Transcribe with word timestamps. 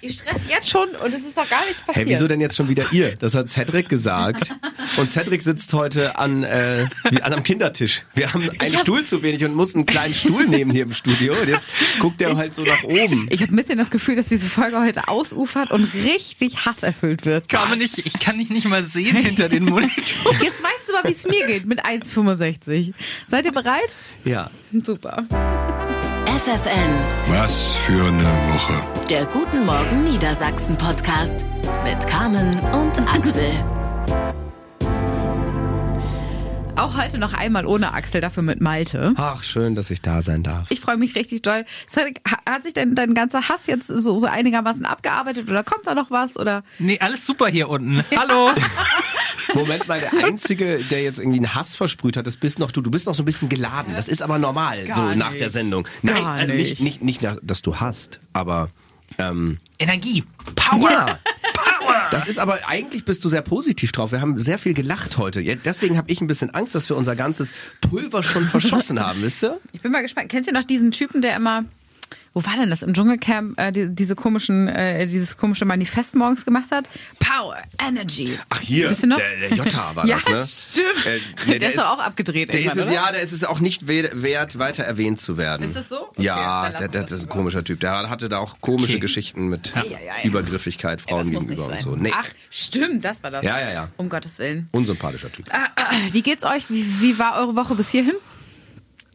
Ich 0.00 0.12
stress 0.12 0.42
jetzt 0.48 0.68
schon 0.70 0.90
und 0.90 1.12
es 1.12 1.24
ist 1.24 1.36
noch 1.36 1.48
gar 1.48 1.64
nichts 1.66 1.82
passiert. 1.82 2.06
Hey, 2.06 2.12
wieso 2.12 2.28
denn 2.28 2.40
jetzt 2.40 2.56
schon 2.56 2.68
wieder 2.68 2.86
ihr? 2.92 3.16
Das 3.16 3.34
hat 3.34 3.48
Cedric 3.48 3.88
gesagt. 3.88 4.54
Und 4.96 5.10
Cedric 5.10 5.42
sitzt 5.42 5.72
heute 5.72 6.16
an, 6.18 6.44
äh, 6.44 6.86
wie 7.10 7.20
an 7.22 7.32
einem 7.32 7.42
Kindertisch. 7.42 8.02
Wir 8.14 8.32
haben 8.32 8.48
einen 8.60 8.74
hab- 8.74 8.80
Stuhl 8.82 9.02
zu 9.04 9.22
wenig 9.24 9.44
und 9.44 9.54
mussten 9.54 9.78
einen 9.78 9.86
kleinen 9.86 10.14
Stuhl 10.14 10.46
nehmen 10.46 10.70
hier 10.70 10.84
im 10.84 10.92
Studio. 10.92 11.34
Und 11.40 11.48
jetzt 11.48 11.66
guckt 11.98 12.20
er 12.22 12.32
halt 12.36 12.54
so 12.54 12.62
nach 12.62 12.84
oben. 12.84 13.26
Ich 13.30 13.42
habe 13.42 13.52
ein 13.52 13.56
bisschen 13.56 13.76
das 13.78 13.90
Gefühl, 13.90 14.14
dass 14.14 14.28
diese 14.28 14.48
Folge 14.48 14.78
heute 14.80 15.08
ausufert 15.08 15.72
und 15.72 15.92
richtig 15.94 16.64
hasserfüllt 16.64 17.26
wird. 17.26 17.48
Kann 17.48 17.68
man 17.70 17.78
nicht, 17.80 17.98
ich 17.98 18.18
kann 18.20 18.38
dich 18.38 18.50
nicht 18.50 18.68
mal 18.68 18.84
sehen 18.84 19.16
hinter 19.22 19.48
den 19.48 19.64
Monitor. 19.64 20.32
Jetzt 20.40 20.62
weißt 20.62 20.88
du 20.88 20.92
mal, 20.92 21.04
wie 21.04 21.12
es 21.12 21.26
mir 21.26 21.46
geht 21.46 21.66
mit 21.66 21.84
1,65. 21.84 22.92
Seid 23.26 23.46
ihr 23.46 23.52
bereit? 23.52 23.96
Ja. 24.24 24.48
Super. 24.84 25.26
FFN, 26.38 26.94
Was 27.40 27.74
für 27.78 28.00
eine 28.06 28.22
Woche. 28.22 29.06
der 29.10 29.26
Guten 29.26 29.66
Morgen 29.66 30.04
Niedersachsen 30.04 30.76
Podcast 30.76 31.44
mit 31.82 32.06
Carmen 32.06 32.60
und 32.60 32.96
Axel. 33.12 33.50
Auch 36.78 36.96
heute 36.96 37.18
noch 37.18 37.34
einmal 37.34 37.66
ohne 37.66 37.92
Axel, 37.92 38.20
dafür 38.20 38.42
mit 38.44 38.60
Malte. 38.60 39.12
Ach, 39.16 39.42
schön, 39.42 39.74
dass 39.74 39.90
ich 39.90 40.00
da 40.00 40.22
sein 40.22 40.44
darf. 40.44 40.66
Ich 40.70 40.80
freue 40.80 40.96
mich 40.96 41.16
richtig 41.16 41.42
doll. 41.42 41.64
Hat 42.48 42.62
sich 42.62 42.72
denn 42.72 42.94
dein 42.94 43.14
ganzer 43.14 43.48
Hass 43.48 43.66
jetzt 43.66 43.88
so, 43.88 44.16
so 44.18 44.26
einigermaßen 44.28 44.86
abgearbeitet 44.86 45.50
oder 45.50 45.64
kommt 45.64 45.86
da 45.86 45.94
noch 45.96 46.10
was? 46.12 46.36
Oder 46.38 46.62
Nee, 46.78 46.98
alles 47.00 47.26
super 47.26 47.48
hier 47.48 47.68
unten. 47.68 48.04
Hallo. 48.16 48.50
Moment 49.54 49.88
mal, 49.88 49.98
der 50.00 50.24
Einzige, 50.24 50.78
der 50.84 51.02
jetzt 51.02 51.18
irgendwie 51.18 51.38
einen 51.38 51.54
Hass 51.54 51.74
versprüht 51.74 52.16
hat, 52.16 52.26
das 52.28 52.36
bist 52.36 52.58
noch 52.60 52.70
du. 52.70 52.80
Du 52.80 52.90
bist 52.92 53.06
noch 53.06 53.14
so 53.14 53.22
ein 53.22 53.26
bisschen 53.26 53.48
geladen. 53.48 53.94
Das 53.96 54.06
ist 54.06 54.22
aber 54.22 54.38
normal, 54.38 54.84
Gar 54.86 54.94
so 54.94 55.14
nach 55.16 55.30
nicht. 55.30 55.40
der 55.40 55.50
Sendung. 55.50 55.88
Nein, 56.02 56.24
also 56.24 56.52
nicht, 56.52 56.80
nicht. 56.80 56.80
nicht, 56.80 57.02
nicht, 57.02 57.22
nach- 57.22 57.38
dass 57.42 57.60
du 57.62 57.76
hast, 57.80 58.20
aber 58.32 58.68
ähm, 59.18 59.58
Energie. 59.78 60.22
Power. 60.54 60.90
Ja. 60.90 61.18
Das 62.10 62.26
ist 62.26 62.38
aber 62.38 62.58
eigentlich 62.66 63.04
bist 63.04 63.24
du 63.24 63.28
sehr 63.28 63.42
positiv 63.42 63.92
drauf. 63.92 64.12
Wir 64.12 64.20
haben 64.20 64.38
sehr 64.38 64.58
viel 64.58 64.74
gelacht 64.74 65.18
heute. 65.18 65.42
Deswegen 65.42 65.96
habe 65.96 66.10
ich 66.10 66.20
ein 66.20 66.26
bisschen 66.26 66.50
Angst, 66.50 66.74
dass 66.74 66.88
wir 66.88 66.96
unser 66.96 67.16
ganzes 67.16 67.52
Pulver 67.80 68.22
schon 68.22 68.44
verschossen 68.44 69.00
haben, 69.00 69.22
wisst 69.22 69.44
ihr? 69.44 69.58
ich 69.72 69.80
bin 69.80 69.92
mal 69.92 70.02
gespannt. 70.02 70.28
Kennt 70.28 70.46
ihr 70.46 70.52
noch 70.52 70.64
diesen 70.64 70.90
Typen, 70.90 71.22
der 71.22 71.36
immer 71.36 71.64
wo 72.38 72.46
war 72.46 72.56
denn 72.56 72.70
das 72.70 72.84
im 72.84 72.94
Dschungelcamp 72.94 73.58
äh, 73.58 73.72
die, 73.72 73.92
diese 73.92 74.14
komischen 74.14 74.68
äh, 74.68 75.06
dieses 75.08 75.36
komische 75.36 75.64
Manifest 75.64 76.14
morgens 76.14 76.44
gemacht 76.44 76.66
hat? 76.70 76.88
Power, 77.18 77.56
Energy. 77.84 78.38
Ach 78.48 78.60
hier, 78.60 78.90
ihr 78.90 79.06
noch? 79.08 79.16
der, 79.16 79.48
der 79.48 79.54
Jota 79.58 79.96
war 79.96 80.06
ja, 80.06 80.16
das, 80.16 80.28
ne? 80.28 80.46
stimmt. 80.46 81.06
Äh, 81.06 81.20
nee, 81.46 81.58
der, 81.58 81.70
ist 81.70 81.78
doch 81.78 81.94
auch 81.94 81.98
abgedreht. 81.98 82.52
Der 82.52 82.60
ist 82.60 82.76
es, 82.76 82.86
oder? 82.86 82.94
ja, 82.94 83.10
der 83.10 83.22
ist 83.22 83.32
es 83.32 83.42
auch 83.42 83.58
nicht 83.58 83.88
we- 83.88 84.10
wert, 84.14 84.60
weiter 84.60 84.84
erwähnt 84.84 85.18
zu 85.18 85.36
werden. 85.36 85.66
Ist 85.66 85.74
das 85.74 85.88
so? 85.88 86.10
Okay, 86.10 86.22
ja, 86.22 86.70
der, 86.70 86.88
der, 86.88 87.02
das 87.02 87.10
das 87.10 87.18
ist 87.20 87.26
ein 87.26 87.30
komischer 87.30 87.64
Typ. 87.64 87.80
Der 87.80 88.08
hatte 88.08 88.28
da 88.28 88.38
auch 88.38 88.60
komische 88.60 88.92
Okay. 88.92 89.00
Geschichten 89.00 89.48
mit 89.48 89.72
ja, 89.74 89.82
ja. 89.82 90.12
Übergriffigkeit 90.22 91.00
Ja, 91.00 91.06
Frauen 91.08 91.26
nicht 91.26 91.40
gegenüber 91.40 91.66
und 91.66 91.80
so. 91.80 91.96
Nee, 91.96 92.12
Ach, 92.14 92.28
stimmt, 92.50 93.04
das 93.04 93.24
war 93.24 93.32
das. 93.32 93.44
Ja, 93.44 93.58
ja, 93.58 93.72
ja. 93.72 93.88
Um 93.96 94.08
Gottes 94.08 94.38
Willen. 94.38 94.68
unsympathischer 94.70 95.32
Typ. 95.32 95.46
Wie 96.12 96.22
geht's 96.22 96.44
euch? 96.44 96.70
Wie, 96.70 96.84
wie 97.00 97.18
war 97.18 97.40
eure 97.40 97.56
Woche 97.56 97.74
bis 97.74 97.90
hierhin? 97.90 98.14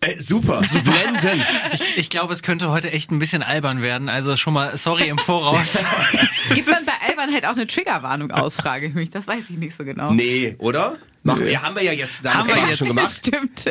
Äh, 0.03 0.19
super, 0.19 0.61
blendend. 0.83 1.45
Ich, 1.73 1.97
ich 1.97 2.09
glaube, 2.09 2.33
es 2.33 2.43
könnte 2.43 2.69
heute 2.69 2.91
echt 2.91 3.11
ein 3.11 3.19
bisschen 3.19 3.41
albern 3.43 3.81
werden. 3.81 4.09
Also 4.09 4.37
schon 4.37 4.53
mal 4.53 4.75
sorry 4.77 5.07
im 5.07 5.17
Voraus. 5.17 5.77
Gibt 6.53 6.67
man 6.67 6.85
bei 6.85 7.07
Albernheit 7.09 7.45
auch 7.45 7.51
eine 7.51 7.67
Triggerwarnung 7.67 8.31
aus, 8.31 8.57
frage 8.57 8.87
ich 8.87 8.93
mich. 8.93 9.09
Das 9.09 9.27
weiß 9.27 9.49
ich 9.49 9.57
nicht 9.57 9.75
so 9.75 9.83
genau. 9.85 10.11
nee, 10.11 10.55
oder? 10.59 10.97
Machen 11.25 11.45
wir, 11.45 11.61
haben 11.61 11.75
wir 11.75 11.83
ja 11.83 11.93
jetzt 11.93 12.25
damit 12.25 12.37
Haben 12.39 12.47
wir 12.47 12.55
eigentlich 12.55 12.69
jetzt. 12.71 12.77
schon 12.79 12.87
gemacht. 12.89 13.11
Stimmt. 13.11 13.65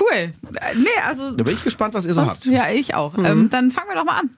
cool. 0.00 0.12
Äh, 0.12 0.32
Nee, 0.76 0.88
also. 1.04 1.32
Da 1.32 1.42
bin 1.42 1.54
ich 1.54 1.64
gespannt, 1.64 1.94
was 1.94 2.04
ihr 2.04 2.14
so 2.14 2.20
Sonst, 2.20 2.44
habt. 2.44 2.46
ja, 2.46 2.70
ich 2.70 2.94
auch. 2.94 3.16
Mhm. 3.16 3.24
Ähm, 3.24 3.50
dann 3.50 3.70
fangen 3.72 3.88
wir 3.88 3.96
doch 3.96 4.04
mal 4.04 4.18
an. 4.20 4.30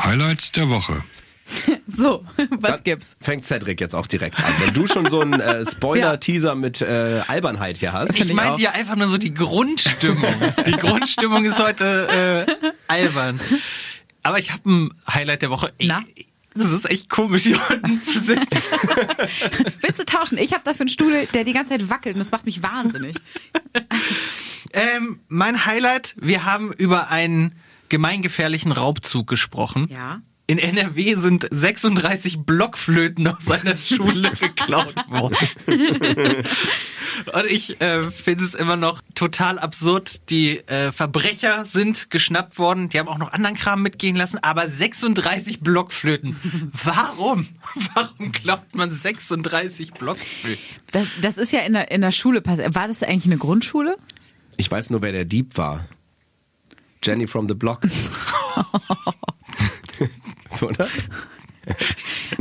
Highlights 0.00 0.52
der 0.52 0.68
Woche. 0.70 1.02
So, 1.86 2.24
was 2.36 2.70
Dann 2.72 2.84
gibt's? 2.84 3.16
Fängt 3.20 3.44
Cedric 3.44 3.80
jetzt 3.80 3.94
auch 3.94 4.06
direkt 4.06 4.42
an. 4.42 4.52
Wenn 4.58 4.74
du 4.74 4.86
schon 4.86 5.08
so 5.08 5.20
einen 5.20 5.38
äh, 5.38 5.64
Spoiler-Teaser 5.70 6.54
mit 6.54 6.80
äh, 6.80 7.22
Albernheit 7.26 7.78
hier 7.78 7.92
hast. 7.92 8.10
Ich 8.10 8.20
ich 8.20 8.32
meinte 8.32 8.60
ja 8.60 8.70
einfach 8.72 8.96
nur 8.96 9.08
so 9.08 9.18
die 9.18 9.34
Grundstimmung. 9.34 10.34
Die 10.66 10.72
Grundstimmung 10.72 11.44
ist 11.44 11.62
heute 11.62 12.46
äh, 12.48 12.72
albern. 12.88 13.38
Aber 14.22 14.38
ich 14.38 14.52
habe 14.52 14.68
ein 14.68 14.90
Highlight 15.08 15.42
der 15.42 15.50
Woche. 15.50 15.72
Ey, 15.78 15.86
Na? 15.88 16.02
Das 16.56 16.70
ist 16.70 16.88
echt 16.88 17.10
komisch, 17.10 17.42
hier 17.42 17.60
unten 17.68 18.00
zu 18.00 18.20
sitzen. 18.20 18.38
Willst 19.80 19.98
du 19.98 20.04
tauschen? 20.04 20.38
Ich 20.38 20.52
habe 20.52 20.62
dafür 20.64 20.82
einen 20.82 20.88
Stuhl, 20.88 21.26
der 21.34 21.42
die 21.42 21.52
ganze 21.52 21.70
Zeit 21.70 21.90
wackelt 21.90 22.14
und 22.14 22.20
das 22.20 22.30
macht 22.30 22.46
mich 22.46 22.62
wahnsinnig. 22.62 23.16
ähm, 24.72 25.20
mein 25.26 25.66
Highlight, 25.66 26.14
wir 26.16 26.44
haben 26.44 26.72
über 26.72 27.08
einen 27.08 27.56
gemeingefährlichen 27.88 28.70
Raubzug 28.70 29.26
gesprochen. 29.26 29.88
Ja. 29.90 30.20
In 30.46 30.58
NRW 30.58 31.14
sind 31.14 31.46
36 31.50 32.40
Blockflöten 32.40 33.26
aus 33.28 33.50
einer 33.50 33.76
Schule 33.78 34.30
geklaut 34.32 34.94
worden. 35.08 35.36
Und 37.32 37.46
ich 37.48 37.80
äh, 37.80 38.02
finde 38.02 38.44
es 38.44 38.52
immer 38.52 38.76
noch 38.76 39.00
total 39.14 39.58
absurd. 39.58 40.28
Die 40.28 40.58
äh, 40.68 40.92
Verbrecher 40.92 41.64
sind 41.64 42.10
geschnappt 42.10 42.58
worden. 42.58 42.90
Die 42.90 42.98
haben 42.98 43.08
auch 43.08 43.16
noch 43.16 43.32
anderen 43.32 43.56
Kram 43.56 43.80
mitgehen 43.80 44.16
lassen. 44.16 44.38
Aber 44.42 44.68
36 44.68 45.60
Blockflöten. 45.60 46.36
Warum? 46.84 47.48
Warum 47.94 48.32
glaubt 48.32 48.76
man 48.76 48.90
36 48.90 49.94
Blockflöten? 49.94 50.62
Das, 50.90 51.06
das 51.22 51.38
ist 51.38 51.52
ja 51.52 51.60
in 51.60 51.72
der, 51.72 51.90
in 51.90 52.02
der 52.02 52.12
Schule 52.12 52.42
passiert. 52.42 52.74
War 52.74 52.88
das 52.88 53.02
eigentlich 53.02 53.26
eine 53.26 53.38
Grundschule? 53.38 53.96
Ich 54.58 54.70
weiß 54.70 54.90
nur, 54.90 55.00
wer 55.00 55.12
der 55.12 55.24
Dieb 55.24 55.56
war. 55.56 55.86
Jenny 57.02 57.26
from 57.26 57.48
the 57.48 57.54
Block. 57.54 57.80
Oder? 60.64 60.88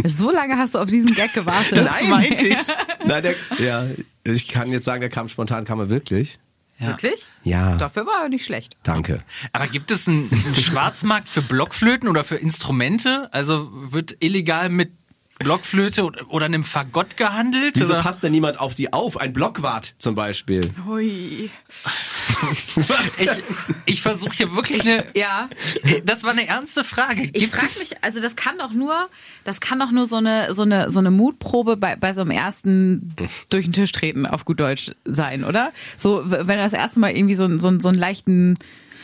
So 0.04 0.32
lange 0.32 0.58
hast 0.58 0.76
du 0.76 0.80
auf 0.80 0.90
diesen 0.90 1.16
Gag 1.16 1.34
gewartet. 1.34 1.78
Das 1.78 2.06
meinte 2.10 2.48
ich. 2.48 2.58
Nein, 3.06 3.24
der, 3.24 3.36
ja, 3.58 3.88
ich 4.26 4.50
kann 4.50 4.70
jetzt 4.70 4.84
sagen, 4.84 5.00
der 5.00 5.10
kam 5.10 5.30
spontan, 5.30 5.64
kam 5.64 5.80
er 5.80 5.90
wirklich. 5.90 6.40
Wirklich? 6.80 7.28
Ja. 7.44 7.78
Dafür 7.78 8.06
war 8.06 8.24
er 8.24 8.30
nicht 8.30 8.44
schlecht. 8.44 8.76
Danke. 8.84 9.24
Aber 9.54 9.68
gibt 9.68 9.92
es 9.92 10.08
einen, 10.08 10.30
einen 10.32 10.56
Schwarzmarkt 10.56 11.30
für 11.30 11.42
Blockflöten 11.42 12.10
oder 12.10 12.24
für 12.24 12.36
Instrumente? 12.36 13.30
Also 13.32 13.70
wird 13.72 14.18
illegal 14.20 14.70
mit 14.70 14.92
Blockflöte 15.44 16.04
oder 16.04 16.46
einem 16.46 16.64
Fagott 16.64 17.18
gehandelt? 17.18 17.74
Wieso 17.76 17.94
oder? 17.94 18.02
passt 18.02 18.24
denn 18.24 18.31
niemand 18.31 18.59
auf 18.59 18.76
die 18.76 18.92
auf? 18.94 19.18
Ein 19.18 19.34
Blockwart 19.34 19.94
zum 19.98 20.16
Beispiel. 20.16 20.70
Hui. 20.86 21.50
Ich, 23.20 23.30
ich 23.86 24.02
versuche 24.02 24.34
hier 24.36 24.56
wirklich 24.56 24.81
eine. 24.81 25.04
Ja. 25.16 25.50
Das 26.06 26.24
war 26.24 26.31
eine 26.31 26.48
ernste 26.48 26.84
Frage. 26.84 27.24
Ich 27.26 27.34
Gibt 27.34 27.54
frage 27.54 27.66
es 27.66 27.80
mich, 27.80 28.04
also 28.04 28.20
das 28.22 28.36
kann 28.36 28.58
doch 28.58 28.72
nur, 28.72 29.09
das 29.44 29.59
kann 29.62 29.80
doch 29.80 29.92
nur 29.92 30.06
so 30.06 30.18
eine, 30.18 30.54
so 30.54 30.64
eine, 30.64 30.90
so 30.92 31.00
eine 31.00 31.12
Mutprobe 31.12 31.78
bei, 31.78 31.96
bei 31.96 32.14
so 32.14 32.22
einem 32.22 32.31
ersten 32.31 33.14
durch 33.50 33.66
den 33.66 33.74
Tisch 33.74 33.92
treten 33.92 34.25
auf 34.25 34.46
gut 34.46 34.60
Deutsch 34.60 34.92
sein, 35.06 35.44
oder? 35.44 35.72
So, 35.98 36.24
wenn 36.25 36.48
du 36.48 36.56
das 36.58 36.74
erste 36.74 37.00
Mal 37.00 37.12
irgendwie 37.16 37.36
so, 37.36 37.46
einen- 37.46 37.60
so, 37.60 37.68
einen- 37.68 37.80
so 37.80 37.90
einen 37.90 37.98
leichten, 38.00 38.58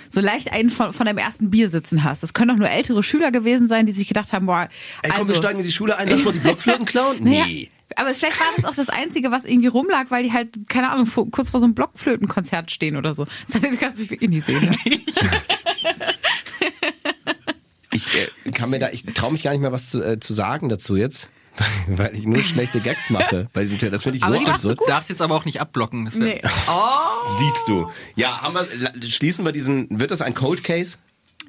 so 0.10 0.22
leicht 0.22 0.52
einen 0.52 0.70
von, 0.70 0.92
von 0.94 1.06
deinem 1.06 1.18
ersten 1.20 1.50
Bier 1.52 1.70
sitzen 1.70 2.04
hast. 2.04 2.24
Das 2.24 2.34
können 2.34 2.50
doch 2.50 2.58
nur 2.58 2.70
ältere 2.70 3.04
Schüler 3.04 3.32
gewesen 3.32 3.68
sein, 3.68 3.86
die 3.86 3.92
sich 3.92 4.08
gedacht 4.08 4.34
haben, 4.34 4.46
boah, 4.48 4.68
Ey, 5.04 5.10
komm, 5.10 5.12
also, 5.14 5.28
wir 5.30 5.36
steigen 5.36 5.60
in 5.60 5.66
die 5.66 5.72
Schule 5.72 5.98
ein, 5.98 6.10
lass 6.10 6.24
mal 6.24 6.34
die 6.34 6.40
Blockflöten 6.40 6.86
klauen? 6.86 7.18
naja, 7.24 7.46
Nee. 7.46 7.70
aber 7.96 8.14
vielleicht 8.14 8.40
war 8.40 8.48
das 8.56 8.66
auch 8.66 8.76
das 8.76 8.90
Einzige, 8.90 9.32
was 9.32 9.46
irgendwie 9.46 9.68
rumlag, 9.68 10.06
weil 10.10 10.24
die 10.24 10.34
halt, 10.34 10.50
keine 10.68 10.90
Ahnung, 10.90 11.06
vor, 11.06 11.30
kurz 11.32 11.50
vor 11.52 11.60
so 11.60 11.66
einem 11.66 11.76
Blockflötenkonzert 11.76 12.72
stehen 12.72 12.96
oder 12.98 13.14
so. 13.14 13.26
Das 13.48 13.56
heißt, 13.62 13.74
du 13.74 13.78
kannst 13.78 14.00
mich 14.00 14.10
wirklich 14.10 14.30
nicht 14.30 14.46
sehen. 14.46 14.62
Ne? 14.86 15.00
Ich 17.92 18.06
äh, 18.16 18.52
kann 18.52 18.70
mir 18.70 18.80
da, 18.80 18.90
ich 18.92 19.04
traue 19.04 19.32
mich 19.32 19.44
gar 19.44 19.52
nicht 19.52 19.62
mehr 19.62 19.72
was 19.72 19.90
zu, 19.90 20.04
äh, 20.04 20.20
zu 20.20 20.34
sagen 20.34 20.70
dazu 20.70 20.96
jetzt, 20.96 21.30
weil 21.88 22.16
ich 22.16 22.26
nur 22.26 22.44
schlechte 22.44 22.80
Gags 22.80 23.10
mache 23.10 23.48
bei 23.54 23.62
diesem 23.64 23.78
Thema. 23.80 23.92
Das 23.92 24.04
finde 24.04 24.18
ich 24.18 24.24
Aber 24.24 24.38
so 24.38 24.44
du 24.46 24.52
absurd. 24.52 24.78
gut. 24.78 24.90
darfst 24.90 25.10
jetzt 25.10 25.22
aber 25.22 25.36
auch 25.36 25.46
nicht 25.46 25.60
abblocken. 25.62 26.06
Das 26.06 26.16
Nee. 26.16 26.42
Oh. 26.68 27.38
Siehst 27.38 27.68
du. 27.68 27.92
Ja, 28.16 28.42
haben 28.42 28.54
wir, 28.56 29.10
schließen 29.10 29.44
wir 29.46 29.52
diesen, 29.52 29.88
wird 30.00 30.12
das 30.12 30.22
ein 30.22 30.34
Cold 30.34 30.64
Case? 30.64 30.98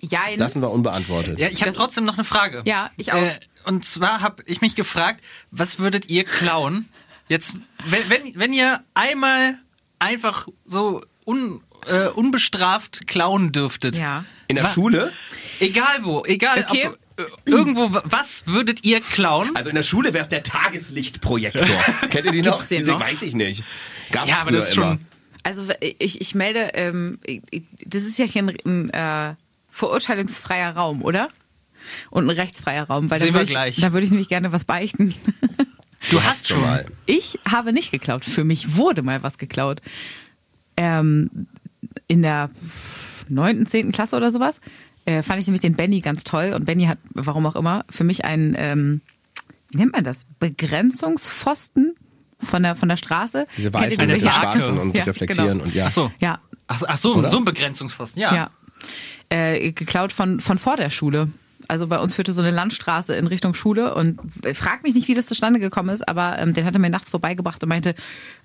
Jein. 0.01 0.39
Lassen 0.39 0.63
wir 0.63 0.71
unbeantwortet. 0.71 1.39
Ja, 1.39 1.49
ich 1.49 1.63
habe 1.63 1.75
trotzdem 1.75 2.05
noch 2.05 2.15
eine 2.15 2.25
Frage. 2.25 2.63
Ja, 2.65 2.91
ich 2.97 3.13
auch. 3.13 3.19
Äh, 3.19 3.39
und 3.65 3.85
zwar 3.85 4.21
habe 4.23 4.43
ich 4.47 4.61
mich 4.63 4.75
gefragt, 4.75 5.23
was 5.51 5.79
würdet 5.79 6.09
ihr 6.09 6.25
klauen? 6.25 6.89
Jetzt, 7.29 7.55
wenn, 7.85 8.09
wenn, 8.09 8.33
wenn 8.35 8.53
ihr 8.53 8.83
einmal 8.95 9.59
einfach 9.99 10.49
so 10.65 11.03
un, 11.27 11.61
äh, 11.87 12.07
unbestraft 12.09 13.07
klauen 13.07 13.53
dürftet. 13.53 13.99
Ja. 13.99 14.25
In 14.49 14.57
der 14.57 14.65
Wa- 14.65 14.69
Schule? 14.71 15.13
Egal 15.61 15.99
wo, 16.03 16.25
egal 16.25 16.67
Okay. 16.69 16.89
ob, 16.89 16.99
irgendwo, 17.45 18.01
was 18.05 18.47
würdet 18.47 18.85
ihr 18.85 19.01
klauen? 19.01 19.55
Also 19.55 19.69
in 19.69 19.75
der 19.75 19.83
Schule 19.83 20.13
wäre 20.13 20.23
es 20.23 20.29
der 20.29 20.43
Tageslichtprojektor. 20.43 21.67
Kennt 22.11 22.27
ihr 22.27 22.33
die 22.33 22.43
noch? 22.43 22.65
Den 22.67 22.87
noch? 22.87 23.01
Weiß 23.01 23.23
ich 23.23 23.35
nicht. 23.35 23.65
Gab's 24.11 24.29
ja, 24.29 24.39
aber 24.41 24.53
das 24.53 24.69
ist 24.69 24.77
immer. 24.77 24.93
schon. 24.93 25.07
Also 25.43 25.67
ich, 25.81 26.21
ich 26.21 26.35
melde, 26.35 26.71
ähm, 26.75 27.19
das 27.87 28.03
ist 28.05 28.19
ja 28.19 28.27
hier 28.27 28.43
ein, 28.43 28.57
ein 28.67 28.91
äh, 28.91 29.35
verurteilungsfreier 29.71 30.77
Raum, 30.77 31.03
oder? 31.03 31.29
Und 32.11 32.25
ein 32.25 32.31
rechtsfreier 32.31 32.85
Raum, 32.85 33.11
weil 33.11 33.19
da 33.19 33.25
Sehen 33.25 33.35
wir 33.35 33.41
würde 33.41 33.45
ich, 33.45 33.51
gleich. 33.51 33.77
da 33.81 33.93
würde 33.93 34.05
ich 34.05 34.11
nämlich 34.11 34.29
gerne 34.29 34.53
was 34.53 34.65
beichten. 34.65 35.15
Du 36.11 36.23
hast 36.23 36.49
schon. 36.49 36.61
mal. 36.61 36.87
Ich 37.07 37.39
habe 37.49 37.73
nicht 37.73 37.91
geklaut. 37.91 38.25
Für 38.25 38.45
mich 38.45 38.77
wurde 38.77 39.03
mal 39.03 39.23
was 39.23 39.39
geklaut. 39.39 39.81
Ähm, 40.77 41.47
in 42.07 42.23
der 42.23 42.51
neunten, 43.29 43.67
zehnten 43.67 43.93
Klasse 43.93 44.17
oder 44.17 44.31
sowas. 44.31 44.61
Äh, 45.11 45.23
fand 45.23 45.41
ich 45.41 45.47
nämlich 45.47 45.61
den 45.61 45.75
Benny 45.75 46.01
ganz 46.01 46.25
toll. 46.25 46.53
Und 46.55 46.67
Benny 46.67 46.85
hat, 46.85 46.99
warum 47.13 47.47
auch 47.47 47.57
immer, 47.57 47.85
für 47.91 48.05
mich 48.05 48.25
einen, 48.25 48.55
ähm, 48.59 49.01
wie 49.71 49.79
nennt 49.79 49.93
man 49.93 50.05
das? 50.05 50.27
Begrenzungspfosten 50.39 51.95
von 52.41 52.63
der, 52.63 52.77
von 52.77 52.89
der 52.89 52.97
Straße. 52.97 53.47
Diese 53.57 53.73
weißen 53.73 54.07
mit 54.07 54.17
den 54.17 54.25
Ja, 54.25 54.33
schwarzen 54.33 54.79
und 54.79 54.97
Ja, 54.97 55.05
reflektieren 55.05 55.59
genau. 55.59 55.65
und 55.65 55.75
ja. 55.75 55.87
Ach 55.87 55.91
so. 55.91 56.13
Ja, 56.21 56.41
Ach, 56.69 56.83
ach 56.87 56.99
so, 56.99 57.17
Oder? 57.17 57.29
so 57.29 57.39
ein 57.39 57.45
Begrenzungspfosten, 57.45 58.23
ja. 58.23 58.33
ja. 58.35 58.51
Äh, 59.29 59.73
geklaut 59.73 60.13
von, 60.13 60.39
von 60.39 60.57
vor 60.57 60.77
der 60.77 60.89
Schule. 60.89 61.29
Also 61.67 61.89
bei 61.89 61.99
uns 61.99 62.15
führte 62.15 62.33
so 62.33 62.43
eine 62.43 62.53
Landstraße 62.53 63.15
in 63.17 63.27
Richtung 63.27 63.55
Schule 63.55 63.95
und 63.95 64.21
frag 64.55 64.85
mich 64.85 64.95
nicht, 64.95 65.09
wie 65.09 65.15
das 65.15 65.27
zustande 65.27 65.59
gekommen 65.59 65.89
ist, 65.91 66.09
aber 66.09 66.39
ähm, 66.39 66.55
den 66.55 66.65
hat 66.65 66.75
er 66.75 66.81
mir 66.81 66.91
nachts 66.91 67.11
vorbeigebracht 67.11 67.63
und 67.63 67.69
meinte, 67.69 67.95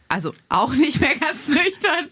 also 0.07 0.33
auch 0.49 0.73
nicht 0.73 0.99
mehr 0.99 1.15
ganz 1.15 1.47
nüchtern. 1.49 2.07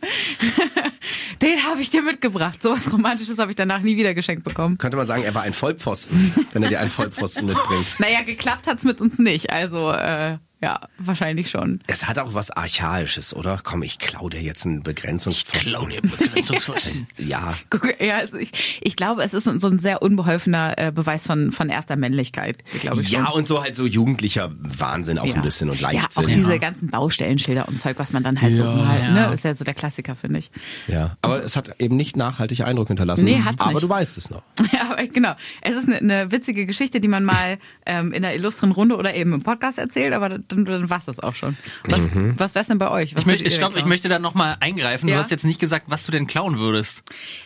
Habe 1.74 1.82
ich 1.82 1.90
dir 1.90 2.04
mitgebracht. 2.04 2.62
Sowas 2.62 2.94
Romantisches 2.94 3.40
habe 3.40 3.50
ich 3.50 3.56
danach 3.56 3.82
nie 3.82 3.98
wieder 3.98 4.14
geschenkt 4.14 4.44
bekommen. 4.44 4.78
Könnte 4.78 4.96
man 4.96 5.08
sagen, 5.08 5.24
er 5.24 5.34
war 5.34 5.42
ein 5.42 5.54
Vollpfosten, 5.54 6.32
wenn 6.54 6.62
er 6.62 6.70
dir 6.70 6.80
einen 6.80 6.92
Vollpfosten 6.92 7.48
mitbringt. 7.48 7.88
Naja, 7.98 8.22
geklappt 8.22 8.68
hat's 8.68 8.84
mit 8.84 9.02
uns 9.02 9.18
nicht. 9.18 9.50
Also 9.52 9.92
äh, 9.92 10.38
ja, 10.64 10.80
wahrscheinlich 10.98 11.50
schon. 11.50 11.82
Es 11.88 12.08
hat 12.08 12.18
auch 12.20 12.34
was 12.34 12.50
Archaisches, 12.52 13.36
oder? 13.36 13.60
Komm, 13.62 13.84
ich 13.84 14.00
klau 14.00 14.30
dir 14.30 14.42
jetzt 14.42 14.66
einen 14.66 14.82
Begrenzungspfosten. 14.82 15.72
Klau 15.72 15.86
dir 15.88 16.02
Begrenzungspfosten. 16.02 17.08
Ja. 17.18 17.56
Guck, 17.70 18.00
ja, 18.02 18.18
also 18.18 18.38
ich, 18.38 18.80
ich 18.82 18.96
glaube, 18.96 19.24
es 19.24 19.34
ist 19.34 19.44
so 19.46 19.68
ein 19.68 19.80
sehr 19.80 20.02
unbeholfener 20.02 20.78
äh, 20.78 20.92
Beweis 20.92 21.26
von, 21.28 21.52
von 21.52 21.70
erster 21.70 21.96
Männlichkeit, 21.96 22.64
glaube 22.82 23.02
ich. 23.02 23.12
Ja, 23.12 23.26
schon. 23.26 23.36
und 23.36 23.48
so 23.48 23.62
halt 23.64 23.76
so 23.76 23.86
jugendlicher 23.86 24.52
Wahnsinn 24.58 25.20
auch 25.20 25.34
ein 25.34 25.42
bisschen 25.42 25.70
und 25.70 25.80
Ja, 25.82 25.92
Leichtsinn. 25.92 26.24
auch 26.26 26.30
diese 26.30 26.60
ganzen 26.60 26.90
Baustellenschilder 26.90 27.68
und 27.68 27.78
Zeug, 27.78 28.00
was 28.00 28.14
man 28.14 28.24
dann 28.24 28.42
halt 28.42 28.56
so 28.56 28.64
mal, 28.64 29.12
ne, 29.12 29.32
ist 29.34 29.44
ja 29.44 29.56
so 29.56 29.64
der 29.64 29.74
Klassiker, 29.74 30.16
finde 30.16 30.40
ich. 30.40 30.52
Ja, 30.88 31.18
aber 31.22 31.44
es 31.44 31.56
hat 31.56 31.76
eben 31.80 31.96
nicht 31.98 32.16
nachhaltig 32.16 32.62
Eindruck 32.62 32.88
hinterlassen. 32.88 33.26
Nee, 33.26 33.42
hat's 33.44 33.60
aber 33.60 33.74
nicht. 33.74 33.84
du 33.84 33.90
weißt 33.90 34.18
es 34.18 34.30
noch. 34.30 34.44
Ja, 34.72 34.92
aber 34.92 35.06
genau. 35.08 35.34
Es 35.62 35.76
ist 35.76 35.88
eine, 35.88 35.98
eine 35.98 36.32
witzige 36.32 36.66
Geschichte, 36.66 37.00
die 37.00 37.08
man 37.08 37.24
mal 37.26 37.58
ähm, 37.86 38.12
in 38.12 38.24
einer 38.26 38.34
illustren 38.34 38.72
Runde 38.72 38.96
oder 38.98 39.14
eben 39.16 39.34
im 39.34 39.44
Podcast 39.44 39.78
erzählt, 39.78 40.14
aber 40.14 40.40
dann, 40.54 40.66
dann 40.66 40.90
war's 40.90 41.06
das 41.06 41.20
auch 41.20 41.36
schon. 41.36 41.58
Was, 41.86 42.00
Mhm. 42.14 42.36
was 42.38 42.56
wär's 42.56 42.68
denn 42.68 42.78
bei 42.78 42.90
euch? 42.92 43.16
Was 43.16 43.22
Ich, 43.22 43.28
möchte, 43.28 43.44
ich, 43.46 43.56
stopp, 43.56 43.76
ich 43.76 43.86
möchte 43.86 44.10
da 44.10 44.20
nochmal 44.20 44.58
eingreifen. 44.60 45.08
Du 45.08 45.14
Ja? 45.14 45.20
hast 45.20 45.32
jetzt 45.32 45.46
nicht 45.46 45.60
gesagt, 45.60 45.86
was 45.90 46.06
du 46.06 46.12
denn 46.12 46.28
klauen 46.28 46.58
würdest. 46.60 47.04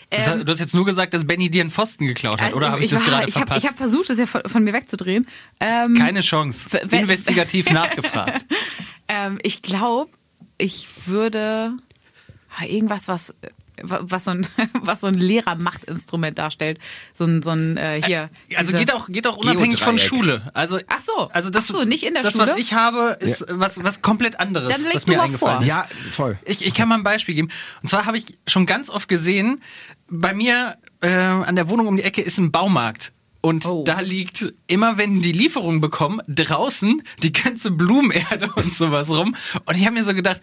Du 0.09 0.17
hast- 0.17 0.27
Ähm, 0.27 0.45
du 0.45 0.51
hast 0.51 0.59
jetzt 0.59 0.73
nur 0.75 0.85
gesagt, 0.85 1.13
dass 1.13 1.25
Benny 1.25 1.49
dir 1.49 1.61
einen 1.61 1.71
Pfosten 1.71 2.05
geklaut 2.07 2.39
hat. 2.39 2.47
Also, 2.47 2.57
oder 2.57 2.71
habe 2.71 2.83
ich, 2.83 2.89
das 2.89 2.99
war- 3.01 3.07
gerade 3.07 3.29
ich 3.29 3.35
hab, 3.35 3.41
verpasst? 3.47 3.63
Ich 3.63 3.67
habe 3.67 3.77
versucht, 3.77 4.09
das 4.09 4.19
ja 4.19 4.25
von, 4.25 4.41
von 4.45 4.63
mir 4.63 4.73
wegzudrehen. 4.73 5.25
Ähm, 5.59 5.95
Keine 5.95 6.21
Chance. 6.21 6.77
Investigativ 6.91 7.69
nachgefragt. 7.71 8.45
Ähm, 9.07 9.39
ich 9.43 9.61
glaube, 9.61 10.11
ich 10.57 10.87
würde 11.05 11.73
ah, 12.59 12.65
irgendwas, 12.65 13.07
was 13.07 13.33
was 13.83 14.23
so 14.25 14.31
ein 14.31 14.47
was 14.81 15.01
so 15.01 15.07
ein 15.07 15.15
Lehrermachtinstrument 15.15 16.37
darstellt, 16.37 16.79
so 17.13 17.25
ein 17.25 17.41
so 17.41 17.51
ein 17.51 17.77
äh, 17.77 18.01
hier. 18.05 18.29
Also 18.55 18.71
diese- 18.71 18.83
geht 18.85 18.93
auch, 18.93 19.07
geht 19.07 19.27
auch 19.27 19.37
unabhängig 19.37 19.81
von. 19.81 19.97
Schule. 19.99 20.49
Also, 20.53 20.79
Ach 20.87 20.99
so. 20.99 21.29
also 21.31 21.49
das, 21.49 21.69
Ach 21.71 21.75
so, 21.79 21.83
nicht 21.83 22.03
in 22.05 22.13
der 22.13 22.23
das, 22.23 22.33
Schule? 22.33 22.47
was 22.47 22.55
ich 22.57 22.73
habe, 22.73 23.17
ist 23.19 23.45
was, 23.49 23.83
was 23.83 24.01
komplett 24.01 24.39
anderes, 24.39 24.71
Dann 24.71 24.83
leg 24.83 24.95
was 24.95 25.05
du 25.05 25.11
mir 25.11 25.17
mal 25.17 25.23
eingefallen 25.23 25.55
vor. 25.55 25.61
ist. 25.61 25.67
Ja, 25.67 25.87
voll. 26.11 26.37
Ich, 26.45 26.65
ich 26.65 26.73
kann 26.73 26.87
mal 26.87 26.95
ein 26.95 27.03
Beispiel 27.03 27.35
geben. 27.35 27.49
Und 27.81 27.89
zwar 27.89 28.05
habe 28.05 28.17
ich 28.17 28.25
schon 28.47 28.65
ganz 28.65 28.89
oft 28.89 29.07
gesehen, 29.09 29.61
bei 30.09 30.33
mir 30.33 30.77
äh, 31.01 31.09
an 31.09 31.55
der 31.55 31.67
Wohnung 31.69 31.87
um 31.87 31.97
die 31.97 32.03
Ecke 32.03 32.21
ist 32.21 32.37
ein 32.37 32.51
Baumarkt. 32.51 33.11
Und 33.41 33.65
Oh. 33.65 33.83
da 33.83 33.99
liegt 34.01 34.53
immer, 34.67 34.97
wenn 34.97 35.21
die 35.21 35.31
Lieferung 35.31 35.79
bekommen, 35.81 36.21
draußen 36.27 37.01
die 37.23 37.31
ganze 37.33 37.71
Blumenerde 37.71 38.51
und 38.55 38.73
sowas 38.73 39.09
rum. 39.09 39.35
Und 39.65 39.77
ich 39.77 39.85
habe 39.85 39.93
mir 39.95 40.03
so 40.03 40.13
gedacht, 40.13 40.41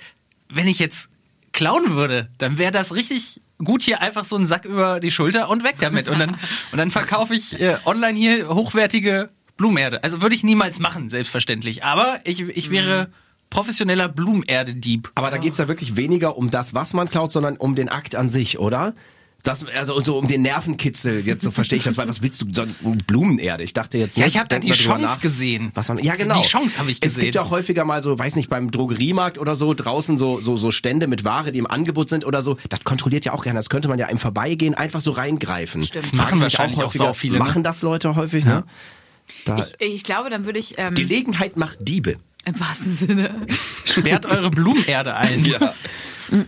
wenn 0.48 0.69
ich 0.69 0.78
jetzt 0.78 1.10
klauen 1.55 1.95
würde, 1.95 2.29
dann 2.37 2.59
wäre 2.59 2.73
das 2.73 2.95
richtig 2.95 3.41
gut 3.59 3.83
hier 3.83 4.03
einfach 4.03 4.27
so 4.27 4.37
einen 4.37 4.47
Sack 4.47 4.67
über 4.67 5.01
die 5.01 5.11
Schulter 5.11 5.49
und 5.49 5.65
weg 5.65 5.77
damit. 5.79 6.09
Und 6.09 6.19
dann, 6.19 6.31
und 6.73 6.79
dann 6.79 6.91
verkaufe 6.91 7.35
ich 7.35 7.59
äh, 7.61 7.79
online 7.87 8.19
hier 8.19 8.49
hochwertige 8.49 9.31
Blumenerde. 9.56 10.03
Also 10.05 10.21
würde 10.21 10.35
ich 10.35 10.43
niemals 10.43 10.81
machen, 10.81 11.09
selbstverständlich. 11.09 11.85
Aber 11.85 12.21
ich, 12.25 12.43
ich 12.43 12.71
wäre 12.71 13.09
professioneller 13.49 14.09
Blumenerde-Dieb. 14.09 15.12
Aber 15.15 15.31
da 15.31 15.39
geht's 15.39 15.59
ja 15.59 15.69
wirklich 15.69 15.97
weniger 15.97 16.37
um 16.37 16.51
das, 16.51 16.75
was 16.75 16.93
man 16.93 17.09
klaut, 17.09 17.31
sondern 17.31 17.56
um 17.56 17.75
den 17.75 17.89
Akt 17.89 18.17
an 18.17 18.29
sich, 18.29 18.59
oder? 18.59 18.95
Das, 19.44 19.64
also 19.76 20.00
so 20.02 20.17
um 20.19 20.26
den 20.26 20.43
Nervenkitzel, 20.43 21.20
jetzt 21.25 21.44
so 21.44 21.50
verstehe 21.50 21.79
ich 21.79 21.85
das, 21.85 21.96
weil 21.99 22.08
was 22.08 22.23
willst 22.23 22.41
du, 22.43 22.46
so 22.50 22.64
Blumenerde? 23.06 23.62
Ich 23.62 23.75
dachte 23.75 23.99
jetzt 23.99 24.17
Ja, 24.17 24.25
nicht, 24.25 24.35
ich 24.35 24.38
habe 24.41 24.49
da 24.49 24.58
die 24.58 24.73
Chance 24.73 25.02
nach. 25.05 25.20
gesehen. 25.20 25.70
Was 25.75 25.88
man, 25.88 25.99
ja, 25.99 26.14
genau. 26.17 26.41
Die 26.41 26.46
Chance 26.49 26.79
habe 26.79 26.91
ich 26.91 26.96
Es 26.96 27.00
gibt 27.02 27.14
gesehen. 27.17 27.32
ja 27.35 27.43
auch 27.43 27.50
häufiger 27.50 27.85
mal 27.85 28.02
so, 28.02 28.19
weiß 28.19 28.37
nicht, 28.37 28.49
beim 28.49 28.70
Drogeriemarkt 28.70 29.37
oder 29.38 29.55
so, 29.55 29.75
draußen 29.75 30.17
so, 30.19 30.41
so, 30.41 30.56
so 30.56 30.70
Stände 30.70 31.06
mit 31.06 31.25
Ware, 31.25 31.52
die 31.52 31.58
im 31.58 31.67
Angebot 31.67 32.08
sind 32.08 32.25
oder 32.25 32.41
so. 32.43 32.56
Das 32.70 32.85
kontrolliert 32.85 33.26
ja 33.26 33.32
auch 33.35 33.44
gerne. 33.44 33.58
Das 33.58 33.69
könnte 33.69 33.88
man 33.88 33.99
ja 33.99 34.06
im 34.06 34.19
Vorbeigehen 34.19 34.75
einfach 34.75 35.02
so 35.02 35.11
reingreifen. 35.11 35.85
Stimmt. 35.85 36.05
Das 36.05 36.12
machen 36.14 36.41
wahrscheinlich 36.41 36.79
auch 36.81 36.87
häufiger, 36.87 37.05
sau 37.05 37.12
viele, 37.12 37.35
ne? 37.35 37.38
Machen 37.41 37.62
das 37.62 37.82
Leute 37.82 38.17
häufig, 38.17 38.44
ne? 38.46 38.64
Da, 39.44 39.58
Ich, 39.58 39.75
ich 39.94 40.05
glaube, 40.05 40.31
dann 40.31 40.46
würde 40.46 40.58
ich 40.58 40.75
ähm, 40.79 40.94
Gelegenheit 40.94 41.58
macht 41.58 41.87
Diebe. 41.87 42.17
im 42.46 42.58
wahrsten 42.58 42.96
Sinne. 42.96 43.46
Sperrt 43.85 44.25
eure 44.25 44.50
Blumenerde 44.50 45.14
ein. 45.17 45.44
Ja. 45.50 45.75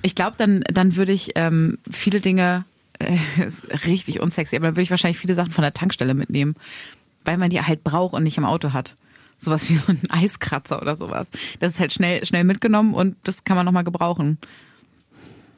Ich 0.00 0.14
glaube, 0.14 0.36
dann, 0.38 0.64
dann 0.72 0.96
würde 0.96 1.12
ich 1.12 1.32
ähm, 1.34 1.76
viele 1.90 2.20
Dinge, 2.20 2.64
richtig 3.86 4.20
unsexy, 4.20 4.56
aber 4.56 4.66
dann 4.66 4.74
würde 4.74 4.82
ich 4.82 4.90
wahrscheinlich 4.90 5.18
viele 5.18 5.34
Sachen 5.34 5.50
von 5.50 5.62
der 5.62 5.74
Tankstelle 5.74 6.14
mitnehmen, 6.14 6.54
weil 7.24 7.36
man 7.36 7.50
die 7.50 7.60
halt 7.60 7.84
braucht 7.84 8.14
und 8.14 8.22
nicht 8.22 8.38
im 8.38 8.44
Auto 8.44 8.72
hat. 8.72 8.96
Sowas 9.38 9.68
wie 9.68 9.76
so 9.76 9.92
ein 9.92 10.00
Eiskratzer 10.10 10.80
oder 10.80 10.96
sowas. 10.96 11.28
Das 11.60 11.74
ist 11.74 11.80
halt 11.80 11.92
schnell, 11.92 12.24
schnell 12.24 12.44
mitgenommen 12.44 12.94
und 12.94 13.16
das 13.24 13.44
kann 13.44 13.56
man 13.56 13.66
nochmal 13.66 13.84
gebrauchen. 13.84 14.38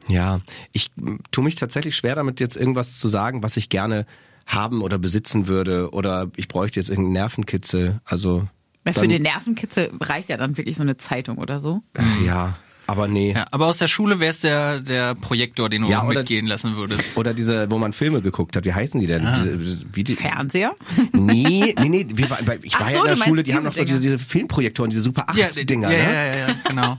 Ja, 0.08 0.40
ich 0.73 0.90
tue 1.31 1.44
mich 1.44 1.55
tatsächlich 1.55 1.94
schwer 1.94 2.14
damit, 2.14 2.40
jetzt 2.40 2.56
irgendwas 2.56 2.99
zu 2.99 3.08
sagen, 3.08 3.43
was 3.43 3.56
ich 3.56 3.69
gerne 3.69 4.06
haben 4.46 4.81
oder 4.81 4.99
besitzen 4.99 5.46
würde 5.46 5.90
oder 5.93 6.31
ich 6.37 6.49
bräuchte 6.49 6.81
jetzt 6.81 6.88
irgendeinen 6.88 7.12
Nervenkitzel. 7.12 8.00
Also 8.06 8.49
Weil 8.85 8.94
für 8.94 9.06
den 9.06 9.23
Nervenkitzel 9.23 9.93
reicht 10.00 10.31
ja 10.31 10.38
dann 10.38 10.56
wirklich 10.56 10.76
so 10.76 10.82
eine 10.82 10.96
Zeitung 10.96 11.37
oder 11.37 11.61
so. 11.61 11.82
Ja, 12.25 12.56
aber 12.88 13.06
nee. 13.06 13.32
Ja, 13.32 13.46
aber 13.50 13.67
aus 13.67 13.79
der 13.79 13.87
Schule 13.87 14.19
wäre 14.19 14.31
es 14.31 14.40
der, 14.40 14.81
der 14.81 15.14
Projektor, 15.14 15.69
den 15.69 15.82
du 15.82 15.88
Ja, 15.88 16.05
oder- 16.05 16.20
mitgehen 16.20 16.46
lassen 16.46 16.75
würdest. 16.76 17.17
Oder 17.17 17.35
diese, 17.35 17.70
wo 17.70 17.79
man 17.79 17.93
Filme 17.93 18.23
geguckt 18.23 18.56
hat. 18.56 18.64
Wie 18.64 18.73
heißen 18.73 19.00
die 19.00 19.06
denn? 19.06 19.26
Ah. 19.26 19.37
Diese, 19.37 19.58
wie 19.93 20.05
die, 20.05 20.14
Fernseher? 20.14 20.73
Nee, 21.12 21.75
nee, 21.79 21.88
nee. 21.88 22.06
Wir 22.08 22.26
ich 22.62 22.75
Ach 22.75 22.81
war 22.81 22.88
so, 22.88 22.94
ja 22.94 23.00
in 23.02 23.08
der 23.08 23.17
Schule, 23.17 23.43
die 23.43 23.55
haben 23.55 23.64
noch 23.64 23.75
so 23.75 23.85
diese, 23.85 24.00
diese 24.00 24.19
Filmprojektoren, 24.19 24.90
diese 24.90 25.02
Super 25.02 25.29
8 25.29 25.37
ja, 25.37 25.49
Dinger, 25.64 25.90
ja, 25.90 25.99
ne? 25.99 26.05
ja, 26.05 26.25
ja, 26.25 26.49
ja, 26.49 26.55
genau. 26.69 26.96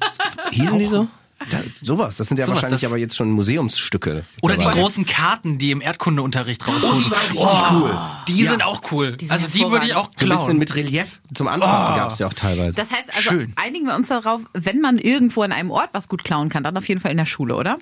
Hießen 0.52 0.80
die 0.80 0.86
so? 0.86 1.08
Das, 1.50 1.78
sowas. 1.82 2.18
Das 2.18 2.28
sind 2.28 2.38
ja 2.38 2.46
Sowas, 2.46 2.58
wahrscheinlich 2.58 2.82
das- 2.82 2.90
aber 2.92 3.00
jetzt 3.00 3.16
schon 3.16 3.32
Museumsstücke. 3.32 4.26
Oder 4.42 4.58
die 4.58 4.64
dabei. 4.66 4.80
großen 4.80 5.06
Karten, 5.06 5.58
die 5.58 5.72
im 5.72 5.82
Erdkundeunterricht 5.82 6.68
rauskommen. 6.68 7.04
die 7.04 7.12
waren 7.12 7.22
richtig 7.32 7.72
cool. 7.72 7.98
Die 8.28 8.44
Ja. 8.44 8.52
sind 8.52 8.64
auch 8.64 8.82
cool. 8.92 9.16
Die 9.16 9.26
sind 9.26 9.32
also 9.34 9.48
die 9.48 9.72
würde 9.72 9.86
ich 9.86 9.96
auch 9.96 10.10
So 10.18 10.26
ein 10.26 10.30
bisschen 10.30 10.36
klauen. 10.46 10.58
mit 10.58 10.76
Relief 10.76 11.22
zum 11.34 11.48
Anfassen 11.48 11.94
Oh. 11.94 11.98
gab's 11.98 12.20
ja 12.20 12.28
auch 12.28 12.34
teilweise. 12.34 12.76
Das 12.76 12.92
heißt 12.92 13.10
also, 13.10 13.22
Schön. 13.22 13.54
einigen 13.56 13.86
wir 13.86 13.96
uns 13.96 14.10
darauf, 14.10 14.42
wenn 14.54 14.82
man 14.82 14.98
irgendwo 14.98 15.42
an 15.42 15.52
einem 15.52 15.72
Ort 15.72 15.90
was 15.94 16.10
gut 16.10 16.24
klauen 16.24 16.50
kann, 16.50 16.64
dann 16.64 16.76
auf 16.78 16.88
jeden 16.88 17.00
Fall 17.00 17.12
in 17.12 17.18
der 17.18 17.26
Schule, 17.26 17.56
oder? 17.56 17.78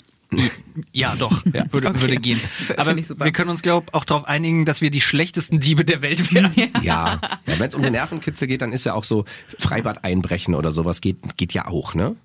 Ja, 0.91 1.15
doch. 1.17 1.31
Würde, 1.71 1.87
Okay. 1.87 2.01
würde 2.01 2.15
gehen. 2.17 2.39
Aber 2.75 2.95
ich 2.97 3.09
wir 3.09 3.31
können 3.31 3.49
uns, 3.49 3.61
glaube 3.61 3.93
auch 3.93 4.03
darauf 4.03 4.25
einigen, 4.25 4.65
dass 4.65 4.81
wir 4.81 4.91
die 4.91 4.99
schlechtesten 5.01 5.59
Diebe 5.61 5.85
der 5.85 6.01
Welt 6.01 6.33
wären. 6.33 6.51
Ja, 6.55 6.65
ja 6.81 7.19
wenn 7.45 7.61
es 7.61 7.73
um 7.75 7.81
den 7.81 7.93
Nervenkitzel 7.93 8.45
geht, 8.47 8.61
dann 8.61 8.73
ist 8.73 8.85
ja 8.85 8.93
auch 8.93 9.05
so 9.05 9.23
Freibad 9.57 10.03
einbrechen 10.03 10.53
oder 10.53 10.71
sowas 10.73 10.99
geht, 11.01 11.37
geht 11.37 11.53
ja 11.53 11.67
auch, 11.67 11.93
ne? 11.95 12.17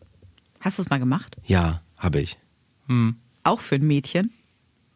Hast 0.62 0.78
du 0.78 0.82
es 0.82 0.90
mal 0.90 0.98
gemacht? 0.98 1.36
Ja, 1.44 1.82
habe 1.98 2.20
ich. 2.20 2.38
Auch 3.44 3.60
für 3.60 3.74
ein 3.74 3.86
Mädchen? 3.86 4.32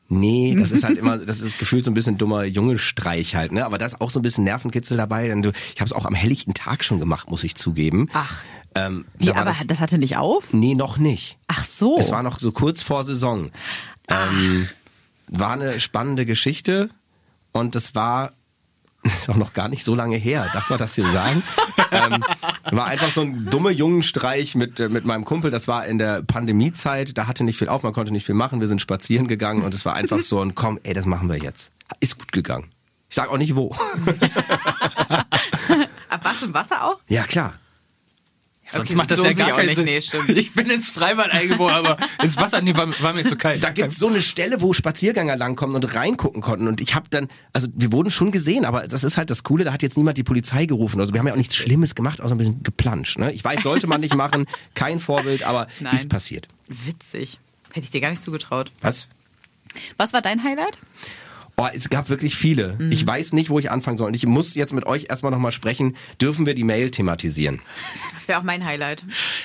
Nee, 0.08 0.54
das 0.58 0.70
ist 0.70 0.84
halt 0.84 0.98
immer, 0.98 1.18
das 1.18 1.40
ist 1.40 1.58
gefühlt 1.58 1.84
so 1.84 1.90
ein 1.90 1.94
bisschen 1.94 2.16
dummer 2.16 2.44
Junge-Streich 2.44 3.34
halt, 3.34 3.52
ne? 3.52 3.64
Aber 3.64 3.78
da 3.78 3.86
ist 3.86 4.00
auch 4.00 4.10
so 4.10 4.20
ein 4.20 4.22
bisschen 4.22 4.44
Nervenkitzel 4.44 4.96
dabei. 4.96 5.28
Denn 5.28 5.42
du, 5.42 5.50
ich 5.74 5.80
habe 5.80 5.86
es 5.86 5.92
auch 5.92 6.04
am 6.04 6.14
helllichten 6.14 6.54
Tag 6.54 6.84
schon 6.84 7.00
gemacht, 7.00 7.30
muss 7.30 7.44
ich 7.44 7.56
zugeben. 7.56 8.08
Ach. 8.12 8.42
Ähm, 8.74 9.06
Wie, 9.18 9.26
da 9.26 9.36
aber 9.36 9.46
das, 9.46 9.66
das, 9.66 9.80
hatte 9.80 9.98
nicht 9.98 10.16
auf? 10.16 10.52
Nee, 10.52 10.74
noch 10.74 10.98
nicht. 10.98 11.38
Ach 11.48 11.64
so. 11.64 11.96
Es 11.98 12.10
war 12.10 12.22
noch 12.22 12.38
so 12.38 12.52
kurz 12.52 12.82
vor 12.82 13.04
Saison. 13.04 13.50
Ähm, 14.08 14.68
war 15.28 15.52
eine 15.52 15.80
spannende 15.80 16.26
Geschichte 16.26 16.90
und 17.52 17.74
das 17.74 17.94
war 17.94 18.34
ist 19.20 19.28
auch 19.30 19.36
noch 19.36 19.52
gar 19.52 19.68
nicht 19.68 19.84
so 19.84 19.94
lange 19.94 20.16
her, 20.16 20.48
darf 20.52 20.70
man 20.70 20.78
das 20.78 20.94
hier 20.94 21.10
sagen? 21.10 21.42
ähm, 21.90 22.22
war 22.70 22.86
einfach 22.86 23.10
so 23.10 23.22
ein 23.22 23.46
dummer 23.46 23.70
Jungenstreich 23.70 24.54
mit, 24.54 24.80
äh, 24.80 24.88
mit 24.88 25.04
meinem 25.04 25.24
Kumpel. 25.24 25.50
Das 25.50 25.68
war 25.68 25.86
in 25.86 25.98
der 25.98 26.22
Pandemiezeit. 26.22 27.16
Da 27.16 27.26
hatte 27.26 27.44
nicht 27.44 27.58
viel 27.58 27.68
auf, 27.68 27.82
man 27.82 27.92
konnte 27.92 28.12
nicht 28.12 28.26
viel 28.26 28.34
machen. 28.34 28.60
Wir 28.60 28.68
sind 28.68 28.80
spazieren 28.80 29.28
gegangen 29.28 29.62
und 29.62 29.74
es 29.74 29.84
war 29.84 29.94
einfach 29.94 30.20
so 30.20 30.40
ein 30.40 30.54
Komm, 30.54 30.78
ey, 30.82 30.94
das 30.94 31.06
machen 31.06 31.28
wir 31.28 31.36
jetzt. 31.36 31.70
Ist 32.00 32.18
gut 32.18 32.32
gegangen. 32.32 32.68
Ich 33.08 33.14
sag 33.14 33.30
auch 33.30 33.38
nicht 33.38 33.54
wo. 33.54 33.70
Ab 36.08 36.20
was 36.22 36.42
im 36.42 36.52
Wasser 36.54 36.84
auch? 36.84 37.00
ja, 37.08 37.22
klar. 37.24 37.54
Sonst 38.72 38.88
Okay, 38.88 38.96
macht 38.96 39.10
das 39.10 39.18
das 39.18 39.26
ja 39.26 39.32
gar 39.32 39.52
auch 39.52 39.56
keinen 39.56 39.66
nicht. 39.66 39.76
Sinn. 39.76 39.84
Nee, 39.84 40.00
stimmt. 40.00 40.28
Ich 40.30 40.52
bin 40.52 40.68
ins 40.70 40.90
Freibad 40.90 41.30
eingeboren, 41.30 41.74
aber 41.74 41.96
das 42.18 42.36
Wasser 42.36 42.60
nee, 42.60 42.74
war, 42.74 42.88
war 43.00 43.12
mir 43.12 43.24
zu 43.24 43.36
kalt. 43.36 43.62
Da 43.62 43.70
gibt's 43.70 43.98
so 43.98 44.08
eine 44.08 44.20
Stelle, 44.20 44.60
wo 44.60 44.72
Spaziergänger 44.72 45.36
langkommen 45.36 45.74
und 45.76 45.94
reingucken 45.94 46.42
konnten. 46.42 46.66
Und 46.66 46.80
ich 46.80 46.94
habe 46.94 47.06
dann, 47.10 47.28
also 47.52 47.68
wir 47.74 47.92
wurden 47.92 48.10
schon 48.10 48.32
gesehen, 48.32 48.64
aber 48.64 48.88
das 48.88 49.04
ist 49.04 49.16
halt 49.16 49.30
das 49.30 49.44
Coole, 49.44 49.64
da 49.64 49.72
hat 49.72 49.82
jetzt 49.82 49.96
niemand 49.96 50.18
die 50.18 50.24
Polizei 50.24 50.66
gerufen. 50.66 50.98
Also 51.00 51.12
wir 51.12 51.20
haben 51.20 51.26
ja 51.28 51.32
auch 51.32 51.38
nichts 51.38 51.54
Schlimmes 51.56 51.94
gemacht, 51.94 52.20
außer 52.20 52.34
ein 52.34 52.38
bisschen 52.38 52.62
geplanscht. 52.64 53.18
Ne? 53.18 53.32
Ich 53.32 53.44
weiß, 53.44 53.62
sollte 53.62 53.86
man 53.86 54.00
nicht 54.00 54.14
machen, 54.14 54.46
kein 54.74 54.98
Vorbild, 54.98 55.44
aber 55.44 55.68
Nein. 55.80 55.94
ist 55.94 56.08
passiert. 56.08 56.48
Witzig. 56.68 57.38
Hätte 57.72 57.84
ich 57.84 57.90
dir 57.90 58.00
gar 58.00 58.10
nicht 58.10 58.22
zugetraut. 58.22 58.72
Was? 58.80 59.08
Was 59.96 60.12
war 60.12 60.22
dein 60.22 60.42
Highlight? 60.42 60.78
Oh, 61.58 61.66
es 61.72 61.88
gab 61.88 62.10
wirklich 62.10 62.36
viele. 62.36 62.76
Mhm. 62.78 62.92
Ich 62.92 63.06
weiß 63.06 63.32
nicht, 63.32 63.48
wo 63.48 63.58
ich 63.58 63.70
anfangen 63.70 63.96
soll. 63.96 64.08
Und 64.08 64.14
ich 64.14 64.26
muss 64.26 64.54
jetzt 64.54 64.74
mit 64.74 64.84
euch 64.86 65.06
erstmal 65.08 65.32
nochmal 65.32 65.52
sprechen. 65.52 65.96
Dürfen 66.20 66.44
wir 66.44 66.52
die 66.54 66.64
Mail 66.64 66.90
thematisieren? 66.90 67.60
Das 68.14 68.28
wäre 68.28 68.38
auch 68.38 68.42
mein 68.42 68.66
Highlight. 68.66 69.04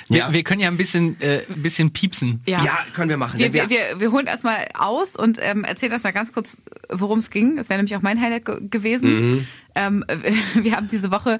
Wir, 0.10 0.18
Ja. 0.18 0.34
wir 0.34 0.44
können 0.44 0.60
ja 0.60 0.68
ein 0.68 0.75
bisschen, 0.75 1.15
äh, 1.22 1.44
ein 1.50 1.62
bisschen 1.62 1.91
piepsen. 1.94 2.41
Ja, 2.46 2.80
können 2.94 3.10
wir 3.10 3.15
machen. 3.15 3.39
Wir, 3.39 3.53
wir- 3.53 3.70
wir, 3.70 3.91
wir, 3.91 4.00
wir 4.01 4.12
holen 4.12 4.27
erstmal 4.27 4.68
aus 4.77 5.15
und 5.15 5.38
ähm, 5.41 5.63
erzählen 5.63 5.94
erstmal 5.94 6.12
ganz 6.12 6.34
kurz, 6.34 6.58
worum 6.89 7.20
es 7.20 7.30
ging. 7.30 7.56
Das 7.56 7.70
wäre 7.70 7.77
nämlich 7.80 7.96
auch 7.96 8.01
mein 8.01 8.20
Highlight 8.20 8.44
ge 8.46 8.58
gewesen. 8.70 9.32
Mhm. 9.32 9.48
Ähm, 9.75 10.03
wir 10.56 10.75
haben 10.75 10.89
diese 10.89 11.12
Woche 11.12 11.39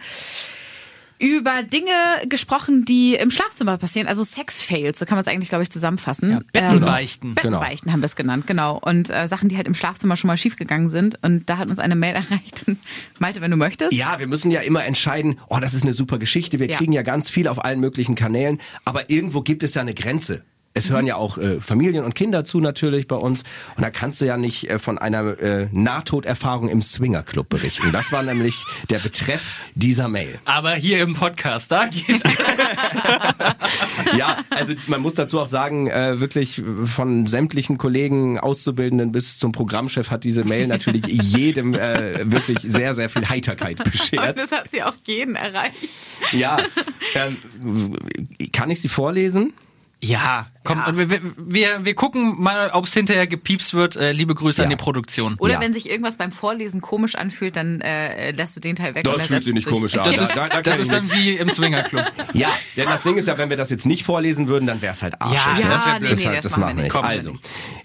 über 1.22 1.62
Dinge 1.64 1.92
gesprochen, 2.28 2.84
die 2.84 3.16
im 3.16 3.30
Schlafzimmer 3.32 3.78
passieren, 3.78 4.08
also 4.08 4.24
Sex-Fails, 4.24 5.00
so 5.00 5.06
kann 5.06 5.16
man 5.18 5.24
es 5.24 5.32
eigentlich, 5.32 5.50
glaube 5.50 5.64
ich, 5.64 5.70
zusammenfassen. 5.70 6.32
Ja, 6.32 6.40
Bettenbeichten. 6.52 7.36
Bettenbeichten 7.36 7.92
haben 7.94 8.02
wir 8.02 8.08
es 8.08 8.16
genannt, 8.16 8.48
genau. 8.48 8.80
Und 8.80 9.10
äh, 9.10 9.28
Sachen, 9.28 9.48
die 9.48 9.56
halt 9.56 9.68
im 9.68 9.76
Schlafzimmer 9.76 10.18
schon 10.18 10.28
mal 10.28 10.38
schiefgegangen 10.38 10.90
sind. 10.90 11.20
Und 11.22 11.50
da 11.50 11.58
hat 11.58 11.70
uns 11.70 11.80
eine 11.80 11.96
Mail 11.96 12.16
erreicht. 12.16 12.64
Und 12.68 12.80
Malte, 13.20 13.40
wenn 13.42 13.52
du 13.52 13.58
möchtest. 13.58 13.94
Ja, 13.94 14.20
wir 14.20 14.28
müssen 14.28 14.50
ja 14.52 14.62
immer 14.62 14.84
entscheiden, 14.84 15.40
oh, 15.48 15.60
das 15.62 15.74
ist 15.74 15.84
eine 15.84 15.94
super 15.94 16.18
Geschichte, 16.18 16.60
wir 16.60 16.68
Ja. 16.68 16.78
kriegen 16.78 16.94
ja 16.94 17.04
ganz 17.04 17.30
viel 17.30 17.48
auf 17.48 17.64
allen 17.64 17.80
möglichen 17.80 18.16
Kanälen, 18.16 18.60
aber 18.84 19.10
irgendwo 19.10 19.42
gibt 19.42 19.62
es 19.64 19.76
ja 19.76 19.82
eine 19.82 19.94
Grenze. 19.94 20.44
Es 20.74 20.90
hören 20.90 21.06
ja 21.06 21.16
auch 21.16 21.38
äh, 21.38 21.60
Familien 21.60 22.06
und 22.06 22.16
Kinder 22.16 22.46
zu 22.46 22.62
natürlich 22.62 23.08
bei 23.08 23.18
uns 23.18 23.44
und 23.76 23.84
da 23.84 23.90
kannst 23.90 24.22
du 24.22 24.26
ja 24.26 24.38
nicht 24.38 24.70
äh, 24.70 24.80
von 24.80 24.98
einer 24.98 25.38
äh, 25.42 25.68
Nahtoderfahrung 25.72 26.70
im 26.70 26.82
Swingerclub 26.82 27.50
berichten. 27.50 27.92
Das 27.92 28.12
war 28.12 28.24
nämlich 28.24 28.64
der 28.90 29.00
Betreff 29.00 29.42
dieser 29.76 30.08
Mail. 30.08 30.40
Aber 30.46 30.74
hier 30.74 31.00
im 31.02 31.14
Podcast, 31.14 31.72
da 31.72 31.88
geht 31.88 32.24
alles. 32.26 32.96
Ja, 34.18 34.38
also 34.50 34.74
man 34.88 35.02
muss 35.02 35.14
dazu 35.14 35.40
auch 35.40 35.48
sagen, 35.48 35.88
äh, 35.88 36.20
wirklich 36.20 36.62
von 36.86 37.28
sämtlichen 37.28 37.78
Kollegen, 37.78 38.40
Auszubildenden 38.40 39.12
bis 39.12 39.40
zum 39.40 39.52
Programmchef 39.52 40.10
hat 40.12 40.24
diese 40.24 40.44
Mail 40.44 40.68
natürlich 40.68 41.06
jedem 41.08 41.74
äh, 41.74 42.32
wirklich 42.32 42.60
sehr, 42.62 42.94
sehr 42.96 43.10
viel 43.10 43.28
Heiterkeit 43.30 43.80
Und 43.80 43.92
beschert. 43.92 44.40
das 44.42 44.52
hat 44.52 44.72
sie 44.72 44.84
auch 44.84 44.94
jeden 45.06 45.36
erreicht. 45.36 45.76
Ja, 46.32 46.58
ähm, 47.16 47.96
kann 48.52 48.70
ich 48.72 48.82
sie 48.82 48.90
vorlesen? 48.90 49.54
Ja, 50.04 50.48
komm, 50.64 50.80
Ja. 50.80 50.86
und 50.88 50.98
wir, 50.98 51.22
wir, 51.38 51.86
wir 51.86 51.94
gucken 51.94 52.42
mal, 52.42 52.72
ob 52.72 52.86
es 52.86 52.94
hinterher 52.94 53.28
gepiepst 53.28 53.76
wird. 53.76 53.96
Äh, 53.96 54.14
liebe 54.14 54.34
Grüße 54.34 54.64
an 54.64 54.72
Ja. 54.72 54.76
die 54.76 54.82
Produktion. 54.82 55.36
Oder 55.38 55.54
Ja. 55.54 55.62
wenn 55.62 55.74
sich 55.74 55.88
irgendwas 55.90 56.18
beim 56.18 56.32
Vorlesen 56.32 56.82
komisch 56.82 57.14
anfühlt, 57.14 57.56
dann 57.56 57.82
äh, 57.82 58.32
lässt 58.32 58.56
du 58.56 58.62
den 58.62 58.76
Teil 58.76 58.96
weg. 58.96 59.04
Das 59.04 59.14
und 59.16 59.22
fühlt 59.22 59.44
sich 59.44 59.54
nicht 59.54 59.68
komisch 59.68 59.96
an. 59.96 60.06
Das 60.06 60.16
Da- 60.18 60.24
ist, 60.24 60.36
da- 60.36 60.50
da 60.50 60.62
das 60.64 60.80
ist 60.80 60.92
dann 60.92 61.12
wie 61.12 61.34
im 61.36 61.50
Swingerclub. 61.52 62.06
Ja, 62.34 62.50
denn 62.78 62.86
das 62.86 63.04
Ding 63.04 63.16
ist 63.18 63.28
ja, 63.28 63.38
wenn 63.38 63.50
wir 63.52 63.58
das 63.58 63.70
jetzt 63.70 63.86
nicht 63.86 64.04
vorlesen 64.04 64.48
würden, 64.48 64.66
dann 64.66 64.82
wäre 64.82 64.94
es 64.94 65.04
halt 65.04 65.22
arschig. 65.22 65.60
Ja, 65.62 65.68
ne? 65.68 65.74
das 65.74 65.86
nee, 65.86 65.92
blöd. 65.92 66.02
nee, 66.02 66.08
Deshalb, 66.16 66.36
das 66.42 66.44
das 66.52 66.58
machen 66.58 66.78
wir 66.78 66.84
nicht. 66.84 66.94
nicht. 66.96 67.04
Also, 67.04 67.34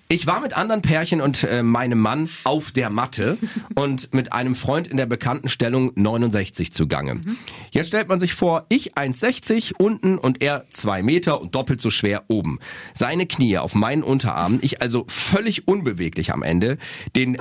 ich 0.08 0.26
war 0.26 0.40
mit 0.40 0.56
anderen 0.56 0.82
Pärchen 0.82 1.20
und 1.20 1.44
äh, 1.44 1.62
meinem 1.62 1.98
Mann 1.98 2.28
auf 2.44 2.70
der 2.70 2.90
Matte 2.90 3.38
und 3.74 4.14
mit 4.14 4.32
einem 4.32 4.54
Freund 4.54 4.88
in 4.88 4.96
der 4.96 5.06
bekannten 5.06 5.48
Stellung 5.48 5.92
69 5.94 6.72
zugange. 6.72 7.20
Jetzt 7.70 7.88
stellt 7.88 8.08
man 8.08 8.20
sich 8.20 8.34
vor, 8.34 8.66
ich 8.68 8.94
1,60 8.94 9.74
unten 9.78 10.18
und 10.18 10.42
er 10.42 10.66
2 10.70 11.02
Meter 11.02 11.40
und 11.40 11.54
doppelt 11.54 11.80
so 11.80 11.90
schwer 11.90 12.24
oben. 12.28 12.58
Seine 12.94 13.26
Knie 13.26 13.58
auf 13.58 13.74
meinen 13.74 14.02
Unterarmen, 14.02 14.60
ich 14.62 14.80
also 14.82 15.04
völlig 15.08 15.66
unbeweglich 15.66 16.32
am 16.32 16.42
Ende, 16.42 16.78
den 17.14 17.38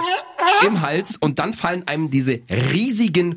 im 0.65 0.81
Hals 0.81 1.17
und 1.17 1.39
dann 1.39 1.53
fallen 1.53 1.87
einem 1.87 2.09
diese 2.09 2.41
riesigen 2.49 3.35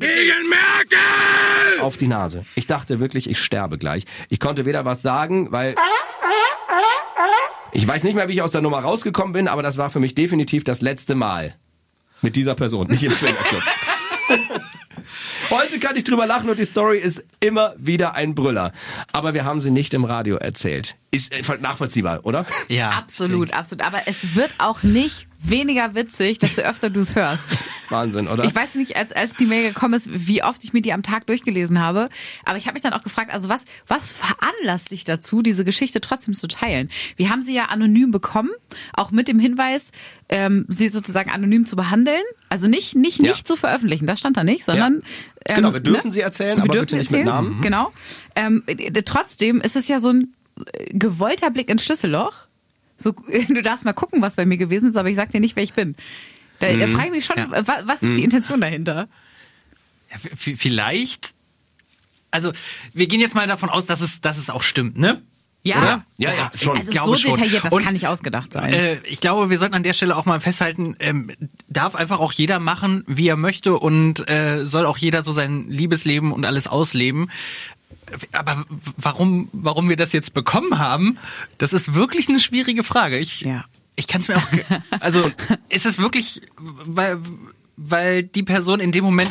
auf 1.81 1.97
die 1.97 2.07
Nase. 2.07 2.45
Ich 2.55 2.67
dachte 2.67 2.99
wirklich, 2.99 3.29
ich 3.29 3.39
sterbe 3.39 3.77
gleich. 3.77 4.05
Ich 4.29 4.39
konnte 4.39 4.65
weder 4.65 4.85
was 4.85 5.01
sagen, 5.01 5.51
weil 5.51 5.75
ich 7.71 7.87
weiß 7.87 8.03
nicht 8.03 8.15
mehr, 8.15 8.27
wie 8.27 8.33
ich 8.33 8.41
aus 8.41 8.51
der 8.51 8.61
Nummer 8.61 8.79
rausgekommen 8.79 9.33
bin, 9.33 9.47
aber 9.47 9.63
das 9.63 9.77
war 9.77 9.89
für 9.89 9.99
mich 9.99 10.15
definitiv 10.15 10.63
das 10.63 10.81
letzte 10.81 11.15
Mal 11.15 11.55
mit 12.21 12.35
dieser 12.35 12.55
Person, 12.55 12.87
nicht 12.87 13.03
im 13.03 13.11
Swingerclub. 13.11 13.63
Heute 15.49 15.79
kann 15.79 15.95
ich 15.95 16.03
drüber 16.03 16.27
lachen 16.27 16.49
und 16.49 16.59
die 16.59 16.65
Story 16.65 16.99
ist 16.99 17.25
immer 17.39 17.73
wieder 17.77 18.13
ein 18.13 18.35
Brüller. 18.35 18.71
Aber 19.11 19.33
wir 19.33 19.45
haben 19.45 19.61
sie 19.61 19.71
nicht 19.71 19.95
im 19.95 20.03
Radio 20.03 20.35
erzählt. 20.35 20.95
Ist 21.09 21.33
äh, 21.33 21.57
nachvollziehbar, 21.59 22.19
oder? 22.23 22.45
Ja. 22.67 22.91
Absolut, 22.91 23.51
absolut. 23.53 23.83
Aber 23.83 24.03
es 24.05 24.35
wird 24.35 24.53
auch 24.59 24.83
nicht 24.83 25.25
weniger 25.41 25.95
witzig, 25.95 26.37
desto 26.39 26.61
öfter 26.61 26.89
du 26.89 26.99
es 26.99 27.15
hörst. 27.15 27.47
Wahnsinn, 27.89 28.27
oder? 28.27 28.43
Ich 28.43 28.53
weiß 28.53 28.75
nicht, 28.75 28.95
als, 28.97 29.11
als 29.13 29.37
die 29.37 29.45
Mail 29.45 29.69
gekommen 29.69 29.93
ist, 29.93 30.09
wie 30.11 30.43
oft 30.43 30.63
ich 30.63 30.73
mir 30.73 30.81
die 30.81 30.93
am 30.93 31.01
Tag 31.01 31.25
durchgelesen 31.27 31.79
habe. 31.79 32.09
Aber 32.45 32.57
ich 32.57 32.65
habe 32.65 32.73
mich 32.73 32.83
dann 32.83 32.93
auch 32.93 33.03
gefragt, 33.03 33.33
also 33.33 33.49
was, 33.49 33.65
was 33.87 34.11
veranlasst 34.11 34.91
dich 34.91 35.05
dazu, 35.05 35.41
diese 35.41 35.65
Geschichte 35.65 36.01
trotzdem 36.01 36.33
zu 36.33 36.47
teilen? 36.47 36.89
Wir 37.15 37.29
haben 37.29 37.41
sie 37.41 37.53
ja 37.53 37.65
anonym 37.65 38.11
bekommen, 38.11 38.49
auch 38.93 39.11
mit 39.11 39.27
dem 39.27 39.39
Hinweis, 39.39 39.91
ähm, 40.27 40.65
sie 40.67 40.89
sozusagen 40.89 41.29
anonym 41.31 41.65
zu 41.65 41.75
behandeln. 41.75 42.21
Also 42.49 42.67
nicht, 42.67 42.95
nicht, 42.95 43.19
Ja. 43.21 43.31
nicht 43.31 43.47
zu 43.47 43.55
veröffentlichen, 43.55 44.05
das 44.07 44.19
stand 44.19 44.37
da 44.37 44.43
nicht, 44.43 44.63
sondern. 44.65 45.01
Ja. 45.47 45.55
Genau, 45.55 45.73
wir 45.73 45.79
dürfen 45.79 46.11
sie 46.11 46.21
erzählen, 46.21 46.57
Wir 46.57 46.63
aber 46.63 46.73
dürfen 46.73 46.85
bitte 46.85 46.95
nicht 46.97 47.09
sie 47.09 47.15
mit 47.17 47.27
erzählen, 47.27 47.43
Namen. 47.45 47.61
Genau. 47.61 47.91
Ähm, 48.35 48.63
trotzdem 49.05 49.61
ist 49.61 49.75
es 49.75 49.87
ja 49.87 49.99
so 49.99 50.09
ein 50.09 50.33
äh, 50.73 50.85
gewollter 50.93 51.49
Blick 51.49 51.69
ins 51.69 51.83
Schlüsselloch. 51.85 52.33
So, 52.99 53.11
du 53.47 53.61
darfst 53.61 53.85
mal 53.85 53.93
gucken, 53.93 54.21
was 54.21 54.35
bei 54.35 54.45
mir 54.45 54.57
gewesen 54.57 54.89
ist, 54.91 54.97
aber 54.97 55.09
ich 55.09 55.15
sag 55.15 55.31
dir 55.31 55.39
nicht, 55.39 55.55
wer 55.55 55.63
ich 55.63 55.73
bin. 55.73 55.95
Da, 56.59 56.71
Mhm. 56.71 56.79
da 56.81 56.87
frage 56.89 57.05
ich 57.07 57.11
mich 57.11 57.25
schon, 57.25 57.37
Ja. 57.37 57.49
wa- 57.67 57.81
was 57.85 58.03
ist 58.03 58.17
die 58.17 58.23
Intention 58.23 58.59
dahinter? 58.61 59.07
Ja, 60.11 60.17
vielleicht. 60.57 61.33
Also, 62.31 62.51
wir 62.93 63.07
gehen 63.07 63.21
jetzt 63.21 63.33
mal 63.35 63.47
davon 63.47 63.69
aus, 63.69 63.85
dass 63.85 64.01
es, 64.01 64.21
dass 64.21 64.37
es 64.37 64.49
auch 64.49 64.61
stimmt, 64.61 64.97
ne? 64.97 65.21
Ja, 65.61 65.77
Oder? 65.79 66.05
Ja, 66.17 66.33
ja, 66.33 66.51
schon. 66.55 66.77
Also 66.77 66.89
Ich 66.89 66.95
glaube 66.95 67.17
so 67.17 67.27
detailliert, 67.35 67.65
das 67.65 67.73
Und, 67.73 67.83
kann 67.83 67.91
nicht 67.93 68.07
ausgedacht 68.07 68.53
sein. 68.53 68.71
Äh, 68.71 68.99
ich 69.03 69.19
glaube, 69.19 69.49
wir 69.49 69.57
sollten 69.57 69.75
an 69.75 69.83
der 69.83 69.91
Stelle 69.93 70.15
auch 70.15 70.25
mal 70.25 70.39
festhalten, 70.39 70.95
ähm, 70.99 71.31
darf 71.67 71.95
einfach 71.95 72.19
auch 72.19 72.31
jeder 72.31 72.59
machen, 72.59 73.03
wie 73.07 73.27
er 73.27 73.35
möchte 73.35 73.77
und 73.77 74.29
äh, 74.29 74.63
soll 74.65 74.85
auch 74.85 74.97
jeder 74.97 75.21
so 75.21 75.33
sein 75.33 75.67
Liebesleben 75.69 76.31
und 76.31 76.45
alles 76.45 76.67
ausleben. 76.67 77.29
Aber 78.31 78.65
warum, 78.97 79.49
warum 79.51 79.89
wir 79.89 79.95
das 79.95 80.13
jetzt 80.13 80.33
bekommen 80.33 80.79
haben, 80.79 81.17
das 81.57 81.73
ist 81.73 81.93
wirklich 81.93 82.27
eine 82.29 82.39
schwierige 82.39 82.83
Frage. 82.83 83.17
Ich, 83.19 83.41
Ja. 83.41 83.65
ich 83.95 84.07
kann 84.07 84.21
es 84.21 84.27
mir 84.27 84.37
auch, 84.37 84.47
also 84.99 85.31
ist 85.69 85.85
es 85.85 85.97
wirklich, 85.99 86.41
weil, 86.57 87.19
weil 87.77 88.23
die 88.23 88.43
Person 88.43 88.79
in 88.79 88.91
dem 88.91 89.03
Moment 89.03 89.29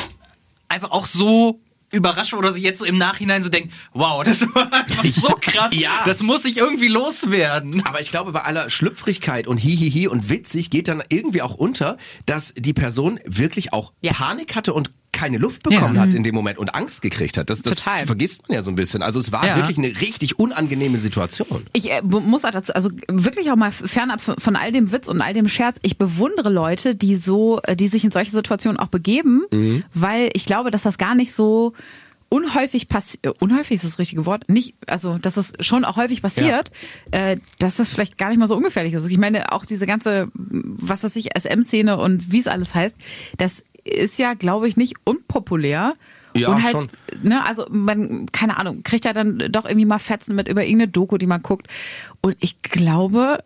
einfach 0.69 0.91
auch 0.91 1.07
so 1.07 1.59
überrascht 1.91 2.33
war 2.33 2.39
oder 2.39 2.53
sie 2.53 2.61
jetzt 2.61 2.77
so 2.77 2.85
im 2.85 2.99
Nachhinein 2.99 3.41
so 3.41 3.49
denkt, 3.49 3.73
wow, 3.93 4.23
das 4.23 4.41
war 4.53 4.71
einfach 4.71 5.03
so 5.05 5.29
krass, 5.41 5.75
Ja. 5.75 6.03
das 6.05 6.21
muss 6.21 6.45
ich 6.45 6.57
irgendwie 6.57 6.87
loswerden. 6.87 7.83
Aber 7.85 7.99
ich 7.99 8.11
glaube, 8.11 8.31
bei 8.31 8.41
aller 8.43 8.69
Schlüpfrigkeit 8.69 9.47
und 9.47 9.57
Hihihi 9.57 10.07
und 10.07 10.29
witzig 10.29 10.69
geht 10.69 10.87
dann 10.87 11.01
irgendwie 11.09 11.41
auch 11.41 11.55
unter, 11.55 11.97
dass 12.27 12.53
die 12.55 12.73
Person 12.73 13.19
wirklich 13.25 13.73
auch 13.73 13.91
Ja. 14.01 14.13
Panik 14.13 14.55
hatte 14.55 14.73
und 14.75 14.91
keine 15.19 15.37
Luft 15.37 15.63
bekommen 15.63 15.95
Ja. 15.95 16.01
hat 16.01 16.13
in 16.13 16.23
dem 16.23 16.33
Moment 16.33 16.57
und 16.59 16.73
Angst 16.73 17.01
gekriegt 17.01 17.37
hat. 17.37 17.49
Das, 17.49 17.61
das 17.61 17.75
Total. 17.75 18.05
vergisst 18.05 18.47
man 18.47 18.55
ja 18.55 18.61
so 18.61 18.71
ein 18.71 18.75
bisschen. 18.75 19.01
Also 19.01 19.19
es 19.19 19.31
war 19.33 19.45
Ja. 19.45 19.57
wirklich 19.57 19.77
eine 19.77 19.87
richtig 19.99 20.39
unangenehme 20.39 20.97
Situation. 20.97 21.63
Ich 21.73 21.91
äh, 21.91 22.01
muss 22.03 22.45
auch 22.45 22.51
dazu, 22.51 22.73
also 22.73 22.89
wirklich 23.09 23.51
auch 23.51 23.57
mal 23.57 23.71
fernab 23.71 24.21
von, 24.21 24.35
von 24.37 24.55
all 24.55 24.71
dem 24.71 24.93
Witz 24.93 25.07
und 25.09 25.21
all 25.21 25.33
dem 25.33 25.49
Scherz. 25.49 25.77
Ich 25.81 25.97
bewundere 25.97 26.49
Leute, 26.49 26.95
die 26.95 27.15
so, 27.17 27.59
äh, 27.63 27.75
die 27.75 27.89
sich 27.89 28.05
in 28.05 28.11
solche 28.11 28.31
Situationen 28.31 28.79
auch 28.79 28.87
begeben, 28.87 29.41
Mhm. 29.51 29.83
weil 29.93 30.29
ich 30.33 30.45
glaube, 30.45 30.71
dass 30.71 30.83
das 30.83 30.97
gar 30.97 31.15
nicht 31.15 31.33
so 31.33 31.73
unhäufig 32.31 32.87
passiert. 32.87 33.25
Äh, 33.25 33.31
unhäufig 33.39 33.71
ist 33.75 33.83
das 33.83 33.97
richtige 33.99 34.25
Wort. 34.25 34.47
Nicht, 34.49 34.75
also 34.87 35.17
dass 35.17 35.33
das 35.33 35.53
schon 35.61 35.83
auch 35.83 35.95
häufig 35.97 36.21
passiert, 36.21 36.69
äh, 37.11 37.37
dass 37.57 37.77
das 37.77 37.89
vielleicht 37.89 38.17
gar 38.19 38.29
nicht 38.29 38.37
mal 38.37 38.47
so 38.47 38.55
ungefährlich 38.55 38.93
ist. 38.93 39.07
Ich 39.07 39.17
meine, 39.17 39.51
auch 39.51 39.65
diese 39.65 39.87
ganze, 39.87 40.27
was 40.35 41.03
weiß 41.03 41.15
ich, 41.15 41.29
SM-Szene 41.35 41.97
und 41.97 42.31
wie 42.31 42.39
es 42.39 42.47
alles 42.47 42.75
heißt, 42.75 42.95
das 43.37 43.63
ist 43.83 44.19
ja, 44.19 44.33
glaube 44.33 44.67
ich, 44.67 44.77
nicht 44.77 44.95
unpopulär. 45.03 45.95
Ja, 46.35 46.49
und 46.49 46.61
halt, 46.63 46.73
schon. 46.73 46.89
ne, 47.23 47.43
also 47.43 47.65
man, 47.71 48.27
keine 48.31 48.57
Ahnung, 48.57 48.83
kriegt 48.83 49.03
ja 49.05 49.13
dann 49.13 49.39
doch 49.51 49.65
irgendwie 49.65 49.85
mal 49.85 49.99
Fetzen 49.99 50.35
mit 50.35 50.47
über 50.47 50.63
irgendeine 50.63 50.91
Doku, 50.91 51.17
die 51.17 51.25
man 51.25 51.41
guckt. 51.41 51.67
Und 52.21 52.37
ich 52.39 52.61
glaube, 52.61 53.39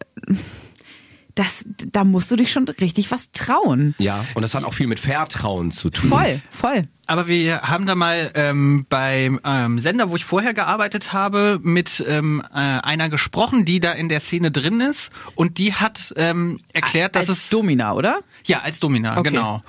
das, 1.35 1.65
da 1.91 2.03
musst 2.03 2.29
du 2.29 2.35
dich 2.35 2.51
schon 2.51 2.67
richtig 2.67 3.09
was 3.09 3.31
trauen. 3.31 3.95
Ja, 3.97 4.25
und 4.35 4.41
das 4.41 4.53
hat 4.53 4.65
auch 4.65 4.73
viel 4.73 4.87
mit 4.87 4.99
Vertrauen 4.99 5.71
zu 5.71 5.89
tun. 5.89 6.09
Voll, 6.09 6.41
voll. 6.49 6.87
Aber 7.07 7.27
wir 7.27 7.61
haben 7.63 7.85
da 7.85 7.95
mal 7.95 8.31
ähm, 8.35 8.85
beim 8.87 9.39
ähm, 9.43 9.79
Sender, 9.79 10.09
wo 10.09 10.15
ich 10.15 10.25
vorher 10.25 10.53
gearbeitet 10.53 11.11
habe, 11.11 11.59
mit 11.61 12.03
ähm, 12.07 12.41
äh, 12.53 12.57
einer 12.57 13.09
gesprochen, 13.09 13.65
die 13.65 13.79
da 13.79 13.91
in 13.91 14.09
der 14.09 14.19
Szene 14.19 14.51
drin 14.51 14.79
ist. 14.79 15.09
Und 15.35 15.57
die 15.57 15.73
hat 15.73 16.13
ähm, 16.17 16.59
erklärt, 16.71 17.15
dass 17.15 17.29
Als 17.29 17.39
es... 17.39 17.49
Domina, 17.49 17.93
oder? 17.93 18.19
Ja, 18.45 18.59
als 18.59 18.79
Domina, 18.79 19.17
Okay. 19.17 19.31
genau. 19.31 19.63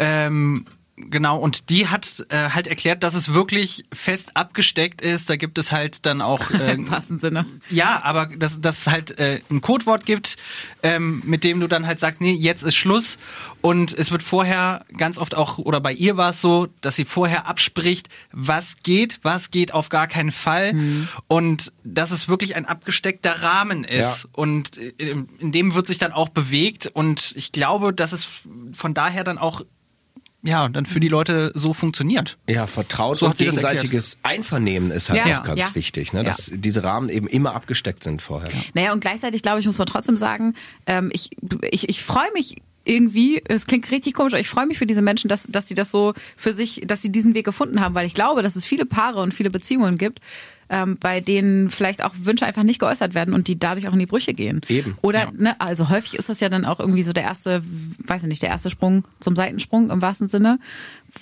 Ähm, 0.00 0.66
Genau, 1.08 1.38
und 1.38 1.70
die 1.70 1.88
hat 1.88 2.26
äh, 2.28 2.50
halt 2.50 2.66
erklärt, 2.66 3.02
dass 3.02 3.14
es 3.14 3.32
wirklich 3.32 3.84
fest 3.92 4.36
abgesteckt 4.36 5.00
ist. 5.00 5.30
Da 5.30 5.36
gibt 5.36 5.56
es 5.58 5.72
halt 5.72 6.04
dann 6.04 6.20
auch. 6.20 6.40
Äh, 6.60 6.74
Im 6.74 6.90
wahrsten 6.90 7.18
Sinne. 7.18 7.46
ja, 7.70 8.02
aber 8.02 8.26
dass, 8.26 8.60
dass 8.60 8.80
es 8.80 8.86
halt 8.86 9.18
äh, 9.18 9.40
ein 9.50 9.62
Codewort 9.62 10.04
gibt, 10.04 10.36
ähm, 10.82 11.22
mit 11.24 11.42
dem 11.42 11.60
du 11.60 11.68
dann 11.68 11.86
halt 11.86 11.98
sagst, 12.00 12.20
nee, 12.20 12.32
jetzt 12.32 12.62
ist 12.64 12.74
Schluss. 12.74 13.18
Und 13.62 13.94
es 13.96 14.10
wird 14.10 14.22
vorher 14.22 14.84
ganz 14.98 15.16
oft 15.16 15.36
auch, 15.36 15.56
oder 15.58 15.80
bei 15.80 15.92
ihr 15.92 16.18
war 16.18 16.30
es 16.30 16.42
so, 16.42 16.66
dass 16.82 16.96
sie 16.96 17.06
vorher 17.06 17.46
abspricht, 17.46 18.08
was 18.32 18.82
geht, 18.82 19.20
was 19.22 19.50
geht 19.50 19.72
auf 19.72 19.88
gar 19.88 20.06
keinen 20.06 20.32
Fall. 20.32 20.74
Und 21.28 21.72
dass 21.82 22.10
es 22.10 22.28
wirklich 22.28 22.56
ein 22.56 22.66
abgesteckter 22.66 23.40
Rahmen 23.40 23.84
ist. 23.84 24.24
Ja. 24.24 24.30
Und 24.32 24.76
äh, 24.76 25.14
in 25.38 25.52
dem 25.52 25.74
wird 25.74 25.86
sich 25.86 25.98
dann 25.98 26.12
auch 26.12 26.28
bewegt. 26.28 26.88
Und 26.88 27.32
ich 27.36 27.52
glaube, 27.52 27.94
dass 27.94 28.12
es 28.12 28.42
von 28.72 28.92
daher 28.92 29.24
dann 29.24 29.38
auch 29.38 29.62
ja, 30.42 30.68
dann 30.68 30.86
für 30.86 31.00
die 31.00 31.08
Leute 31.08 31.52
so 31.54 31.72
funktioniert. 31.72 32.38
Ja, 32.48 32.66
Vertrauen 32.66 33.14
So 33.16 33.26
und 33.26 33.30
hat 33.30 33.38
sie 33.38 33.44
das 33.46 33.56
gegenseitiges 33.56 34.16
Einvernehmen 34.22 34.90
ist 34.90 35.10
halt 35.10 35.26
Ja. 35.26 35.40
auch 35.40 35.44
ganz 35.44 35.60
Ja. 35.60 35.74
wichtig, 35.74 36.12
ne? 36.12 36.20
Ja. 36.20 36.24
dass 36.24 36.50
diese 36.54 36.82
Rahmen 36.82 37.08
eben 37.08 37.26
immer 37.26 37.54
abgesteckt 37.54 38.02
sind 38.04 38.22
vorher. 38.22 38.48
Naja, 38.74 38.92
und 38.92 39.00
gleichzeitig, 39.00 39.42
glaube 39.42 39.60
ich, 39.60 39.66
muss 39.66 39.78
man 39.78 39.86
trotzdem 39.86 40.16
sagen, 40.16 40.54
ähm, 40.86 41.10
ich, 41.12 41.30
ich, 41.70 41.88
ich 41.88 42.02
freue 42.02 42.32
mich 42.32 42.56
irgendwie, 42.84 43.42
es 43.46 43.66
klingt 43.66 43.90
richtig 43.90 44.14
komisch, 44.14 44.32
aber 44.32 44.40
ich 44.40 44.48
freue 44.48 44.66
mich 44.66 44.78
für 44.78 44.86
diese 44.86 45.02
Menschen, 45.02 45.28
dass, 45.28 45.44
dass 45.48 45.66
die 45.66 45.74
das 45.74 45.90
so 45.90 46.14
für 46.36 46.54
sich, 46.54 46.82
dass 46.86 47.02
sie 47.02 47.12
diesen 47.12 47.34
Weg 47.34 47.44
gefunden 47.44 47.80
haben, 47.82 47.94
weil 47.94 48.06
ich 48.06 48.14
glaube, 48.14 48.42
dass 48.42 48.56
es 48.56 48.64
viele 48.64 48.86
Paare 48.86 49.20
und 49.20 49.34
viele 49.34 49.50
Beziehungen 49.50 49.98
gibt, 49.98 50.20
ähm, 50.70 50.96
bei 50.98 51.20
denen 51.20 51.68
vielleicht 51.68 52.02
auch 52.02 52.12
Wünsche 52.16 52.46
einfach 52.46 52.62
nicht 52.62 52.78
geäußert 52.78 53.14
werden 53.14 53.34
und 53.34 53.48
die 53.48 53.58
dadurch 53.58 53.88
auch 53.88 53.92
in 53.92 53.98
die 53.98 54.06
Brüche 54.06 54.32
gehen. 54.32 54.60
Eben. 54.68 54.96
Oder, 55.02 55.30
ne, 55.36 55.60
also 55.60 55.90
häufig 55.90 56.14
ist 56.14 56.28
das 56.28 56.40
ja 56.40 56.48
dann 56.48 56.64
auch 56.64 56.80
irgendwie 56.80 57.02
so 57.02 57.12
der 57.12 57.24
erste, 57.24 57.62
weiß 58.06 58.22
ich 58.22 58.28
nicht, 58.28 58.42
der 58.42 58.50
erste 58.50 58.70
Sprung 58.70 59.04
zum 59.18 59.36
Seitensprung 59.36 59.90
im 59.90 60.00
wahrsten 60.00 60.28
Sinne, 60.28 60.58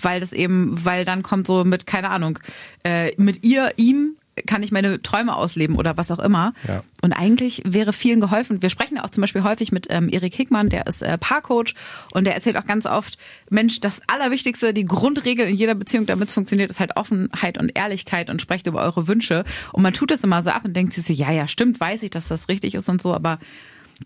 weil 0.03 0.21
das 0.21 0.33
eben, 0.33 0.85
weil 0.85 1.05
dann 1.05 1.23
kommt 1.23 1.47
so 1.47 1.65
mit, 1.65 1.87
keine 1.87 2.11
Ahnung, 2.11 2.39
äh, 2.85 3.13
mit 3.17 3.45
ihr, 3.45 3.73
ihm 3.77 4.17
kann 4.47 4.63
ich 4.63 4.73
meine 4.73 5.03
Träume 5.03 5.35
ausleben 5.35 5.77
oder 5.77 5.97
was 5.97 6.11
auch 6.11 6.19
immer. 6.19 6.55
Ja. 6.67 6.83
Und 7.01 7.13
eigentlich 7.13 7.63
wäre 7.65 7.93
vielen 7.93 8.21
geholfen. 8.21 8.63
Wir 8.63 8.71
sprechen 8.71 8.97
ja 8.97 9.05
auch 9.05 9.11
zum 9.11 9.21
Beispiel 9.21 9.45
häufig 9.45 9.73
mit 9.73 9.87
ähm, 9.91 10.09
Erik 10.09 10.35
Hickmann, 10.35 10.69
der 10.69 10.87
ist 10.87 11.03
äh, 11.03 11.17
Paarcoach 11.19 11.75
und 12.13 12.25
der 12.25 12.35
erzählt 12.35 12.57
auch 12.57 12.65
ganz 12.65 12.87
oft, 12.87 13.19
Mensch, 13.51 13.81
das 13.81 14.03
Allerwichtigste, 14.09 14.75
die 14.75 14.85
Grundregel 14.85 15.49
in 15.49 15.57
jeder 15.57 15.75
Beziehung, 15.75 16.07
damit 16.07 16.29
es 16.29 16.35
funktioniert, 16.35 16.71
ist 16.71 16.81
halt 16.81 16.97
Offenheit 16.97 17.59
und 17.59 17.77
Ehrlichkeit 17.77 18.31
und 18.31 18.43
sprecht 18.43 18.67
über 18.67 18.83
eure 18.83 19.07
Wünsche. 19.09 19.45
Und 19.73 19.83
man 19.83 19.93
tut 19.93 20.11
es 20.11 20.25
immer 20.25 20.43
so 20.43 20.51
ab 20.51 20.65
und 20.65 20.75
denkt 20.75 20.93
sich 20.93 21.05
so, 21.05 21.13
ja, 21.13 21.31
ja, 21.31 21.49
stimmt, 21.49 21.79
weiß 21.81 22.03
ich, 22.03 22.11
dass 22.11 22.29
das 22.29 22.49
richtig 22.49 22.75
ist 22.75 22.89
und 22.89 23.01
so, 23.01 23.15
aber 23.15 23.39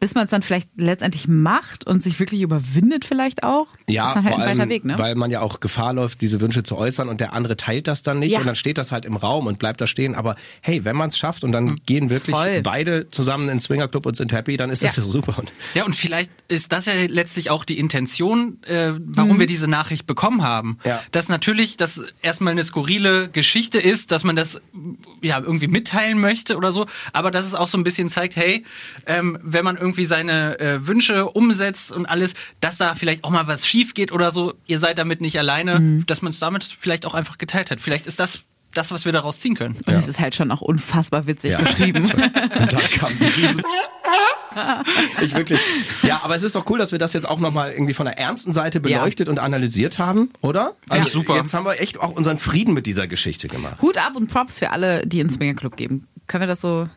bis 0.00 0.14
man 0.14 0.24
es 0.24 0.30
dann 0.30 0.42
vielleicht 0.42 0.68
letztendlich 0.76 1.28
macht 1.28 1.86
und 1.86 2.02
sich 2.02 2.18
wirklich 2.18 2.40
überwindet 2.42 3.04
vielleicht 3.04 3.42
auch, 3.42 3.66
Ja, 3.88 4.08
ist 4.08 4.14
dann 4.16 4.24
halt 4.24 4.34
vor 4.36 4.44
ein 4.44 4.58
weiter 4.58 4.68
Weg, 4.68 4.84
ne? 4.84 4.98
weil 4.98 5.14
man 5.14 5.30
ja 5.30 5.40
auch 5.40 5.60
Gefahr 5.60 5.92
läuft, 5.92 6.20
diese 6.20 6.40
Wünsche 6.40 6.62
zu 6.62 6.76
äußern 6.76 7.08
und 7.08 7.20
der 7.20 7.32
andere 7.32 7.56
teilt 7.56 7.86
das 7.88 8.02
dann 8.02 8.18
nicht 8.18 8.32
Ja. 8.32 8.40
und 8.40 8.46
dann 8.46 8.54
steht 8.56 8.78
das 8.78 8.92
halt 8.92 9.04
im 9.04 9.16
Raum 9.16 9.46
und 9.46 9.58
bleibt 9.58 9.80
da 9.80 9.86
stehen. 9.86 10.14
Aber 10.14 10.36
hey, 10.62 10.84
wenn 10.84 10.96
man 10.96 11.08
es 11.08 11.18
schafft 11.18 11.44
und 11.44 11.52
dann 11.52 11.76
gehen 11.86 12.10
wirklich 12.10 12.34
Voll. 12.34 12.62
beide 12.62 13.08
zusammen 13.08 13.44
in 13.44 13.56
den 13.56 13.60
Swingerclub 13.60 14.06
und 14.06 14.16
sind 14.16 14.32
happy, 14.32 14.56
dann 14.56 14.70
ist 14.70 14.82
das 14.82 14.96
Ja. 14.96 15.02
ja 15.02 15.08
super. 15.08 15.38
Und 15.38 15.52
Ja, 15.74 15.84
und 15.84 15.94
vielleicht 15.94 16.30
ist 16.48 16.72
das 16.72 16.86
ja 16.86 16.94
letztlich 17.08 17.50
auch 17.50 17.64
die 17.64 17.78
Intention, 17.78 18.62
äh, 18.64 18.92
warum 18.98 19.38
wir 19.38 19.46
diese 19.46 19.68
Nachricht 19.68 20.06
bekommen 20.06 20.42
haben. 20.42 20.78
Ja. 20.84 21.02
Dass 21.12 21.28
natürlich 21.28 21.76
das 21.76 22.12
erstmal 22.22 22.52
eine 22.52 22.64
skurrile 22.64 23.28
Geschichte 23.28 23.78
ist, 23.78 24.10
dass 24.12 24.24
man 24.24 24.36
das 24.36 24.60
ja 25.20 25.38
irgendwie 25.38 25.68
mitteilen 25.68 26.18
möchte 26.20 26.56
oder 26.56 26.72
so, 26.72 26.86
aber 27.12 27.30
dass 27.30 27.44
es 27.46 27.54
auch 27.54 27.68
so 27.68 27.78
ein 27.78 27.84
bisschen 27.84 28.08
zeigt, 28.08 28.36
hey, 28.36 28.64
ähm, 29.06 29.38
wenn 29.42 29.64
man 29.64 29.76
irgendwie 29.82 30.06
seine 30.06 30.58
äh, 30.60 30.86
Wünsche 30.86 31.26
umsetzt 31.26 31.92
und 31.92 32.06
alles, 32.06 32.34
dass 32.60 32.76
da 32.78 32.94
vielleicht 32.94 33.24
auch 33.24 33.30
mal 33.30 33.46
was 33.48 33.66
schief 33.66 33.92
geht 33.94 34.12
oder 34.12 34.30
so, 34.30 34.54
ihr 34.66 34.78
seid 34.78 34.96
damit 34.98 35.20
nicht 35.20 35.38
alleine, 35.38 36.02
dass 36.06 36.22
man 36.22 36.30
es 36.32 36.38
damit 36.38 36.64
vielleicht 36.64 37.04
auch 37.04 37.14
einfach 37.14 37.36
geteilt 37.38 37.70
hat. 37.70 37.80
Vielleicht 37.80 38.06
ist 38.06 38.18
das 38.20 38.44
das, 38.74 38.90
was 38.90 39.04
wir 39.04 39.12
daraus 39.12 39.38
ziehen 39.38 39.54
können. 39.54 39.76
und 39.84 39.92
es 39.92 40.08
ist 40.08 40.18
halt 40.18 40.34
schon 40.34 40.50
auch 40.50 40.62
unfassbar 40.62 41.26
witzig 41.26 41.50
Ja. 41.52 41.60
geschrieben. 41.60 42.04
Und 42.10 42.72
dann 42.72 42.90
kam 42.94 43.18
die 43.18 43.26
Riesen. 43.26 43.62
Ich 45.22 45.34
wirklich. 45.34 45.58
Ja, 46.02 46.20
aber 46.24 46.36
es 46.36 46.42
ist 46.42 46.54
doch 46.54 46.68
cool, 46.68 46.78
dass 46.78 46.92
wir 46.92 46.98
das 46.98 47.12
jetzt 47.14 47.26
auch 47.26 47.38
nochmal 47.40 47.72
irgendwie 47.72 47.94
von 47.94 48.04
der 48.04 48.18
ernsten 48.18 48.52
Seite 48.52 48.80
beleuchtet 48.80 49.28
und 49.30 49.38
analysiert 49.38 49.98
haben, 49.98 50.30
oder? 50.42 50.74
Also 50.90 51.04
Ja, 51.06 51.10
super. 51.10 51.36
Jetzt 51.36 51.54
haben 51.54 51.64
wir 51.64 51.80
echt 51.80 51.98
auch 52.00 52.10
unseren 52.10 52.36
Frieden 52.38 52.74
mit 52.74 52.84
dieser 52.86 53.06
Geschichte 53.06 53.48
gemacht. 53.48 53.80
Hut 53.80 53.96
ab 53.96 54.14
und 54.14 54.28
Props 54.28 54.58
für 54.58 54.70
alle, 54.70 55.06
die 55.06 55.20
ins 55.20 55.34
Swingerclub 55.34 55.76
geben. 55.76 56.06
Können 56.26 56.42
wir 56.42 56.48
das 56.48 56.60
so 56.60 56.88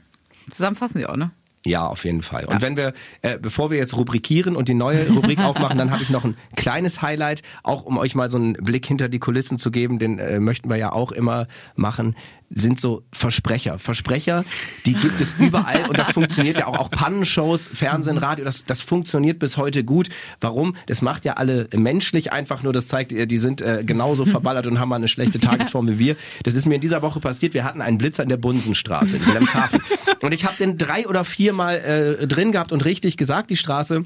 zusammenfassen, 0.49 0.99
ja, 0.99 1.09
auch, 1.09 1.15
ne? 1.15 1.31
Ja, 1.65 1.88
auf 1.88 2.05
jeden 2.05 2.22
Fall. 2.22 2.45
Und 2.45 2.62
wenn 2.62 2.77
wir, 2.77 2.93
äh, 3.22 3.39
bevor 3.39 3.72
wir 3.72 3.77
jetzt 3.77 3.98
rubrikieren 3.98 4.55
und 4.55 4.69
die 4.69 4.75
neue 4.75 5.10
Rubrik 5.10 5.39
aufmachen, 5.43 5.77
dann 5.77 5.91
habe 5.91 6.03
ich 6.03 6.10
noch 6.10 6.24
ein 6.24 6.38
kleines 6.55 7.01
Highlight, 7.01 7.41
auch 7.63 7.84
um 7.84 7.98
euch 7.98 8.13
mal 8.13 8.29
so 8.29 8.38
einen 8.38 8.53
Blick 8.53 8.86
hinter 8.86 9.10
die 9.10 9.19
Kulissen 9.19 9.57
zu 9.57 9.72
geben, 9.72 9.98
den 9.98 10.19
äh, 10.19 10.39
möchten 10.39 10.69
wir 10.69 10.77
ja 10.77 10.91
auch 10.91 11.12
immer 11.12 11.48
machen, 11.75 12.15
sind 12.55 12.79
so 12.79 13.03
Versprecher. 13.12 13.77
Versprecher, 13.77 14.45
die 14.85 14.94
gibt 14.94 15.20
es 15.20 15.35
überall 15.37 15.87
und 15.89 16.00
das 16.00 16.11
funktioniert 16.11 16.57
ja 16.57 16.68
auch. 16.68 16.79
Auch 16.79 16.89
Pannenshows, 16.89 17.70
Fernsehen, 17.72 18.18
Radio, 18.18 18.46
das, 18.46 18.63
das 18.63 18.81
funktioniert 18.81 19.39
bis 19.39 19.57
heute 19.57 19.83
gut. 19.83 20.09
Warum? 20.41 20.75
Das 20.87 21.01
macht 21.01 21.25
ja 21.25 21.33
alle 21.33 21.68
menschlich 21.74 22.31
einfach 22.31 22.63
nur, 22.63 22.74
das 22.74 22.87
zeigt, 22.87 23.11
die 23.11 23.37
sind 23.37 23.61
äh, 23.61 23.83
genauso 23.85 24.25
verballert 24.25 24.68
und 24.68 24.79
haben 24.79 24.89
mal 24.89 24.96
eine 24.96 25.09
schlechte 25.09 25.39
Tagesform 25.39 25.87
wie 25.89 26.00
wir. 26.00 26.15
Das 26.44 26.55
ist 26.55 26.65
mir 26.65 26.75
in 26.75 26.81
dieser 26.81 27.01
Woche 27.01 27.20
passiert. 27.20 27.53
Wir 27.53 27.65
hatten 27.65 27.81
einen 27.81 27.98
Blitzer 27.98 28.24
in 28.24 28.29
der 28.29 28.37
Bunsenstraße 28.37 29.18
in 29.18 29.25
Wilhelmshaven. 29.25 29.81
Und 30.22 30.31
ich 30.31 30.46
habe 30.46 30.55
den 30.57 30.77
drei 30.77 31.07
oder 31.07 31.25
viermal 31.25 31.75
äh, 31.77 32.27
drin 32.27 32.51
gehabt 32.51 32.72
und 32.72 32.85
richtig 32.85 33.18
gesagt, 33.18 33.50
die 33.50 33.57
Straße. 33.57 34.05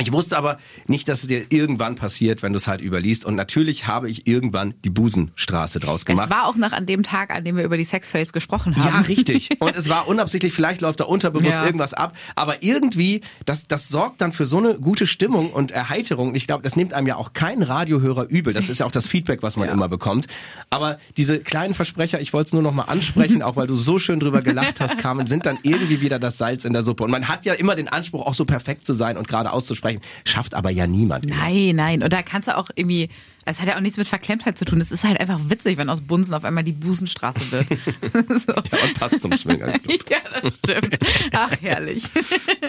Ich 0.00 0.12
wusste 0.12 0.36
aber 0.36 0.58
nicht, 0.86 1.08
dass 1.08 1.22
es 1.22 1.28
dir 1.28 1.44
irgendwann 1.50 1.94
passiert, 1.96 2.42
wenn 2.42 2.52
du 2.52 2.58
es 2.58 2.66
halt 2.66 2.80
überliest. 2.80 3.24
Und 3.24 3.34
natürlich 3.36 3.86
habe 3.86 4.10
ich 4.10 4.26
irgendwann 4.26 4.74
die 4.84 4.90
Busenstraße 4.90 5.78
draus 5.78 6.04
gemacht. 6.04 6.26
Es 6.28 6.30
war 6.36 6.46
auch 6.46 6.56
noch 6.56 6.72
an 6.72 6.86
dem 6.86 7.02
Tag, 7.02 7.30
an 7.30 7.44
dem 7.44 7.56
wir 7.56 7.64
über 7.64 7.76
die 7.76 7.84
Sexfails 7.84 8.32
gesprochen 8.32 8.74
haben. 8.76 8.94
Ja, 8.94 9.00
richtig. 9.02 9.50
Und 9.60 9.76
es 9.76 9.88
war 9.88 10.08
unabsichtlich, 10.08 10.52
vielleicht 10.52 10.80
läuft 10.80 11.00
da 11.00 11.04
unterbewusst 11.04 11.50
Ja. 11.50 11.64
irgendwas 11.66 11.94
ab. 11.94 12.16
Aber 12.34 12.62
irgendwie, 12.62 13.20
das, 13.44 13.68
das 13.68 13.88
sorgt 13.88 14.20
dann 14.20 14.32
für 14.32 14.46
so 14.46 14.58
eine 14.58 14.74
gute 14.74 15.06
Stimmung 15.06 15.50
und 15.50 15.70
Erheiterung. 15.70 16.34
Ich 16.34 16.46
glaube, 16.46 16.62
das 16.62 16.76
nimmt 16.76 16.92
einem 16.92 17.06
ja 17.06 17.16
auch 17.16 17.32
kein 17.32 17.62
Radiohörer 17.62 18.28
übel. 18.28 18.52
Das 18.52 18.68
ist 18.68 18.80
ja 18.80 18.86
auch 18.86 18.92
das 18.92 19.06
Feedback, 19.06 19.42
was 19.42 19.56
man 19.56 19.68
immer 19.68 19.88
bekommt. 19.88 20.26
Aber 20.70 20.98
diese 21.16 21.38
kleinen 21.38 21.74
Versprecher, 21.74 22.20
ich 22.20 22.32
wollte 22.32 22.48
es 22.48 22.52
nur 22.52 22.62
noch 22.62 22.72
mal 22.72 22.84
ansprechen, 22.84 23.42
auch 23.42 23.56
weil 23.56 23.66
du 23.66 23.76
so 23.76 23.98
schön 23.98 24.18
drüber 24.20 24.40
gelacht 24.42 24.80
hast, 24.80 24.98
Carmen, 24.98 25.26
sind 25.26 25.46
dann 25.46 25.58
irgendwie 25.62 26.00
wieder 26.00 26.18
das 26.18 26.38
Salz 26.38 26.64
in 26.64 26.72
der 26.72 26.82
Suppe. 26.82 27.04
Und 27.04 27.10
man 27.10 27.28
hat 27.28 27.44
ja 27.44 27.54
immer 27.54 27.76
den 27.76 27.88
Anspruch, 27.88 28.26
auch 28.26 28.34
so 28.34 28.44
perfekt 28.44 28.84
zu 28.84 28.94
sein 28.94 29.16
und 29.16 29.28
gerade 29.28 29.52
auszusprechen. 29.52 29.83
Schafft 30.24 30.54
aber 30.54 30.70
ja 30.70 30.86
niemand. 30.86 31.26
Nein, 31.26 31.76
nein. 31.76 32.02
Und 32.02 32.12
da 32.12 32.22
kannst 32.22 32.48
du 32.48 32.56
auch 32.56 32.70
irgendwie, 32.74 33.10
es 33.44 33.60
hat 33.60 33.68
ja 33.68 33.76
auch 33.76 33.80
nichts 33.80 33.98
mit 33.98 34.08
Verklemmtheit 34.08 34.56
zu 34.56 34.64
tun. 34.64 34.80
Es 34.80 34.90
ist 34.90 35.04
halt 35.04 35.20
einfach 35.20 35.38
witzig, 35.48 35.76
wenn 35.76 35.90
aus 35.90 36.00
Bunsen 36.00 36.34
auf 36.34 36.44
einmal 36.44 36.64
die 36.64 36.72
Busenstraße 36.72 37.40
wird. 37.50 37.66
so. 38.46 38.52
Ja, 38.52 38.84
und 38.84 38.94
passt 38.98 39.20
zum 39.20 39.32
Swinger. 39.32 39.74
Ja, 40.08 40.40
das 40.42 40.58
stimmt. 40.58 40.98
Ach, 41.32 41.50
herrlich. 41.60 42.04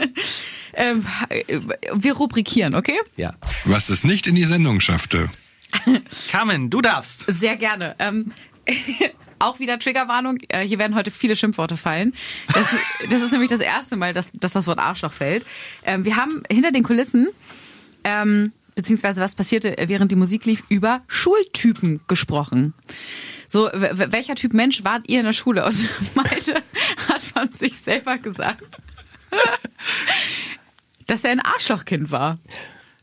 ähm, 0.74 1.06
wir 1.94 2.14
rubrikieren, 2.14 2.76
okay? 2.76 2.98
Ja. 3.18 3.34
Was 3.66 3.90
es 3.90 4.04
nicht 4.04 4.28
in 4.28 4.36
die 4.36 4.46
Sendung 4.46 4.80
schaffte. 4.80 5.30
Carmen, 6.30 6.70
du 6.70 6.82
darfst. 6.82 7.26
Sehr 7.28 7.58
gerne. 7.58 7.96
Ähm, 8.00 8.32
auch 9.40 9.60
wieder 9.60 9.80
Triggerwarnung. 9.80 10.38
Äh, 10.50 10.62
hier 10.62 10.80
werden 10.80 10.96
heute 10.96 11.12
viele 11.12 11.36
Schimpfworte 11.36 11.78
fallen. 11.78 12.14
Das, 12.54 12.68
das 13.10 13.22
ist 13.22 13.32
nämlich 13.32 13.50
das 13.50 13.60
erste 13.60 13.96
Mal, 13.96 14.14
dass, 14.14 14.32
dass 14.34 14.54
das 14.54 14.68
Wort 14.68 14.80
Arschloch 14.80 15.14
fällt. 15.14 15.46
Ähm, 15.84 16.06
wir 16.06 16.16
haben 16.16 16.44
hinter 16.52 16.72
den 16.72 16.84
Kulissen, 16.84 17.28
ähm, 18.04 18.54
beziehungsweise 18.76 19.22
was 19.22 19.36
passierte, 19.36 19.76
während 19.88 20.12
die 20.12 20.16
Musik 20.16 20.46
lief, 20.46 20.64
über 20.70 21.02
Schultypen 21.08 22.02
gesprochen. 22.08 22.74
So, 23.48 23.70
welcher 23.74 24.36
Typ 24.36 24.54
Mensch 24.54 24.84
wart 24.84 25.08
ihr 25.08 25.20
in 25.20 25.26
der 25.26 25.34
Schule? 25.34 25.66
Und 25.66 25.78
Malte 26.16 26.62
hat 27.10 27.22
von 27.22 27.54
sich 27.54 27.78
selber 27.78 28.18
gesagt, 28.18 28.64
dass 31.08 31.24
er 31.24 31.32
ein 31.32 31.40
Arschlochkind 31.40 32.12
war. 32.12 32.40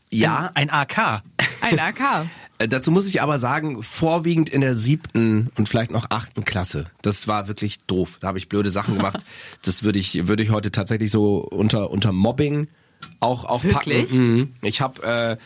Ja, 0.09 0.51
Ein 0.53 0.69
AK. 0.69 1.23
Ein 1.61 1.79
AK. 1.79 2.27
Äh, 2.63 2.67
Dazu 2.67 2.91
muss 2.91 3.07
ich 3.07 3.21
aber 3.21 3.39
sagen, 3.39 3.83
vorwiegend 3.83 4.49
in 4.49 4.61
der 4.61 4.75
siebten 4.75 5.49
und 5.57 5.69
vielleicht 5.69 5.91
noch 5.91 6.07
achten 6.09 6.45
Klasse. 6.45 6.85
Das 7.01 7.27
war 7.27 7.47
wirklich 7.47 7.79
doof. 7.85 8.17
Da 8.21 8.27
habe 8.27 8.37
ich 8.37 8.49
blöde 8.49 8.71
Sachen 8.71 8.95
gemacht. 8.95 9.25
Das 9.63 9.83
würde 9.83 9.99
ich, 9.99 10.27
würde 10.27 10.43
ich 10.43 10.51
heute 10.51 10.71
tatsächlich 10.71 11.09
so 11.09 11.37
unter, 11.37 11.89
unter 11.89 12.11
Mobbing 12.11 12.67
auch, 13.19 13.45
auch 13.45 13.63
Wirklich? 13.63 14.07
packen. 14.09 14.33
Mhm. 14.35 14.53
Ich 14.61 14.81
habe 14.81 15.03
äh, 15.03 15.37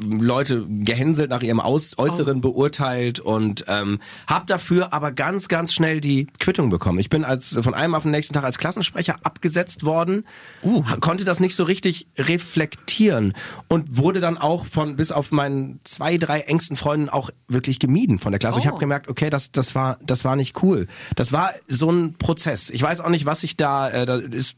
Leute 0.00 0.66
gehänselt 0.68 1.30
nach 1.30 1.42
ihrem 1.42 1.60
Aus 1.60 1.96
Äußeren 1.98 2.40
beurteilt 2.40 3.20
und 3.20 3.64
ähm, 3.68 3.98
habe 4.26 4.46
dafür 4.46 4.92
aber 4.92 5.12
ganz, 5.12 5.48
ganz 5.48 5.72
schnell 5.74 6.00
die 6.00 6.26
Quittung 6.40 6.70
bekommen. 6.70 6.98
Ich 6.98 7.08
bin 7.08 7.24
als 7.24 7.58
von 7.62 7.74
einem 7.74 7.94
auf 7.94 8.02
den 8.02 8.10
nächsten 8.12 8.34
Tag 8.34 8.44
als 8.44 8.58
Klassensprecher 8.58 9.16
abgesetzt 9.22 9.84
worden, 9.84 10.24
ha- 10.64 10.96
konnte 11.00 11.24
das 11.24 11.38
nicht 11.40 11.54
so 11.54 11.64
richtig 11.64 12.08
reflektieren 12.18 13.34
und 13.68 13.96
wurde 13.96 14.20
dann 14.20 14.38
auch 14.38 14.66
von 14.66 14.96
bis 14.96 15.12
auf 15.12 15.30
meinen 15.30 15.80
zwei, 15.84 16.16
drei 16.18 16.40
engsten 16.40 16.76
Freunden 16.76 17.08
auch 17.08 17.30
wirklich 17.48 17.78
gemieden 17.78 18.18
von 18.18 18.32
der 18.32 18.38
Klasse. 18.38 18.58
Ich 18.58 18.66
habe 18.66 18.78
gemerkt, 18.78 19.08
okay, 19.08 19.30
das, 19.30 19.52
das 19.52 19.74
war, 19.74 19.98
das 20.04 20.24
war 20.24 20.36
nicht 20.36 20.62
cool. 20.62 20.86
Das 21.14 21.32
war 21.32 21.50
so 21.68 21.90
ein 21.90 22.14
Prozess. 22.14 22.70
Ich 22.70 22.82
weiß 22.82 23.00
auch 23.00 23.10
nicht, 23.10 23.26
was 23.26 23.42
ich 23.44 23.56
da, 23.56 23.88
äh, 23.90 24.06
da 24.06 24.16
ist 24.16 24.56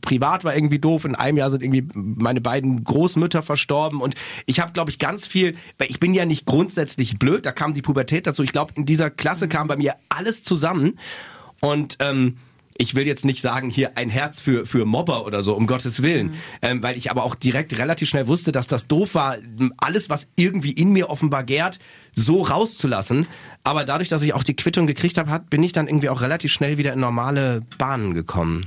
privat 0.00 0.44
war 0.44 0.54
irgendwie 0.54 0.78
doof. 0.78 1.04
In 1.04 1.14
einem 1.14 1.38
Jahr 1.38 1.50
sind 1.50 1.62
irgendwie 1.62 1.88
meine 1.94 2.40
beiden 2.40 2.84
Großmütter 2.84 3.42
verstorben 3.42 4.00
und 4.00 4.14
ich 4.46 4.60
habe, 4.60 4.72
glaube 4.72 4.90
ich, 4.90 4.98
ganz 4.98 5.26
viel, 5.26 5.56
weil 5.78 5.90
ich 5.90 6.00
bin 6.00 6.14
ja 6.14 6.24
nicht 6.24 6.46
grundsätzlich 6.46 7.18
blöd, 7.18 7.46
da 7.46 7.52
kam 7.52 7.74
die 7.74 7.82
Pubertät 7.82 8.26
dazu. 8.26 8.42
Ich 8.42 8.52
glaube, 8.52 8.72
in 8.76 8.86
dieser 8.86 9.10
Klasse 9.10 9.48
kam 9.48 9.68
bei 9.68 9.76
mir 9.76 9.96
alles 10.08 10.42
zusammen 10.42 10.98
und 11.60 11.96
ähm, 12.00 12.36
ich 12.80 12.94
will 12.94 13.06
jetzt 13.06 13.24
nicht 13.24 13.40
sagen, 13.40 13.70
hier 13.70 13.96
ein 13.96 14.08
Herz 14.08 14.40
für, 14.40 14.64
für 14.64 14.86
Mobber 14.86 15.26
oder 15.26 15.42
so, 15.42 15.54
um 15.54 15.66
Gottes 15.66 16.00
Willen. 16.00 16.34
Ähm, 16.62 16.80
weil 16.80 16.96
ich 16.96 17.10
aber 17.10 17.24
auch 17.24 17.34
direkt 17.34 17.76
relativ 17.76 18.08
schnell 18.08 18.28
wusste, 18.28 18.52
dass 18.52 18.68
das 18.68 18.86
doof 18.86 19.16
war, 19.16 19.36
alles, 19.78 20.08
was 20.08 20.28
irgendwie 20.36 20.70
in 20.70 20.92
mir 20.92 21.10
offenbar 21.10 21.42
gärt, 21.42 21.80
so 22.12 22.42
rauszulassen. 22.42 23.26
Aber 23.64 23.84
dadurch, 23.84 24.08
dass 24.08 24.22
ich 24.22 24.32
auch 24.32 24.44
die 24.44 24.54
Quittung 24.54 24.86
gekriegt 24.86 25.18
habe, 25.18 25.28
hat, 25.28 25.50
bin 25.50 25.62
ich 25.64 25.72
dann 25.72 25.88
irgendwie 25.88 26.08
auch 26.08 26.22
relativ 26.22 26.52
schnell 26.52 26.78
wieder 26.78 26.92
in 26.92 27.00
normale 27.00 27.62
Bahnen 27.78 28.14
gekommen. 28.14 28.66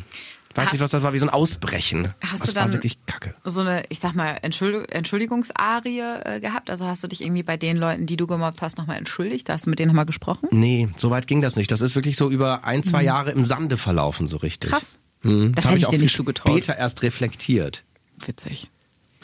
Weiß 0.56 0.66
Hast- 0.66 0.74
nicht, 0.74 0.82
was 0.82 0.92
das 0.92 1.04
war, 1.04 1.14
wie 1.14 1.20
so 1.20 1.26
ein 1.26 1.30
Ausbrechen. 1.30 2.14
Hast 2.26 2.42
das 2.42 2.50
du 2.50 2.56
dann 2.56 2.74
wirklich 2.74 2.98
kacke. 3.06 3.34
so 3.46 3.62
eine, 3.62 3.84
ich 3.90 4.00
sag 4.00 4.14
mal, 4.16 4.38
Entschuldig 4.42 4.92
Entschuldigungsarie 4.94 6.00
äh, 6.00 6.40
gehabt? 6.40 6.70
Also 6.70 6.86
hast 6.88 7.04
du 7.04 7.08
dich 7.08 7.22
irgendwie 7.22 7.44
bei 7.44 7.58
den 7.58 7.78
Leuten, 7.78 8.06
die 8.06 8.18
du 8.18 8.28
gemobbt 8.28 8.62
hast, 8.62 8.78
nochmal 8.78 8.98
entschuldigt? 8.98 9.50
Hast 9.50 9.66
du 9.66 9.70
mit 9.70 9.80
denen 9.80 9.88
nochmal 9.90 10.06
gesprochen? 10.06 10.48
Nee, 10.52 10.90
so 10.96 11.10
weit 11.10 11.28
ging 11.28 11.42
das 11.42 11.56
nicht. 11.56 11.72
Das 11.72 11.82
ist 11.82 11.96
wirklich 11.96 12.18
so 12.18 12.30
über 12.30 12.64
ein, 12.64 12.84
zwei 12.84 13.04
Jahre 13.04 13.32
im 13.32 13.44
Sande 13.44 13.78
verlaufen, 13.78 14.28
so 14.28 14.38
richtig. 14.38 14.72
Mhm. 14.72 14.76
Krass. 14.76 15.00
Mhm. 15.24 15.56
Das 15.56 15.66
hab 15.66 15.72
hätte 15.72 15.80
ich 15.80 15.86
auch 15.86 15.90
dir 15.92 15.98
viel 15.98 16.06
nicht 16.06 16.16
zugetraut. 16.16 16.52
später 16.54 16.76
erst 16.78 17.04
reflektiert. 17.04 17.84
Witzig. 18.26 18.70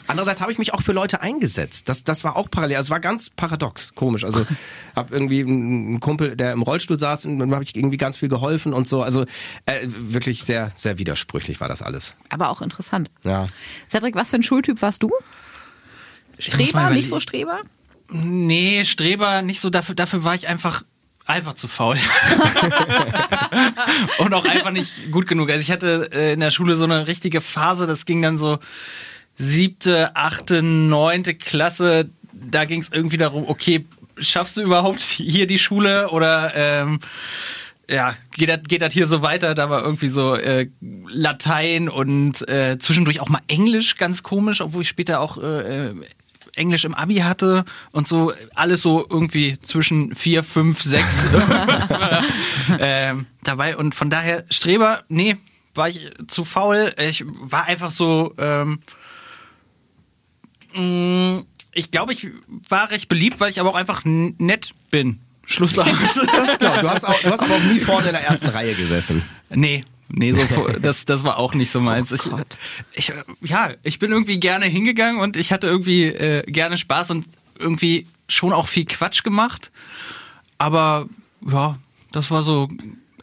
Andererseits 0.08 0.40
habe 0.40 0.50
ich 0.50 0.58
mich 0.58 0.72
auch 0.72 0.82
für 0.82 0.92
Leute 0.92 1.20
eingesetzt. 1.20 1.88
Das, 1.88 2.02
das 2.02 2.24
war 2.24 2.36
auch 2.36 2.50
parallel. 2.50 2.78
Also 2.78 2.88
es 2.88 2.90
war 2.90 3.00
ganz 3.00 3.30
paradox, 3.30 3.94
komisch. 3.94 4.24
Also 4.24 4.46
habe 4.96 5.14
irgendwie 5.14 5.40
einen 5.40 6.00
Kumpel, 6.00 6.34
der 6.34 6.52
im 6.52 6.62
Rollstuhl 6.62 6.98
saß, 6.98 7.26
und 7.26 7.38
dann 7.38 7.52
habe 7.52 7.62
ich 7.62 7.76
irgendwie 7.76 7.98
ganz 7.98 8.16
viel 8.16 8.28
geholfen 8.28 8.72
und 8.72 8.88
so. 8.88 9.02
Also 9.02 9.24
äh, 9.66 9.86
wirklich 9.86 10.44
sehr, 10.44 10.72
sehr 10.74 10.98
widersprüchlich 10.98 11.60
war 11.60 11.68
das 11.68 11.82
alles. 11.82 12.14
Aber 12.30 12.48
auch 12.48 12.62
interessant. 12.62 13.10
Ja. 13.22 13.48
Cedric, 13.88 14.14
was 14.14 14.30
für 14.30 14.36
ein 14.36 14.42
Schultyp 14.42 14.80
warst 14.80 15.02
du? 15.02 15.10
Streber, 16.38 16.90
nicht 16.90 17.08
so 17.08 17.20
Streber? 17.20 17.60
Nee, 18.10 18.84
Streber 18.84 19.42
nicht 19.42 19.60
so. 19.60 19.70
Dafür, 19.70 19.94
dafür 19.94 20.24
war 20.24 20.34
ich 20.34 20.48
einfach 20.48 20.82
einfach 21.26 21.54
zu 21.54 21.68
faul. 21.68 21.96
und 24.18 24.32
auch 24.32 24.46
einfach 24.46 24.70
nicht 24.70 25.12
gut 25.12 25.26
genug. 25.26 25.50
Also 25.50 25.60
ich 25.60 25.70
hatte 25.70 26.10
äh, 26.12 26.32
in 26.32 26.40
der 26.40 26.50
Schule 26.50 26.76
so 26.76 26.84
eine 26.84 27.06
richtige 27.06 27.40
Phase, 27.40 27.86
das 27.86 28.06
ging 28.06 28.22
dann 28.22 28.38
so 28.38 28.58
siebte, 29.38 30.16
achte, 30.16 30.62
neunte 30.62 31.34
Klasse. 31.34 32.10
Da 32.32 32.64
ging 32.64 32.80
es 32.80 32.90
irgendwie 32.92 33.16
darum, 33.16 33.48
okay, 33.48 33.86
schaffst 34.18 34.56
du 34.56 34.62
überhaupt 34.62 35.00
hier 35.00 35.46
die 35.46 35.58
Schule 35.58 36.10
oder 36.10 36.52
ähm, 36.54 37.00
ja, 37.88 38.14
geht 38.32 38.50
das, 38.50 38.60
geht 38.64 38.82
das 38.82 38.92
hier 38.92 39.06
so 39.06 39.22
weiter? 39.22 39.54
Da 39.54 39.70
war 39.70 39.82
irgendwie 39.82 40.08
so 40.08 40.34
äh, 40.34 40.68
Latein 41.08 41.88
und 41.88 42.46
äh, 42.48 42.78
zwischendurch 42.78 43.20
auch 43.20 43.28
mal 43.28 43.40
Englisch, 43.48 43.96
ganz 43.96 44.22
komisch, 44.22 44.60
obwohl 44.60 44.82
ich 44.82 44.88
später 44.88 45.20
auch 45.20 45.38
äh, 45.38 45.92
Englisch 46.54 46.84
im 46.84 46.94
Abi 46.94 47.16
hatte 47.16 47.64
und 47.92 48.06
so 48.06 48.32
alles 48.54 48.82
so 48.82 49.06
irgendwie 49.08 49.58
zwischen 49.60 50.14
vier, 50.14 50.42
fünf, 50.42 50.82
sechs 50.82 51.26
ähm, 52.78 53.26
dabei. 53.42 53.76
Und 53.76 53.94
von 53.94 54.10
daher, 54.10 54.44
Streber, 54.50 55.04
nee, 55.08 55.36
war 55.74 55.88
ich 55.88 56.10
zu 56.26 56.44
faul. 56.44 56.92
Ich 56.98 57.24
war 57.26 57.66
einfach 57.66 57.90
so, 57.90 58.34
ähm, 58.36 58.80
ich 60.74 61.90
glaube, 61.90 62.12
ich 62.12 62.28
war 62.68 62.90
recht 62.90 63.08
beliebt, 63.08 63.40
weil 63.40 63.50
ich 63.50 63.60
aber 63.60 63.70
auch 63.70 63.74
einfach 63.74 64.02
nett 64.04 64.74
bin. 64.90 65.20
Schlussart. 65.46 65.88
Das 66.36 66.58
klar. 66.58 66.82
Du 66.82 66.90
hast, 66.90 67.04
auch, 67.04 67.18
du 67.20 67.30
hast 67.30 67.42
aber 67.42 67.54
auch 67.54 67.72
nie 67.72 67.80
vorne 67.80 68.08
in 68.08 68.12
der 68.12 68.24
ersten 68.24 68.48
Reihe 68.48 68.74
gesessen. 68.74 69.22
Nee, 69.48 69.84
nee, 70.08 70.32
so, 70.32 70.68
das, 70.80 71.06
das 71.06 71.24
war 71.24 71.38
auch 71.38 71.54
nicht 71.54 71.70
so 71.70 71.80
meins. 71.80 72.12
ich, 72.12 72.22
ich, 72.92 73.10
äh, 73.10 73.14
ja, 73.42 73.70
ich 73.82 73.98
bin 73.98 74.12
irgendwie 74.12 74.38
gerne 74.38 74.66
hingegangen 74.66 75.20
und 75.20 75.36
ich 75.36 75.52
hatte 75.52 75.66
irgendwie 75.66 76.04
äh, 76.04 76.42
gerne 76.50 76.76
Spaß 76.76 77.12
und 77.12 77.26
irgendwie 77.58 78.06
schon 78.28 78.52
auch 78.52 78.68
viel 78.68 78.84
Quatsch 78.84 79.24
gemacht. 79.24 79.70
Aber 80.58 81.08
ja, 81.46 81.78
das 82.12 82.30
war 82.30 82.42
so. 82.42 82.68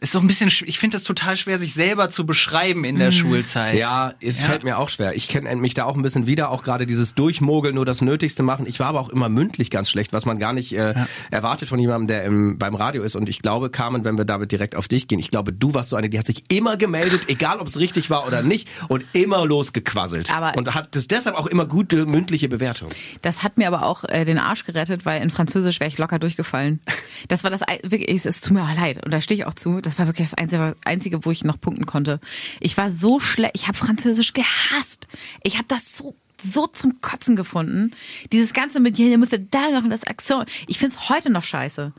Ist 0.00 0.12
so 0.12 0.20
ein 0.20 0.26
bisschen, 0.26 0.50
sch- 0.50 0.64
ich 0.66 0.78
finde 0.78 0.96
das 0.96 1.04
total 1.04 1.36
schwer, 1.38 1.58
sich 1.58 1.72
selber 1.72 2.10
zu 2.10 2.26
beschreiben 2.26 2.84
in 2.84 2.98
der 2.98 3.12
Schulzeit. 3.12 3.74
Ja, 3.76 4.12
es 4.20 4.40
Ja. 4.42 4.46
fällt 4.48 4.62
mir 4.64 4.78
auch 4.78 4.88
schwer. 4.90 5.16
Ich 5.16 5.28
kenne 5.28 5.54
mich 5.56 5.72
da 5.74 5.84
auch 5.84 5.96
ein 5.96 6.02
bisschen 6.02 6.26
wieder, 6.26 6.50
auch 6.50 6.62
gerade 6.62 6.86
dieses 6.86 7.14
Durchmogeln, 7.14 7.74
nur 7.74 7.86
das 7.86 8.02
Nötigste 8.02 8.42
machen. 8.42 8.66
Ich 8.66 8.78
war 8.78 8.88
aber 8.88 9.00
auch 9.00 9.08
immer 9.08 9.28
mündlich 9.30 9.70
ganz 9.70 9.88
schlecht, 9.90 10.12
was 10.12 10.26
man 10.26 10.38
gar 10.38 10.52
nicht 10.52 10.72
äh, 10.74 10.94
erwartet 11.30 11.68
von 11.70 11.78
jemandem, 11.78 12.08
der 12.08 12.24
im, 12.24 12.58
beim 12.58 12.74
Radio 12.74 13.02
ist. 13.02 13.16
Und 13.16 13.28
ich 13.30 13.40
glaube, 13.40 13.70
Carmen, 13.70 14.04
wenn 14.04 14.18
wir 14.18 14.24
damit 14.26 14.52
direkt 14.52 14.76
auf 14.76 14.86
dich 14.86 15.08
gehen, 15.08 15.18
ich 15.18 15.30
glaube, 15.30 15.52
du 15.52 15.72
warst 15.72 15.88
so 15.90 15.96
eine, 15.96 16.10
die 16.10 16.18
hat 16.18 16.26
sich 16.26 16.44
immer 16.52 16.76
gemeldet, 16.76 17.22
egal 17.28 17.58
ob 17.58 17.66
es 17.66 17.78
richtig 17.78 18.10
war 18.10 18.26
oder 18.26 18.42
nicht, 18.42 18.68
und 18.88 19.04
immer 19.14 19.46
losgequasselt. 19.46 20.30
Aber- 20.30 20.56
und 20.58 20.74
hat 20.74 20.94
das 20.94 21.08
deshalb 21.08 21.36
auch 21.36 21.46
immer 21.46 21.64
gute 21.66 22.04
mündliche 22.06 22.48
Bewertung. 22.48 22.90
Das 23.22 23.42
hat 23.42 23.56
mir 23.58 23.66
aber 23.66 23.84
auch 23.86 24.04
äh, 24.04 24.24
den 24.24 24.38
Arsch 24.38 24.64
gerettet, 24.64 25.04
weil 25.06 25.22
in 25.22 25.30
Französisch 25.30 25.80
wäre 25.80 25.88
ich 25.88 25.98
locker 25.98 26.18
durchgefallen. 26.18 26.80
Das 27.28 27.42
war 27.44 27.50
das, 27.50 27.60
wirklich, 27.82 28.10
es, 28.14 28.26
es 28.26 28.40
tut 28.42 28.52
mir 28.52 28.62
auch 28.62 28.76
leid 28.76 29.02
und 29.04 29.10
da 29.12 29.20
stehe 29.22 29.40
ich 29.40 29.46
auch 29.46 29.54
zu. 29.54 29.80
Das 29.86 30.00
war 30.00 30.06
wirklich 30.08 30.28
das 30.28 30.36
Einzige, 30.36 30.74
Einzige 30.84 31.24
wo 31.24 31.30
ich 31.30 31.44
noch 31.44 31.60
punkten 31.60 31.86
konnte. 31.86 32.18
Ich 32.58 32.76
war 32.76 32.90
so 32.90 33.20
schlecht, 33.20 33.54
ich 33.54 33.68
habe 33.68 33.78
Französisch 33.78 34.32
gehasst. 34.32 35.06
Ich 35.44 35.58
habe 35.58 35.68
das 35.68 35.96
so 35.96 36.16
so 36.42 36.66
zum 36.66 37.00
Kotzen 37.00 37.34
gefunden. 37.34 37.92
Dieses 38.30 38.52
Ganze 38.52 38.78
mit 38.78 38.96
hier, 38.96 39.08
ihr 39.08 39.16
müsst 39.16 39.38
da 39.50 39.70
noch 39.70 39.88
das 39.88 40.04
Aktion. 40.04 40.44
Ich 40.66 40.78
finde 40.78 40.94
es 40.94 41.08
heute 41.08 41.30
noch 41.30 41.44
scheiße. 41.44 41.92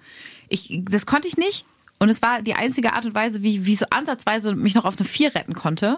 Ich, 0.48 0.82
das 0.84 1.08
konnte 1.08 1.28
ich 1.28 1.38
nicht. 1.38 1.66
Und 1.98 2.10
es 2.10 2.22
war 2.22 2.44
die 2.44 2.54
einzige 2.54 2.94
Art 2.94 3.06
und 3.06 3.16
Weise, 3.16 3.42
wie, 3.42 3.66
wie 3.66 3.76
so 3.76 3.88
ansatzweise 3.90 4.54
mich 4.54 4.76
noch 4.76 4.86
auf 4.86 4.98
eine 4.98 5.08
Vier 5.08 5.34
retten 5.34 5.56
konnte 5.56 5.98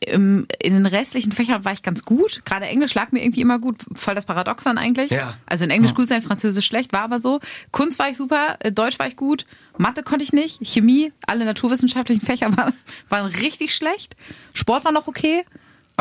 im, 0.00 0.46
in 0.60 0.74
den 0.74 0.86
restlichen 0.86 1.32
Fächern 1.32 1.64
war 1.64 1.72
ich 1.72 1.82
ganz 1.82 2.04
gut. 2.04 2.44
Gerade 2.44 2.66
Englisch 2.66 2.94
lag 2.94 3.12
mir 3.12 3.22
irgendwie 3.22 3.40
immer 3.40 3.58
gut. 3.58 3.76
Voll 3.94 4.14
das 4.14 4.26
Paradoxon 4.26 4.78
eigentlich. 4.78 5.10
Ja. 5.10 5.36
Also 5.46 5.64
in 5.64 5.70
Englisch 5.70 5.94
gut 5.94 6.08
sein, 6.08 6.22
Französisch 6.22 6.66
schlecht, 6.66 6.92
war 6.92 7.02
aber 7.02 7.18
so. 7.18 7.40
Kunst 7.70 7.98
war 7.98 8.08
ich 8.08 8.16
super, 8.16 8.56
äh, 8.60 8.72
Deutsch 8.72 8.98
war 8.98 9.06
ich 9.06 9.16
gut, 9.16 9.44
Mathe 9.78 10.02
konnte 10.02 10.24
ich 10.24 10.32
nicht, 10.32 10.60
Chemie, 10.62 11.12
alle 11.26 11.44
naturwissenschaftlichen 11.44 12.24
Fächer 12.24 12.56
waren, 12.56 12.74
waren 13.08 13.26
richtig 13.26 13.74
schlecht. 13.74 14.16
Sport 14.54 14.84
war 14.84 14.92
noch 14.92 15.06
okay. 15.06 15.44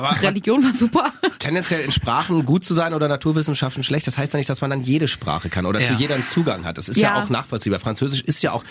Aber 0.03 0.21
Religion 0.21 0.63
war 0.63 0.73
super. 0.73 1.11
tendenziell 1.39 1.81
in 1.81 1.91
Sprachen 1.91 2.45
gut 2.45 2.63
zu 2.65 2.73
sein 2.73 2.93
oder 2.93 3.07
Naturwissenschaften 3.07 3.83
schlecht, 3.83 4.07
das 4.07 4.17
heißt 4.17 4.33
ja 4.33 4.37
nicht, 4.37 4.49
dass 4.49 4.61
man 4.61 4.69
dann 4.69 4.81
jede 4.81 5.07
Sprache 5.07 5.49
kann 5.49 5.65
oder 5.65 5.79
Ja. 5.81 5.87
zu 5.87 5.93
jeder 5.95 6.15
einen 6.15 6.25
Zugang 6.25 6.65
hat. 6.65 6.77
Das 6.77 6.89
ist 6.89 6.97
ja, 6.97 7.15
Ja. 7.17 7.23
auch 7.23 7.29
nachvollziehbar. 7.29 7.79
Französisch 7.79 8.21
ist 8.21 8.41
ja 8.41 8.51
auch, 8.51 8.63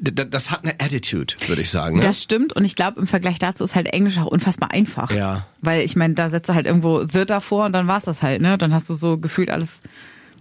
das 0.00 0.50
hat 0.50 0.64
eine 0.64 0.74
Attitude, 0.80 1.34
würde 1.46 1.62
ich 1.62 1.70
sagen. 1.70 1.96
Ne? 1.96 2.02
Das 2.02 2.22
stimmt 2.22 2.52
und 2.52 2.64
ich 2.64 2.76
glaube, 2.76 3.00
im 3.00 3.06
Vergleich 3.06 3.38
dazu 3.38 3.64
ist 3.64 3.74
halt 3.74 3.88
Englisch 3.88 4.18
auch 4.18 4.26
unfassbar 4.26 4.70
einfach. 4.72 5.10
Ja. 5.10 5.46
Weil 5.60 5.82
ich 5.84 5.96
meine, 5.96 6.14
da 6.14 6.28
setzt 6.30 6.48
du 6.48 6.54
halt 6.54 6.66
irgendwo 6.66 7.04
the 7.06 7.24
davor 7.26 7.66
und 7.66 7.72
dann 7.72 7.86
war's 7.86 8.04
das 8.04 8.22
halt, 8.22 8.40
ne? 8.40 8.56
Dann 8.58 8.72
hast 8.74 8.88
du 8.90 8.94
so 8.94 9.18
gefühlt 9.18 9.50
alles, 9.50 9.80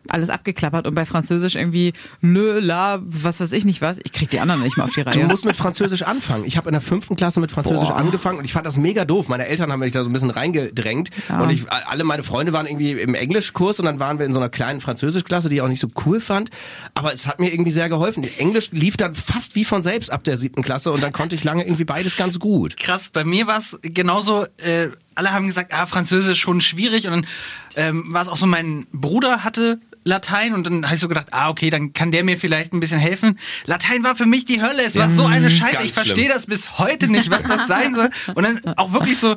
alles 0.07 0.29
abgeklappert 0.29 0.87
und 0.87 0.95
bei 0.95 1.05
Französisch 1.05 1.55
irgendwie 1.55 1.93
le, 2.21 2.59
la, 2.59 2.99
was 3.03 3.39
weiß 3.39 3.51
ich 3.51 3.65
nicht 3.65 3.81
was. 3.81 3.99
Ich 4.03 4.11
krieg 4.11 4.29
die 4.29 4.39
anderen 4.39 4.61
nicht 4.61 4.77
mal 4.77 4.85
auf 4.85 4.91
die 4.93 5.03
Du 5.03 5.09
Reihe. 5.09 5.25
musst 5.27 5.45
mit 5.45 5.55
Französisch 5.55 6.03
anfangen. 6.03 6.45
Ich 6.45 6.57
habe 6.57 6.69
in 6.69 6.73
der 6.73 6.81
fünften 6.81 7.15
Klasse 7.15 7.39
mit 7.39 7.51
Französisch 7.51 7.89
Boah. 7.89 7.97
angefangen 7.97 8.37
und 8.39 8.45
ich 8.45 8.53
fand 8.53 8.65
das 8.65 8.77
mega 8.77 9.05
doof. 9.05 9.27
Meine 9.27 9.47
Eltern 9.47 9.71
haben 9.71 9.79
mich 9.79 9.91
da 9.91 10.03
so 10.03 10.09
ein 10.09 10.13
bisschen 10.13 10.29
reingedrängt 10.29 11.09
und 11.29 11.49
ich, 11.49 11.69
alle 11.71 12.03
meine 12.03 12.23
Freunde 12.23 12.53
waren 12.53 12.65
irgendwie 12.65 12.91
im 12.91 13.13
Englischkurs 13.13 13.79
und 13.79 13.85
dann 13.85 13.99
waren 13.99 14.19
wir 14.19 14.25
in 14.25 14.33
so 14.33 14.39
einer 14.39 14.49
kleinen 14.49 14.81
Französischklasse, 14.81 15.49
die 15.49 15.55
ich 15.55 15.61
auch 15.61 15.67
nicht 15.67 15.81
so 15.81 15.89
cool 16.05 16.19
fand. 16.19 16.49
Aber 16.95 17.13
es 17.13 17.27
hat 17.27 17.39
mir 17.39 17.51
irgendwie 17.53 17.71
sehr 17.71 17.89
geholfen. 17.89 18.23
Englisch 18.37 18.69
lief 18.71 18.97
dann 18.97 19.13
fast 19.15 19.55
wie 19.55 19.65
von 19.65 19.83
selbst 19.83 20.11
ab 20.11 20.23
der 20.23 20.37
siebten 20.37 20.61
Klasse 20.61 20.91
und 20.91 21.01
dann 21.03 21.11
konnte 21.13 21.35
ich 21.35 21.43
lange 21.43 21.63
irgendwie 21.65 21.85
beides 21.85 22.17
ganz 22.17 22.39
gut. 22.39 22.77
krass. 22.77 23.09
Bei 23.09 23.23
mir 23.23 23.47
war 23.47 23.57
es 23.57 23.77
genauso. 23.81 24.45
Äh, 24.57 24.89
alle 25.15 25.31
haben 25.33 25.47
gesagt, 25.47 25.73
ah, 25.73 25.85
Französisch 25.85 26.39
schon 26.39 26.61
schwierig. 26.61 27.05
Und 27.07 27.11
dann 27.11 27.27
ähm, 27.75 28.05
war 28.13 28.21
es 28.21 28.29
auch 28.29 28.37
so, 28.37 28.45
mein 28.47 28.87
Bruder 28.93 29.43
hatte 29.43 29.79
Latein 30.09 30.53
und 30.53 30.65
dann 30.65 30.85
habe 30.85 30.95
ich 30.95 31.01
so 31.01 31.07
gedacht, 31.07 31.27
ah, 31.31 31.49
okay, 31.49 31.69
dann 31.69 31.93
kann 31.93 32.11
der 32.11 32.23
mir 32.23 32.37
vielleicht 32.37 32.73
ein 32.73 32.79
bisschen 32.79 32.99
helfen. 32.99 33.39
Latein 33.65 34.03
war 34.03 34.15
für 34.15 34.25
mich 34.25 34.45
die 34.45 34.61
Hölle. 34.61 34.83
Es 34.83 34.97
war 34.97 35.09
so 35.09 35.25
eine 35.25 35.49
Scheiße. 35.49 35.83
Ich 35.83 35.93
verstehe 35.93 36.27
das 36.27 36.47
bis 36.47 36.77
heute 36.77 37.07
nicht, 37.07 37.29
was 37.29 37.45
das 37.45 37.67
sein 37.67 37.95
soll. 37.95 38.09
Und 38.35 38.43
dann 38.43 38.61
auch 38.77 38.91
wirklich 38.91 39.17
so, 39.17 39.35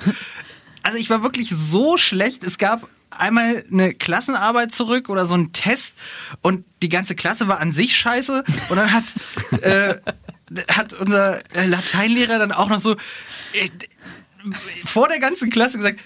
also 0.83 0.99
ich 0.99 1.11
war 1.11 1.23
wirklich 1.23 1.51
so 1.51 1.97
schlecht. 1.97 2.43
Es 2.43 2.59
gab 2.59 2.89
einmal 3.11 3.65
eine 3.71 3.95
Klassenarbeit 3.95 4.73
zurück 4.73 5.09
oder 5.09 5.27
so 5.27 5.35
einen 5.35 5.53
Test 5.53 5.97
und 6.41 6.65
die 6.83 6.89
ganze 6.89 7.15
Klasse 7.15 7.49
war 7.49 7.61
an 7.61 7.71
sich 7.71 7.97
scheiße 7.97 8.45
und 8.69 8.77
dann 8.77 8.93
hat 8.93 9.05
äh, 9.63 9.97
hat 10.69 10.93
unser 10.95 11.41
äh, 11.55 11.67
Lateinlehrer 11.67 12.39
dann 12.39 12.53
auch 12.53 12.69
noch 12.69 12.81
so 12.81 12.93
äh, 13.53 13.69
vor 14.85 15.09
der 15.09 15.21
ganzen 15.21 15.51
Klasse 15.51 15.79
gesagt, 15.79 16.01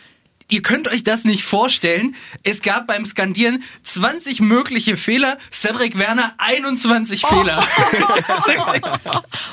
Ihr 0.49 0.63
könnt 0.63 0.87
euch 0.89 1.03
das 1.03 1.25
nicht 1.25 1.45
vorstellen. 1.45 2.15
Es 2.45 2.63
gab 2.63 2.87
beim 2.87 3.05
Skandieren 3.05 3.65
20 3.83 4.41
mögliche 4.41 4.97
Fehler. 4.97 5.39
Cedric 5.53 5.99
Werner 5.99 6.35
21 6.39 7.27
Fehler. 7.27 7.67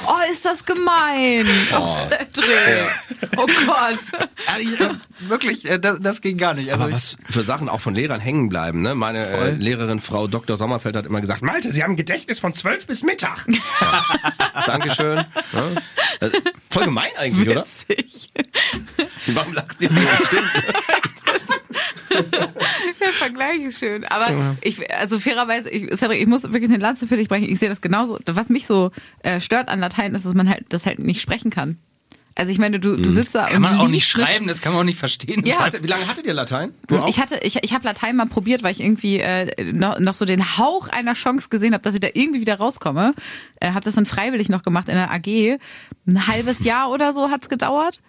Oh, 0.05 0.31
ist 0.31 0.45
das 0.45 0.65
gemein. 0.65 1.47
Oh, 1.75 1.87
Cedric. 1.87 2.89
Oh 3.37 3.45
Gott. 3.65 3.99
Ehrlich, 4.47 4.79
äh, 4.79 4.89
wirklich, 5.21 5.65
äh, 5.65 5.79
das, 5.79 5.99
das 5.99 6.21
ging 6.21 6.37
gar 6.37 6.53
nicht. 6.53 6.71
Also 6.71 6.83
Aber 6.83 6.93
was 6.93 7.17
für 7.29 7.43
Sachen 7.43 7.69
auch 7.69 7.81
von 7.81 7.95
Lehrern 7.95 8.19
hängen 8.19 8.49
bleiben. 8.49 8.81
Ne? 8.81 8.95
Meine 8.95 9.25
äh, 9.27 9.51
Lehrerin 9.51 9.99
Frau 9.99 10.27
Dr. 10.27 10.57
Sommerfeld 10.57 10.95
hat 10.95 11.05
immer 11.05 11.21
gesagt, 11.21 11.41
Malte, 11.41 11.71
Sie 11.71 11.83
haben 11.83 11.91
ein 11.93 11.97
Gedächtnis 11.97 12.39
von 12.39 12.53
12 12.53 12.87
bis 12.87 13.03
Mittag. 13.03 13.45
Ja. 13.47 14.63
Dankeschön. 14.65 15.25
Ja. 15.53 16.27
Äh, 16.27 16.29
Voll 16.69 16.85
gemein 16.85 17.11
eigentlich, 17.17 17.49
oder? 17.49 17.65
Warum 19.27 19.53
lachst 19.53 19.81
du 19.81 19.85
jetzt 19.85 19.95
so? 19.95 20.03
Das 20.03 20.25
stimmt. 20.25 20.51
Der 23.01 23.13
Vergleich 23.13 23.61
ist 23.61 23.79
schön. 23.79 24.05
Aber 24.05 24.57
ich, 24.61 24.91
also 24.93 25.19
fairerweise, 25.19 25.69
ich, 25.69 25.95
Cedric, 25.97 26.21
ich 26.21 26.27
muss 26.27 26.43
wirklich 26.43 26.69
eine 26.69 26.77
Lanze 26.77 27.07
für 27.07 27.17
dich 27.17 27.27
brechen. 27.27 27.49
Ich 27.49 27.59
sehe 27.59 27.69
das 27.69 27.81
genauso. 27.81 28.19
Was 28.25 28.49
mich 28.49 28.67
so 28.67 28.91
äh, 29.19 29.39
stört 29.39 29.69
an 29.69 29.79
Latein 29.79 30.13
ist, 30.13 30.25
dass 30.25 30.33
man 30.33 30.49
halt 30.49 30.65
das 30.69 30.85
halt 30.85 30.99
nicht 30.99 31.21
sprechen 31.21 31.49
kann. 31.49 31.77
Also 32.35 32.51
ich 32.51 32.57
meine, 32.57 32.79
du, 32.79 32.97
du 32.97 33.09
sitzt 33.09 33.35
da 33.35 33.45
kann 33.45 33.57
und 33.57 33.61
man 33.61 33.77
auch 33.77 33.87
nicht 33.87 34.07
schreiben, 34.07 34.47
das 34.47 34.59
kann 34.59 34.73
man 34.73 34.81
auch 34.81 34.85
nicht 34.85 34.97
verstehen. 34.97 35.45
Ja. 35.45 35.59
Hatte, 35.59 35.83
wie 35.83 35.87
lange 35.87 36.07
hattet 36.07 36.25
ihr 36.25 36.33
Latein? 36.33 36.73
Du 36.87 36.97
auch? 36.97 37.07
Ich 37.07 37.19
hatte, 37.19 37.39
ich, 37.43 37.63
ich 37.63 37.73
habe 37.73 37.85
Latein 37.85 38.15
mal 38.15 38.25
probiert, 38.25 38.63
weil 38.63 38.71
ich 38.71 38.81
irgendwie 38.81 39.19
äh, 39.19 39.71
noch, 39.71 39.99
noch 39.99 40.15
so 40.15 40.25
den 40.25 40.57
Hauch 40.57 40.89
einer 40.89 41.13
Chance 41.13 41.49
gesehen 41.49 41.73
habe, 41.73 41.83
dass 41.83 41.93
ich 41.93 41.99
da 41.99 42.07
irgendwie 42.11 42.41
wieder 42.41 42.55
rauskomme. 42.55 43.13
Äh, 43.59 43.71
habe 43.71 43.81
das 43.81 43.95
dann 43.95 44.07
freiwillig 44.07 44.49
noch 44.49 44.63
gemacht 44.63 44.89
in 44.89 44.95
der 44.95 45.11
AG. 45.11 45.59
Ein 46.07 46.27
halbes 46.27 46.63
Jahr 46.63 46.89
oder 46.89 47.13
so 47.13 47.29
hat's 47.29 47.49
gedauert. 47.49 48.01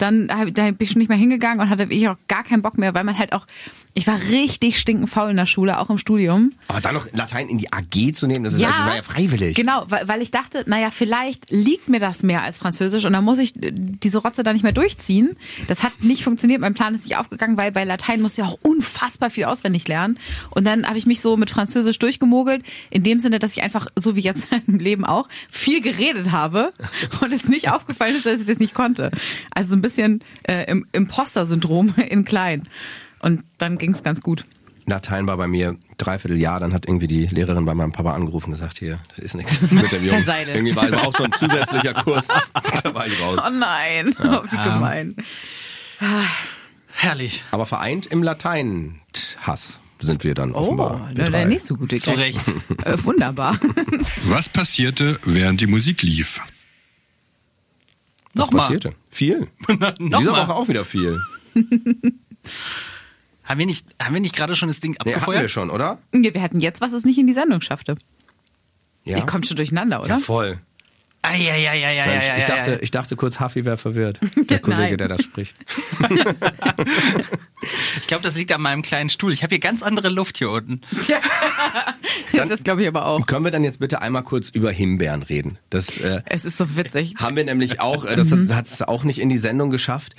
Dann 0.00 0.28
hab, 0.30 0.54
da 0.54 0.64
bin 0.64 0.76
ich 0.80 0.90
schon 0.92 0.98
nicht 0.98 1.08
mehr 1.08 1.18
hingegangen 1.18 1.60
und 1.60 1.68
hatte 1.68 1.84
ich 1.90 2.08
auch 2.08 2.16
gar 2.26 2.42
keinen 2.42 2.62
Bock 2.62 2.78
mehr, 2.78 2.94
weil 2.94 3.04
man 3.04 3.18
halt 3.18 3.34
auch, 3.34 3.46
ich 3.92 4.06
war 4.06 4.18
richtig 4.30 4.78
stinkend 4.78 5.10
faul 5.10 5.30
in 5.30 5.36
der 5.36 5.44
Schule, 5.44 5.78
auch 5.78 5.90
im 5.90 5.98
Studium. 5.98 6.52
Aber 6.68 6.80
dann 6.80 6.94
noch 6.94 7.06
Latein 7.12 7.48
in 7.48 7.58
die 7.58 7.70
AG 7.70 8.14
zu 8.14 8.26
nehmen, 8.26 8.44
das, 8.44 8.54
ist, 8.54 8.64
also, 8.64 8.78
das 8.78 8.86
war 8.86 8.96
ja 8.96 9.02
freiwillig. 9.02 9.56
Genau, 9.56 9.84
weil, 9.88 10.08
weil 10.08 10.22
ich 10.22 10.30
dachte, 10.30 10.64
naja, 10.66 10.90
vielleicht 10.90 11.50
liegt 11.50 11.90
mir 11.90 12.00
das 12.00 12.22
mehr 12.22 12.42
als 12.42 12.56
Französisch 12.56 13.04
und 13.04 13.12
dann 13.12 13.24
muss 13.24 13.38
ich 13.38 13.62
äh, 13.62 13.72
diese 13.74 14.18
Rotze 14.18 14.42
da 14.42 14.54
nicht 14.54 14.62
mehr 14.62 14.72
durchziehen. 14.72 15.36
Das 15.68 15.82
hat 15.82 15.92
nicht 16.00 16.24
funktioniert, 16.24 16.62
mein 16.62 16.72
Plan 16.72 16.94
ist 16.94 17.04
nicht 17.04 17.18
aufgegangen, 17.18 17.58
weil 17.58 17.72
bei 17.72 17.84
Latein 17.84 18.22
musst 18.22 18.38
du 18.38 18.42
ja 18.42 18.48
auch 18.48 18.58
unfassbar 18.62 19.28
viel 19.28 19.44
auswendig 19.44 19.86
lernen. 19.86 20.18
Und 20.48 20.64
dann 20.64 20.88
habe 20.88 20.96
ich 20.96 21.04
mich 21.04 21.20
so 21.20 21.36
mit 21.36 21.50
Französisch 21.50 21.98
durchgemogelt, 21.98 22.64
in 22.88 23.02
dem 23.02 23.18
Sinne, 23.18 23.38
dass 23.38 23.54
ich 23.54 23.62
einfach, 23.62 23.86
so 23.96 24.16
wie 24.16 24.20
jetzt 24.20 24.46
im 24.66 24.78
Leben 24.78 25.04
auch, 25.04 25.28
viel 25.50 25.82
geredet 25.82 26.32
habe 26.32 26.72
und 27.20 27.34
es 27.34 27.48
nicht 27.48 27.70
aufgefallen 27.70 28.16
ist, 28.16 28.24
dass 28.24 28.40
ich 28.40 28.46
das 28.46 28.58
nicht 28.58 28.72
konnte. 28.72 29.10
Also 29.50 29.70
so 29.70 29.76
ein 29.76 29.82
bisschen 29.82 29.89
äh, 29.98 30.64
im 30.70 30.86
Imposter-Syndrom 30.92 31.94
in 32.08 32.24
klein. 32.24 32.68
Und 33.22 33.42
dann 33.58 33.78
ging 33.78 33.92
es 33.92 34.02
ganz 34.02 34.20
gut. 34.20 34.44
Latein 34.86 35.26
war 35.28 35.36
bei 35.36 35.46
mir 35.46 35.76
dreiviertel 35.98 36.38
Jahr, 36.38 36.58
dann 36.58 36.72
hat 36.72 36.86
irgendwie 36.86 37.06
die 37.06 37.26
Lehrerin 37.26 37.64
bei 37.64 37.74
meinem 37.74 37.92
Papa 37.92 38.12
angerufen 38.14 38.46
und 38.46 38.52
gesagt, 38.52 38.78
hier, 38.78 38.98
das 39.10 39.18
ist 39.18 39.34
nichts 39.36 39.60
mit 39.70 39.92
dem 39.92 40.04
Jungen. 40.04 40.24
Seidel. 40.24 40.56
Irgendwie 40.56 40.74
war 40.74 40.90
war 40.90 41.06
auch 41.06 41.16
so 41.16 41.24
ein 41.24 41.32
zusätzlicher 41.32 41.94
Kurs. 41.94 42.26
da 42.82 42.94
war 42.94 43.06
ich 43.06 43.20
raus. 43.22 43.38
Oh 43.46 43.50
nein, 43.50 44.14
oh, 44.18 44.42
wie 44.50 44.56
gemein. 44.56 45.14
Herrlich. 46.92 47.44
Aber 47.50 47.66
vereint 47.66 48.06
im 48.06 48.22
Latein-Hass 48.22 49.78
sind 50.00 50.24
wir 50.24 50.34
dann 50.34 50.52
Oh, 50.52 50.60
offenbar. 50.60 51.08
wir 51.08 51.14
der, 51.14 51.30
der 51.30 51.46
nächste 51.46 51.74
gute 51.74 51.96
Zu 51.96 52.10
Gag. 52.12 52.18
Recht. 52.18 52.40
Äh, 52.84 52.96
wunderbar. 53.04 53.58
Was 54.24 54.48
passierte, 54.48 55.18
während 55.24 55.60
die 55.60 55.66
Musik 55.66 56.02
lief? 56.02 56.40
Was 58.34 58.46
Nochmal. 58.46 58.62
passierte? 58.62 58.94
Viel. 59.10 59.48
Nochmal. 59.68 59.94
Diese 59.98 60.30
Woche 60.32 60.54
auch 60.54 60.68
wieder 60.68 60.84
viel. 60.84 61.20
Haben 63.44 63.58
wir 63.58 63.66
nicht, 63.66 63.84
haben 64.00 64.14
wir 64.14 64.20
nicht 64.20 64.36
gerade 64.36 64.54
schon 64.54 64.68
das 64.68 64.78
Ding 64.78 64.92
Nee, 64.92 64.98
hatten 65.00 65.08
wir 65.08 65.16
abgefeuert? 65.16 65.50
schon, 65.50 65.70
oder? 65.70 65.98
Ja, 66.14 66.32
wir 66.34 66.40
hatten 66.40 66.60
jetzt, 66.60 66.80
was 66.80 66.92
es 66.92 67.04
nicht 67.04 67.18
in 67.18 67.26
die 67.26 67.32
Sendung 67.32 67.60
schaffte. 67.60 67.96
Ja. 69.04 69.16
Ihr 69.16 69.26
kommt 69.26 69.46
schon 69.48 69.56
durcheinander, 69.56 69.98
oder? 70.00 70.08
ja, 70.10 70.18
voll. 70.18 70.60
Ah, 71.22 71.34
ja, 71.34 71.54
ja, 71.54 71.74
ja, 71.74 71.90
ja, 71.90 72.06
ja, 72.06 72.36
ich, 72.38 72.44
dachte, 72.44 72.78
ich 72.80 72.90
dachte 72.90 73.14
kurz, 73.14 73.40
Haffi 73.40 73.66
wäre 73.66 73.76
verwirrt. 73.76 74.18
Der 74.48 74.58
Kollege, 74.58 74.96
der 74.96 75.08
das 75.08 75.22
spricht. 75.22 75.54
Ich 78.00 78.06
glaube, 78.06 78.22
das 78.22 78.36
liegt 78.36 78.50
an 78.52 78.62
meinem 78.62 78.80
kleinen 78.82 79.10
Stuhl. 79.10 79.32
Ich 79.32 79.42
habe 79.42 79.50
hier 79.50 79.60
ganz 79.60 79.82
andere 79.82 80.08
Luft 80.08 80.38
hier 80.38 80.50
unten. 80.50 80.80
Tja. 81.02 81.20
das 82.48 82.64
glaube 82.64 82.82
ich 82.82 82.88
aber 82.88 83.06
auch. 83.06 83.26
Können 83.26 83.44
wir 83.44 83.50
dann 83.52 83.64
jetzt 83.64 83.80
bitte 83.80 84.00
einmal 84.00 84.22
kurz 84.22 84.48
über 84.48 84.72
Himbeeren 84.72 85.22
reden? 85.22 85.58
Das 85.68 85.98
äh, 85.98 86.22
Es 86.24 86.44
ist 86.44 86.56
so 86.56 86.76
witzig. 86.76 87.16
haben 87.18 87.36
wir 87.36 87.44
nämlich 87.44 87.80
auch, 87.80 88.06
äh, 88.06 88.16
das 88.16 88.32
hat 88.32 88.66
es 88.66 88.82
auch 88.82 89.04
nicht 89.04 89.20
in 89.20 89.28
die 89.28 89.36
Sendung 89.36 89.70
geschafft. 89.70 90.14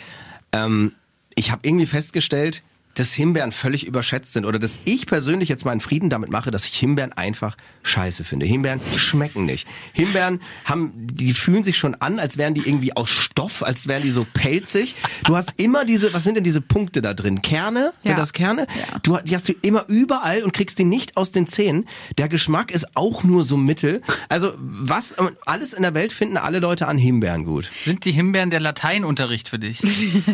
Ähm, 0.51 0.93
ich 1.35 1.51
habe 1.51 1.67
irgendwie 1.67 1.87
festgestellt, 1.87 2.61
dass 2.95 3.13
Himbeeren 3.13 3.51
völlig 3.51 3.85
überschätzt 3.87 4.33
sind 4.33 4.45
oder 4.45 4.59
dass 4.59 4.79
ich 4.85 5.05
persönlich 5.07 5.49
jetzt 5.49 5.65
meinen 5.65 5.79
Frieden 5.81 6.09
damit 6.09 6.29
mache, 6.29 6.51
dass 6.51 6.65
ich 6.65 6.75
Himbeeren 6.77 7.13
einfach 7.13 7.55
scheiße 7.83 8.23
finde. 8.23 8.45
Himbeeren 8.45 8.81
schmecken 8.97 9.45
nicht. 9.45 9.67
Himbeeren 9.93 10.41
haben, 10.65 10.91
die 10.95 11.33
fühlen 11.33 11.63
sich 11.63 11.77
schon 11.77 11.95
an, 11.95 12.19
als 12.19 12.37
wären 12.37 12.53
die 12.53 12.61
irgendwie 12.67 12.95
aus 12.95 13.09
Stoff, 13.09 13.63
als 13.63 13.87
wären 13.87 14.03
die 14.03 14.11
so 14.11 14.25
pelzig. 14.33 14.95
Du 15.23 15.35
hast 15.35 15.51
immer 15.57 15.85
diese, 15.85 16.13
was 16.13 16.23
sind 16.23 16.35
denn 16.35 16.43
diese 16.43 16.61
Punkte 16.61 17.01
da 17.01 17.13
drin? 17.13 17.41
Kerne? 17.41 17.93
Sind 18.03 18.11
Ja. 18.11 18.15
das 18.17 18.33
Kerne? 18.33 18.67
Ja. 18.91 18.99
Du, 19.03 19.17
die 19.23 19.35
hast 19.35 19.47
du 19.47 19.53
immer 19.61 19.85
überall 19.87 20.43
und 20.43 20.51
kriegst 20.53 20.77
die 20.79 20.83
nicht 20.83 21.17
aus 21.17 21.31
den 21.31 21.47
Zähnen. 21.47 21.87
Der 22.17 22.27
Geschmack 22.29 22.71
ist 22.71 22.95
auch 22.97 23.23
nur 23.23 23.43
so 23.45 23.57
mittel. 23.57 24.01
Also 24.29 24.53
was, 24.57 25.15
alles 25.45 25.73
in 25.73 25.81
der 25.83 25.93
Welt 25.93 26.11
finden 26.13 26.37
alle 26.37 26.59
Leute 26.59 26.87
an 26.87 26.97
Himbeeren 26.97 27.45
gut. 27.45 27.71
Sind 27.83 28.05
die 28.05 28.11
Himbeeren 28.11 28.49
der 28.49 28.59
Lateinunterricht 28.59 29.49
für 29.49 29.59
dich? 29.59 29.79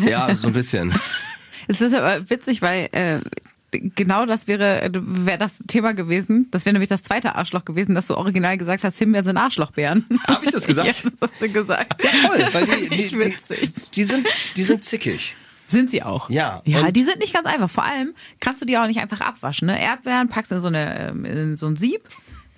Ja, 0.08 0.34
so 0.34 0.48
ein 0.48 0.52
bisschen. 0.52 0.94
Es 1.68 1.80
ist 1.80 1.94
aber 1.94 2.28
witzig, 2.28 2.62
weil 2.62 2.88
äh, 2.92 3.20
genau 3.70 4.26
das 4.26 4.48
wäre 4.48 4.90
wäre 4.92 5.38
das 5.38 5.58
Thema 5.68 5.92
gewesen. 5.92 6.48
Das 6.50 6.64
wäre 6.64 6.72
nämlich 6.72 6.88
das 6.88 7.02
zweite 7.02 7.34
Arschloch 7.34 7.64
gewesen, 7.64 7.94
dass 7.94 8.06
du 8.06 8.16
original 8.16 8.56
gesagt 8.58 8.84
hast, 8.84 8.98
Himbeeren 8.98 9.26
sind 9.26 9.36
Arschlochbeeren. 9.36 10.06
Hab 10.26 10.42
ich 10.42 10.50
das 10.50 10.66
gesagt? 10.66 10.86
ja, 10.86 11.10
das 11.10 11.30
hast 11.30 11.42
du 11.42 11.48
gesagt. 11.50 12.02
Voll, 12.02 12.46
weil 12.52 12.66
die, 12.66 12.88
die, 12.96 13.08
die, 13.08 13.18
witzig. 13.18 13.72
die, 13.94 14.04
sind, 14.04 14.26
die 14.56 14.64
sind 14.64 14.84
zickig. 14.84 15.36
Sind 15.66 15.90
sie 15.90 16.02
auch. 16.02 16.30
Ja, 16.30 16.62
Ja, 16.64 16.90
die 16.90 17.04
sind 17.04 17.18
nicht 17.18 17.34
ganz 17.34 17.46
einfach. 17.46 17.68
Vor 17.68 17.84
allem 17.84 18.14
kannst 18.40 18.62
du 18.62 18.66
die 18.66 18.78
auch 18.78 18.86
nicht 18.86 19.00
einfach 19.00 19.20
abwaschen. 19.20 19.66
Ne? 19.66 19.78
Erdbeeren 19.80 20.28
packst 20.28 20.50
in 20.50 20.60
so, 20.60 20.68
eine, 20.68 21.10
ähm, 21.10 21.24
in 21.26 21.56
so 21.58 21.66
ein 21.66 21.76
Sieb, 21.76 22.00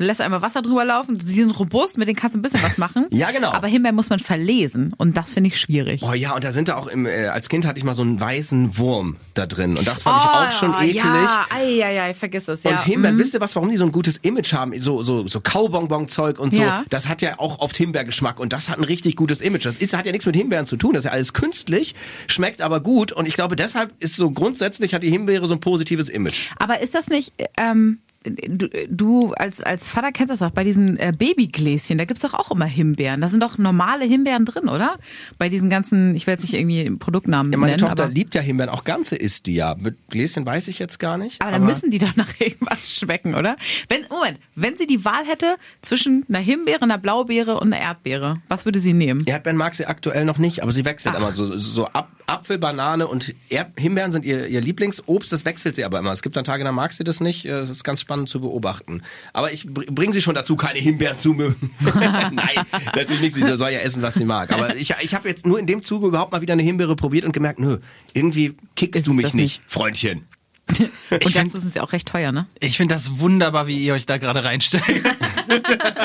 lässt 0.04 0.20
einmal 0.20 0.42
Wasser 0.42 0.62
drüber 0.62 0.84
laufen. 0.84 1.18
Sie 1.20 1.34
sind 1.34 1.50
robust, 1.58 1.98
mit 1.98 2.08
denen 2.08 2.16
kannst 2.16 2.34
du 2.34 2.38
ein 2.38 2.42
bisschen 2.42 2.62
was 2.62 2.78
machen. 2.78 3.06
Ja, 3.20 3.30
genau. 3.32 3.52
Aber 3.52 3.66
Himbeeren 3.66 3.96
muss 3.96 4.08
man 4.08 4.18
verlesen 4.18 4.94
und 4.96 5.16
das 5.16 5.32
finde 5.34 5.48
ich 5.48 5.60
schwierig. 5.60 6.02
Oh 6.02 6.14
ja, 6.14 6.34
und 6.34 6.42
da 6.44 6.52
sind 6.52 6.68
da 6.68 6.76
auch 6.76 6.86
im, 6.86 7.04
äh, 7.06 7.26
als 7.26 7.48
Kind 7.48 7.66
hatte 7.66 7.78
ich 7.78 7.84
mal 7.84 7.94
so 7.94 8.02
einen 8.02 8.18
weißen 8.18 8.78
Wurm 8.78 9.16
da 9.34 9.46
drin. 9.46 9.76
Und 9.76 9.86
das 9.86 10.02
fand 10.04 10.22
ich 10.22 10.30
auch 10.30 10.52
schon 10.52 10.72
ekelig. 10.80 11.04
Oh, 11.04 11.06
Ja, 11.06 11.46
ei, 11.50 11.84
ei, 11.84 12.02
ei, 12.02 12.14
vergiss 12.14 12.48
es. 12.48 12.62
Ja. 12.62 12.70
Und 12.70 12.84
Himbeeren, 12.84 13.18
wisst 13.18 13.34
ihr 13.34 13.40
was, 13.40 13.54
warum 13.56 13.68
die 13.68 13.76
so 13.76 13.84
ein 13.84 13.92
gutes 13.92 14.16
Image 14.18 14.52
haben? 14.54 14.72
So, 14.80 15.02
so, 15.02 15.26
so 15.26 15.40
Kaubonbon-Zeug 15.40 16.38
und 16.38 16.54
so. 16.54 16.62
Ja. 16.62 16.84
Das 16.88 17.08
hat 17.08 17.20
ja 17.20 17.38
auch 17.38 17.58
oft 17.58 17.76
Himbeergeschmack 17.76 18.40
und 18.40 18.52
das 18.52 18.68
hat 18.70 18.78
ein 18.78 18.84
richtig 18.84 19.16
gutes 19.16 19.40
Image. 19.40 19.66
Das 19.66 19.76
ist, 19.76 19.92
hat 19.92 20.06
ja 20.06 20.12
nichts 20.12 20.26
mit 20.26 20.36
Himbeeren 20.36 20.66
zu 20.66 20.76
tun. 20.76 20.94
Das 20.94 21.00
ist 21.00 21.06
ja 21.06 21.12
alles 21.12 21.32
künstlich, 21.34 21.94
schmeckt 22.26 22.62
aber 22.62 22.80
gut. 22.80 23.12
Und 23.12 23.26
ich 23.26 23.34
glaube, 23.34 23.56
deshalb 23.56 23.92
ist 23.98 24.16
so 24.16 24.30
grundsätzlich 24.30 24.94
hat 24.94 25.02
die 25.02 25.10
Himbeere 25.10 25.46
so 25.46 25.54
ein 25.54 25.60
positives 25.60 26.08
Image. 26.08 26.48
Aber 26.58 26.80
ist 26.80 26.94
das 26.94 27.08
nicht, 27.08 27.32
ähm, 27.58 27.98
du, 28.22 28.68
du 28.88 29.32
als, 29.32 29.62
als 29.62 29.88
Vater 29.88 30.12
kennst 30.12 30.30
das 30.30 30.42
auch, 30.42 30.50
bei 30.50 30.64
diesen 30.64 30.98
äh, 30.98 31.12
Babygläschen, 31.16 31.96
da 31.96 32.04
gibt's 32.04 32.22
doch 32.22 32.34
auch 32.34 32.50
immer 32.50 32.66
Himbeeren. 32.66 33.20
Da 33.20 33.28
sind 33.28 33.42
doch 33.42 33.56
normale 33.56 34.04
Himbeeren 34.04 34.44
drin, 34.44 34.68
oder? 34.68 34.98
Bei 35.38 35.48
diesen 35.48 35.70
ganzen, 35.70 36.14
ich 36.14 36.26
will 36.26 36.32
jetzt 36.32 36.42
nicht 36.42 36.54
irgendwie 36.54 36.90
Produktnamen 36.96 37.52
Ja, 37.52 37.58
meine 37.58 37.72
nennen, 37.72 37.80
Tochter 37.80 38.04
aber, 38.04 38.12
liebt 38.12 38.34
ja 38.34 38.42
Himbeeren, 38.42 38.70
auch 38.70 38.84
ganze 38.84 39.16
isst 39.16 39.46
die 39.46 39.54
ja. 39.54 39.74
Mit 39.80 39.96
Gläschen 40.10 40.44
weiß 40.44 40.68
ich 40.68 40.78
jetzt 40.78 40.98
gar 40.98 41.16
nicht. 41.16 41.40
aber 41.40 41.52
dann 41.52 41.64
müssen 41.64 41.90
die 41.90 41.98
doch 41.98 42.14
nach 42.16 42.28
irgendwas 42.38 42.96
schmecken, 42.96 43.34
oder? 43.34 43.56
Wenn, 43.88 44.02
Moment, 44.10 44.38
wenn 44.54 44.76
sie 44.76 44.86
die 44.86 45.04
Wahl 45.04 45.24
hätte 45.26 45.56
zwischen 45.80 46.26
einer 46.28 46.38
Himbeere, 46.38 46.82
einer 46.82 46.98
Blaubeere 46.98 47.58
und 47.58 47.72
einer 47.72 47.82
Erdbeere, 47.82 48.42
was 48.48 48.66
würde 48.66 48.80
sie 48.80 48.92
nehmen? 48.92 49.24
Erdbeeren 49.26 49.56
mag 49.56 49.74
sie 49.74 49.86
aktuell 49.86 50.24
noch 50.24 50.38
nicht, 50.38 50.62
aber 50.62 50.72
sie 50.72 50.84
wechselt 50.84 51.14
immer 51.14 51.32
so, 51.32 51.56
so 51.56 51.86
Ap 51.86 52.10
Apfel, 52.30 52.58
Banane 52.58 53.08
und 53.08 53.34
Erd 53.48 53.72
Himbeeren 53.76 54.12
sind 54.12 54.24
ihr, 54.24 54.46
ihr 54.46 54.60
Lieblingsobst, 54.60 55.32
das 55.32 55.44
wechselt 55.44 55.74
sie 55.74 55.84
aber 55.84 55.98
immer. 55.98 56.12
Es 56.12 56.22
gibt 56.22 56.36
dann 56.36 56.44
Tage, 56.44 56.62
da 56.62 56.70
mag 56.70 56.92
sie 56.92 57.02
das 57.02 57.20
nicht, 57.20 57.44
äh, 57.44 57.50
das 57.50 57.70
ist 57.70 57.82
ganz 57.82 58.00
spannend 58.10 58.28
zu 58.28 58.40
beobachten. 58.40 59.02
Aber 59.32 59.52
ich 59.52 59.66
br- 59.72 59.84
bringe 59.86 60.12
sie 60.12 60.20
schon 60.20 60.34
dazu, 60.34 60.56
keine 60.56 60.80
Himbeeren 60.80 61.16
zu 61.16 61.32
mögen. 61.32 61.70
Nein, 61.94 62.64
natürlich 62.96 63.22
nicht, 63.22 63.34
sie 63.34 63.56
soll 63.56 63.70
ja 63.70 63.78
essen, 63.78 64.02
was 64.02 64.14
sie 64.14 64.24
mag. 64.24 64.52
Aber 64.52 64.74
ich, 64.82 64.92
ich 65.00 65.14
habe 65.14 65.28
jetzt 65.28 65.46
nur 65.46 65.60
in 65.60 65.66
dem 65.66 65.80
Zuge 65.84 66.08
überhaupt 66.08 66.32
mal 66.32 66.40
wieder 66.40 66.54
eine 66.54 66.64
Himbeere 66.64 66.96
probiert 66.96 67.24
und 67.24 67.30
gemerkt, 67.32 67.60
nö, 67.60 67.78
irgendwie 68.12 68.56
kickst 68.74 69.00
Ist 69.02 69.06
du 69.06 69.12
mich 69.12 69.26
nicht, 69.26 69.34
nicht? 69.34 69.62
Freundchen. 69.68 70.26
Und 71.10 71.34
dazu 71.34 71.58
sind 71.58 71.72
sie 71.72 71.80
auch 71.80 71.92
recht 71.92 72.06
teuer, 72.06 72.30
ne? 72.30 72.46
Ich 72.60 72.76
finde 72.76 72.94
das 72.94 73.18
wunderbar, 73.18 73.66
wie 73.66 73.78
ihr 73.78 73.92
euch 73.92 74.06
da 74.06 74.18
gerade 74.18 74.44
reinsteigt. 74.44 75.04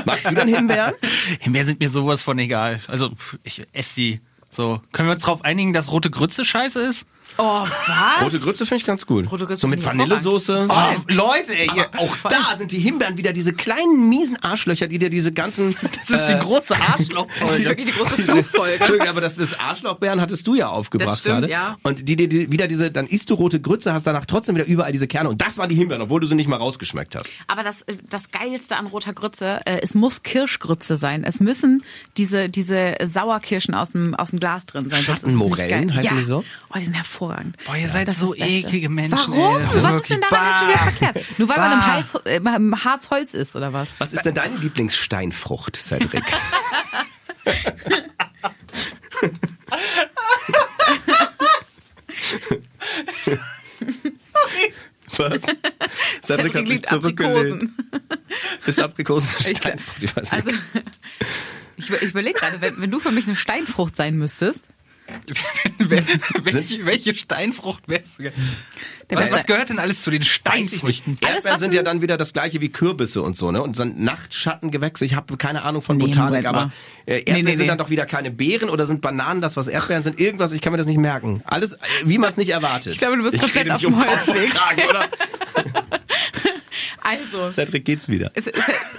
Magst 0.05 0.29
du 0.29 0.33
denn 0.33 0.47
Himbeeren? 0.47 0.93
Himbeeren 1.39 1.67
sind 1.67 1.79
mir 1.79 1.89
sowas 1.89 2.23
von 2.23 2.39
egal. 2.39 2.79
Also, 2.87 3.11
ich 3.43 3.61
esse 3.73 3.95
die. 3.95 4.21
So. 4.49 4.81
Können 4.91 5.07
wir 5.07 5.13
uns 5.13 5.21
darauf 5.21 5.43
einigen, 5.43 5.71
dass 5.71 5.91
rote 5.91 6.09
Grütze 6.09 6.43
scheiße 6.45 6.79
ist? 6.81 7.05
Oh, 7.37 7.43
was? 7.43 8.23
Rote 8.23 8.39
Grütze 8.39 8.65
finde 8.65 8.81
ich 8.81 8.85
ganz 8.85 9.05
gut. 9.05 9.29
Rote 9.31 9.45
Grütze 9.45 9.61
so 9.61 9.67
mit 9.67 9.83
Vanillesoße. 9.83 10.67
Oh, 10.69 10.73
Leute, 11.07 11.57
ey, 11.57 11.69
Aber 11.69 11.99
auch 11.99 12.15
da 12.29 12.55
sind 12.57 12.71
die 12.71 12.79
Himbeeren 12.79 13.17
wieder 13.17 13.33
diese 13.33 13.53
kleinen 13.53 14.07
miesen 14.09 14.41
Arschlöcher, 14.41 14.87
die 14.87 14.99
dir 14.99 15.09
diese 15.09 15.31
ganzen. 15.33 15.75
das 16.07 16.21
ist 16.21 16.27
die 16.29 16.39
große 16.39 16.75
Arschloch. 16.75 17.27
Das 17.45 17.57
ist 17.57 17.65
wirklich 17.65 17.87
die 17.87 17.91
große 17.91 18.21
Flugfolge. 18.21 18.75
Entschuldigung, 18.75 19.09
aber 19.09 19.21
das, 19.21 19.35
das 19.35 19.59
Arschlochbeeren 19.59 20.21
hattest 20.21 20.47
du 20.47 20.55
ja 20.55 20.67
aufgebracht 20.69 21.09
Das 21.11 21.19
stimmt, 21.19 21.41
gerade. 21.41 21.51
ja. 21.51 21.77
Und 21.83 22.07
die, 22.07 22.15
die, 22.15 22.27
die 22.27 22.51
wieder 22.51 22.67
diese, 22.67 22.89
dann 22.91 23.05
isst 23.05 23.29
du 23.29 23.35
rote 23.35 23.59
Grütze, 23.59 23.93
hast 23.93 24.07
danach 24.07 24.25
trotzdem 24.25 24.55
wieder 24.55 24.65
überall 24.65 24.91
diese 24.91 25.07
Kerne. 25.07 25.29
Und 25.29 25.41
das 25.41 25.57
waren 25.57 25.69
die 25.69 25.75
Himbeeren, 25.75 26.01
obwohl 26.01 26.21
du 26.21 26.27
sie 26.27 26.35
nicht 26.35 26.47
mal 26.47 26.57
rausgeschmeckt 26.57 27.15
hast. 27.15 27.29
Aber 27.47 27.63
das, 27.63 27.83
äh, 27.83 27.95
das 28.09 28.31
Geilste 28.31 28.77
an 28.77 28.87
roter 28.87 29.13
Grütze, 29.13 29.61
äh, 29.65 29.79
es 29.81 29.95
muss 29.95 30.23
Kirschgrütze 30.23 30.97
sein. 30.97 31.23
Es 31.23 31.39
müssen 31.39 31.83
diese, 32.17 32.49
diese 32.49 32.95
Sauerkirschen 33.05 33.73
aus 33.75 33.91
dem, 33.91 34.15
aus 34.15 34.31
dem 34.31 34.39
Glas 34.39 34.65
drin 34.65 34.89
sein. 34.89 35.01
Schattenmorellen, 35.01 35.93
heißen 35.93 36.15
ja. 36.15 36.21
die 36.21 36.25
so? 36.25 36.43
Oh, 36.69 36.77
die 36.77 36.85
sind 36.85 36.93
hervorragend. 36.93 37.14
Boah, 37.19 37.75
ihr 37.75 37.89
seid 37.89 38.07
Das 38.07 38.19
so 38.19 38.35
eklige 38.35 38.89
Menschen. 38.89 39.33
Warum? 39.33 39.57
Ey, 39.57 39.63
Was 39.83 40.01
ist 40.01 40.09
denn 40.09 40.21
daran 40.21 40.45
jetzt 40.47 40.59
schon 40.59 40.67
wieder 40.67 40.77
bah. 40.77 40.83
verkehrt? 40.91 41.39
Nur 41.39 41.49
weil 41.49 41.57
man 41.57 41.71
im, 41.73 41.79
Bah. 41.79 41.85
Hals, 41.87 42.15
äh, 42.25 42.35
im 42.37 42.83
Harz 42.83 43.09
Holz 43.09 43.33
ist, 43.33 43.55
oder 43.55 43.73
was? 43.73 43.87
Was 43.99 44.13
ist 44.13 44.23
denn 44.25 44.35
deine 44.35 44.57
Lieblingssteinfrucht, 44.57 45.75
Cedric? 45.75 46.23
Was? 55.17 55.43
Cedric 56.21 56.55
hat 56.55 56.67
sich 56.67 56.83
zurückgelehnt. 56.83 57.63
Aprikosen. 57.63 57.77
Ist 58.65 58.79
Aprikosen 58.79 59.35
Ich- 59.51 59.57
Steinfrucht? 59.57 60.03
Ich 60.03 60.15
weiß 60.15 60.31
Also, 60.33 60.51
nicht. 60.51 60.61
ich, 61.77 61.89
ich 61.89 62.01
überlege 62.09 62.37
gerade, 62.39 62.59
wenn, 62.61 62.81
wenn 62.81 62.91
du 62.91 62.99
für 62.99 63.11
mich 63.11 63.25
eine 63.25 63.35
Steinfrucht 63.35 63.95
sein 63.95 64.17
müsstest, 64.17 64.65
welche, 66.43 66.85
welche 66.85 67.15
Steinfrucht 67.15 67.87
wärst 67.87 68.19
du? 68.19 68.23
der 68.23 69.17
Was, 69.17 69.31
was 69.31 69.45
gehört 69.45 69.69
denn 69.69 69.79
alles 69.79 70.01
zu 70.01 70.11
den 70.11 70.23
Steinfrüchten? 70.23 71.17
Erdbeeren 71.21 71.59
sind 71.59 71.73
ja 71.73 71.83
dann 71.83 72.01
wieder 72.01 72.17
das 72.17 72.33
gleiche 72.33 72.61
wie 72.61 72.69
Kürbisse 72.69 73.21
und 73.21 73.37
so, 73.37 73.51
ne? 73.51 73.61
Und 73.61 73.75
so 73.75 73.83
ein 73.83 74.03
Nachtschattengewächs. 74.03 75.01
Ich 75.01 75.15
habe 75.15 75.37
keine 75.37 75.63
Ahnung 75.63 75.81
von 75.81 75.97
Nee, 75.97 76.05
Botanik, 76.07 76.45
aber 76.45 76.71
äh, 77.05 77.17
Erdbeeren 77.17 77.45
Nee, 77.45 77.51
nee, 77.51 77.55
sind 77.55 77.67
dann 77.67 77.77
doch 77.77 77.89
wieder 77.89 78.05
keine 78.05 78.31
Beeren 78.31 78.69
oder 78.69 78.87
sind 78.87 79.01
Bananen 79.01 79.41
das, 79.41 79.57
was 79.57 79.67
Erdbeeren 79.67 80.03
sind? 80.03 80.19
Irgendwas, 80.19 80.51
ich 80.53 80.61
kann 80.61 80.71
mir 80.71 80.77
das 80.77 80.87
nicht 80.87 80.99
merken. 80.99 81.41
Alles, 81.45 81.73
äh, 81.73 81.77
wie 82.05 82.17
man 82.17 82.29
es 82.29 82.37
nicht 82.37 82.49
erwartet. 82.49 82.93
Ich 82.93 82.99
glaube, 82.99 83.17
du 83.17 83.23
bist 83.23 83.35
ich 83.35 83.41
komplett 83.41 83.65
rede 83.65 83.75
auf 83.75 83.81
nicht 83.81 83.87
um 83.87 83.99
dem 83.99 84.09
und 84.09 84.17
Holzweg. 84.17 84.49
Kragen, 84.49 84.81
oder? 84.89 85.07
Also, 87.05 87.49
Cedric 87.49 87.85
geht's 87.85 88.09
wieder. 88.09 88.31
es, 88.33 88.47
es, 88.47 88.53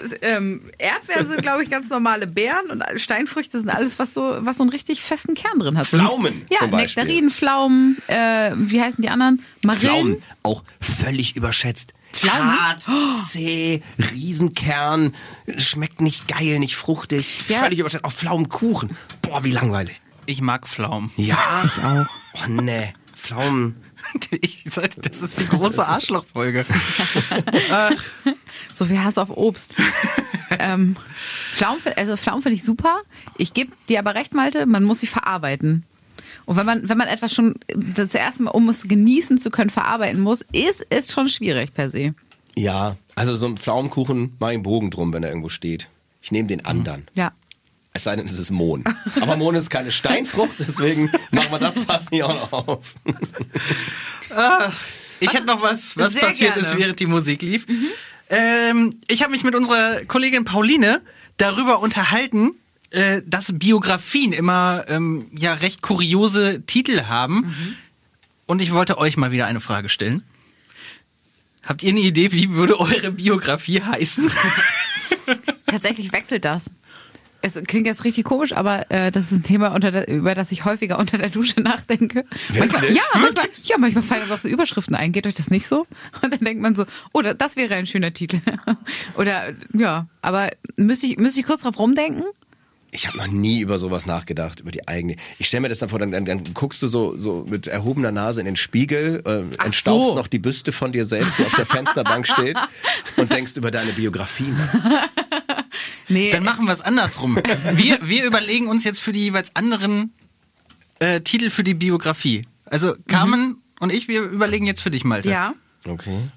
es, 0.04 0.12
ähm, 0.22 0.62
Erdbeeren 0.78 1.28
sind, 1.28 1.42
glaube 1.42 1.62
ich, 1.64 1.70
ganz 1.70 1.88
normale 1.88 2.26
Beeren 2.26 2.70
und 2.70 2.82
Steinfrüchte 2.96 3.58
sind 3.58 3.68
alles, 3.70 3.98
was 3.98 4.14
so, 4.14 4.36
was 4.40 4.58
so 4.58 4.62
einen 4.62 4.70
richtig 4.70 5.02
festen 5.02 5.34
Kern 5.34 5.58
drin 5.58 5.76
hat. 5.76 5.86
Pflaumen 5.88 6.46
Ja, 6.50 6.58
zum 6.60 6.70
Beispiel. 6.70 7.02
Nektarinen, 7.04 7.30
Pflaumen, 7.30 7.98
äh, 8.06 8.52
wie 8.54 8.80
heißen 8.80 9.02
die 9.02 9.08
anderen? 9.08 9.42
Marillen. 9.64 9.80
Pflaumen, 9.90 10.22
auch 10.42 10.62
völlig 10.80 11.36
überschätzt. 11.36 11.94
Pflaumen? 12.12 12.60
Hart, 12.60 12.86
zäh, 13.26 13.82
Riesenkern, 14.12 15.14
schmeckt 15.56 16.00
nicht 16.00 16.28
geil, 16.28 16.58
nicht 16.58 16.76
fruchtig, 16.76 17.44
Ja. 17.48 17.58
völlig 17.58 17.78
überschätzt. 17.78 18.04
Auch 18.04 18.12
Pflaumenkuchen. 18.12 18.96
Boah, 19.22 19.44
wie 19.44 19.50
langweilig. 19.50 20.00
Ich 20.26 20.40
mag 20.40 20.66
Pflaumen. 20.66 21.10
Ja, 21.16 21.36
ich 21.64 21.82
auch. 21.84 22.06
Oh 22.34 22.48
nee, 22.50 22.92
Pflaumen. 23.14 23.76
Ich, 24.40 24.64
das 24.64 25.22
ist 25.22 25.40
die 25.40 25.46
große 25.46 25.86
Arschlochfolge. 25.86 26.64
So 28.72 28.84
viel 28.84 29.02
Hass 29.02 29.16
auf 29.16 29.30
Obst. 29.30 29.74
ähm, 30.58 30.96
Pflaumen, 31.52 31.80
also 31.96 32.16
Pflaumen 32.16 32.42
finde 32.42 32.56
ich 32.56 32.62
super. 32.62 33.00
Ich 33.38 33.54
gebe 33.54 33.72
dir 33.88 33.98
aber 33.98 34.14
recht, 34.14 34.34
Malte, 34.34 34.66
man 34.66 34.84
muss 34.84 35.00
sie 35.00 35.06
verarbeiten. 35.06 35.84
Und 36.44 36.56
wenn 36.56 36.66
man, 36.66 36.88
wenn 36.88 36.98
man 36.98 37.08
etwas 37.08 37.34
schon 37.34 37.54
das 37.74 38.14
erste 38.14 38.42
Mal, 38.42 38.50
um 38.50 38.68
es 38.68 38.86
genießen 38.86 39.38
zu 39.38 39.50
können, 39.50 39.70
verarbeiten 39.70 40.20
muss, 40.20 40.42
ist 40.52 40.86
es 40.90 41.10
schon 41.10 41.30
schwierig 41.30 41.72
per 41.72 41.88
se. 41.88 42.14
Ja, 42.54 42.96
also 43.14 43.36
so 43.36 43.46
ein 43.46 43.56
Pflaumenkuchen, 43.56 44.36
mach 44.38 44.48
ich 44.48 44.54
einen 44.54 44.62
Bogen 44.62 44.90
drum, 44.90 45.12
wenn 45.12 45.22
er 45.22 45.30
irgendwo 45.30 45.48
steht. 45.48 45.88
Ich 46.20 46.30
nehme 46.30 46.48
den 46.48 46.64
anderen. 46.66 47.06
Ja. 47.14 47.32
Es 47.96 48.04
sei 48.04 48.14
denn, 48.14 48.26
es 48.26 48.38
ist 48.38 48.50
Mohn. 48.50 48.84
Aber 49.22 49.38
Mohn 49.38 49.54
ist 49.54 49.70
keine 49.70 49.90
Steinfrucht, 49.90 50.56
deswegen 50.58 51.10
machen 51.30 51.50
wir 51.50 51.58
das 51.58 51.78
fast 51.78 52.12
nicht 52.12 52.22
auch 52.24 52.34
noch 52.34 52.68
auf. 52.68 52.94
Ich 55.18 55.32
hätte 55.32 55.46
noch 55.46 55.62
was, 55.62 55.96
was 55.96 56.12
Sehr 56.12 56.20
passiert 56.20 56.54
gerne. 56.54 56.68
ist, 56.68 56.76
während 56.76 57.00
die 57.00 57.06
Musik 57.06 57.40
lief. 57.40 57.66
Ähm, 58.28 59.00
ich 59.08 59.22
habe 59.22 59.32
mich 59.32 59.44
mit 59.44 59.54
unserer 59.54 60.04
Kollegin 60.04 60.44
Pauline 60.44 61.00
darüber 61.38 61.78
unterhalten, 61.80 62.52
äh, 62.90 63.22
dass 63.24 63.58
Biografien 63.58 64.34
immer 64.34 64.84
ähm, 64.88 65.30
ja 65.34 65.54
recht 65.54 65.80
kuriose 65.80 66.64
Titel 66.66 67.04
haben. 67.04 67.78
Und 68.44 68.60
ich 68.60 68.72
wollte 68.72 68.98
euch 68.98 69.16
mal 69.16 69.30
wieder 69.32 69.46
eine 69.46 69.60
Frage 69.60 69.88
stellen. 69.88 70.22
Habt 71.64 71.82
ihr 71.82 71.92
eine 71.92 72.00
Idee, 72.00 72.30
wie 72.32 72.50
würde 72.50 72.78
eure 72.78 73.10
Biografie 73.12 73.80
heißen? 73.80 74.30
Tatsächlich 75.66 76.12
wechselt 76.12 76.44
das. 76.44 76.66
Es 77.46 77.54
klingt 77.64 77.86
jetzt 77.86 78.02
richtig 78.04 78.24
komisch, 78.24 78.52
aber 78.52 78.90
äh, 78.90 79.12
das 79.12 79.26
ist 79.26 79.32
ein 79.38 79.42
Thema, 79.44 79.68
unter 79.74 79.92
der, 79.92 80.08
über 80.08 80.34
das 80.34 80.50
ich 80.50 80.64
häufiger 80.64 80.98
unter 80.98 81.16
der 81.16 81.28
Dusche 81.28 81.60
nachdenke. 81.60 82.24
Manchmal, 82.58 82.92
ja, 82.92 83.02
manchmal, 83.14 83.48
ja, 83.64 83.78
manchmal 83.78 84.02
fallen 84.02 84.22
uns 84.22 84.32
auch 84.32 84.38
so 84.40 84.48
Überschriften 84.48 84.96
ein. 84.96 85.12
Geht 85.12 85.26
euch 85.28 85.34
das 85.34 85.48
nicht 85.50 85.68
so? 85.68 85.86
Und 86.22 86.32
dann 86.32 86.40
denkt 86.40 86.60
man 86.60 86.74
so, 86.74 86.84
oh, 87.12 87.22
da- 87.22 87.34
das 87.34 87.54
wäre 87.54 87.74
ein 87.76 87.86
schöner 87.86 88.12
Titel. 88.12 88.40
Oder 89.16 89.52
ja, 89.72 90.08
aber 90.22 90.50
müsste 90.76 91.06
ich, 91.06 91.18
müsste 91.18 91.38
ich 91.40 91.46
kurz 91.46 91.62
drauf 91.62 91.78
rumdenken? 91.78 92.24
Ich 92.92 93.06
habe 93.06 93.18
noch 93.18 93.26
nie 93.26 93.60
über 93.60 93.78
sowas 93.78 94.06
nachgedacht, 94.06 94.60
über 94.60 94.70
die 94.70 94.88
eigene. 94.88 95.16
Ich 95.38 95.48
stelle 95.48 95.60
mir 95.62 95.68
das 95.68 95.80
dann 95.80 95.88
vor, 95.88 95.98
dann, 95.98 96.12
dann, 96.12 96.24
dann 96.24 96.42
guckst 96.54 96.80
du 96.82 96.88
so, 96.88 97.16
so 97.18 97.44
mit 97.48 97.66
erhobener 97.66 98.10
Nase 98.10 98.40
in 98.40 98.46
den 98.46 98.56
Spiegel, 98.56 99.22
äh, 99.26 99.40
entstaubst 99.64 100.08
so. 100.10 100.14
noch 100.14 100.26
die 100.28 100.38
Büste 100.38 100.72
von 100.72 100.92
dir 100.92 101.04
selbst, 101.04 101.38
die 101.38 101.44
auf 101.44 101.54
der 101.56 101.66
Fensterbank 101.66 102.26
steht 102.26 102.56
und 103.16 103.32
denkst 103.32 103.56
über 103.56 103.70
deine 103.70 103.92
Biografie 103.92 104.48
nach. 104.48 105.08
Nee, 106.08 106.30
Dann 106.30 106.44
machen 106.44 106.66
wir 106.66 106.72
es 106.72 106.80
andersrum. 106.80 107.36
Wir, 107.74 107.98
wir 108.02 108.24
überlegen 108.24 108.68
uns 108.68 108.84
jetzt 108.84 109.00
für 109.00 109.12
die 109.12 109.20
jeweils 109.24 109.54
anderen 109.56 110.12
äh, 110.98 111.20
Titel 111.20 111.50
für 111.50 111.64
die 111.64 111.74
Biografie. 111.74 112.46
Also 112.64 112.94
Carmen 113.08 113.62
und 113.80 113.92
ich, 113.92 114.08
wir 114.08 114.22
überlegen 114.22 114.66
jetzt 114.66 114.82
für 114.82 114.90
dich, 114.90 115.04
Malte. 115.04 115.30
ja. 115.30 115.54
Okay. 115.86 116.30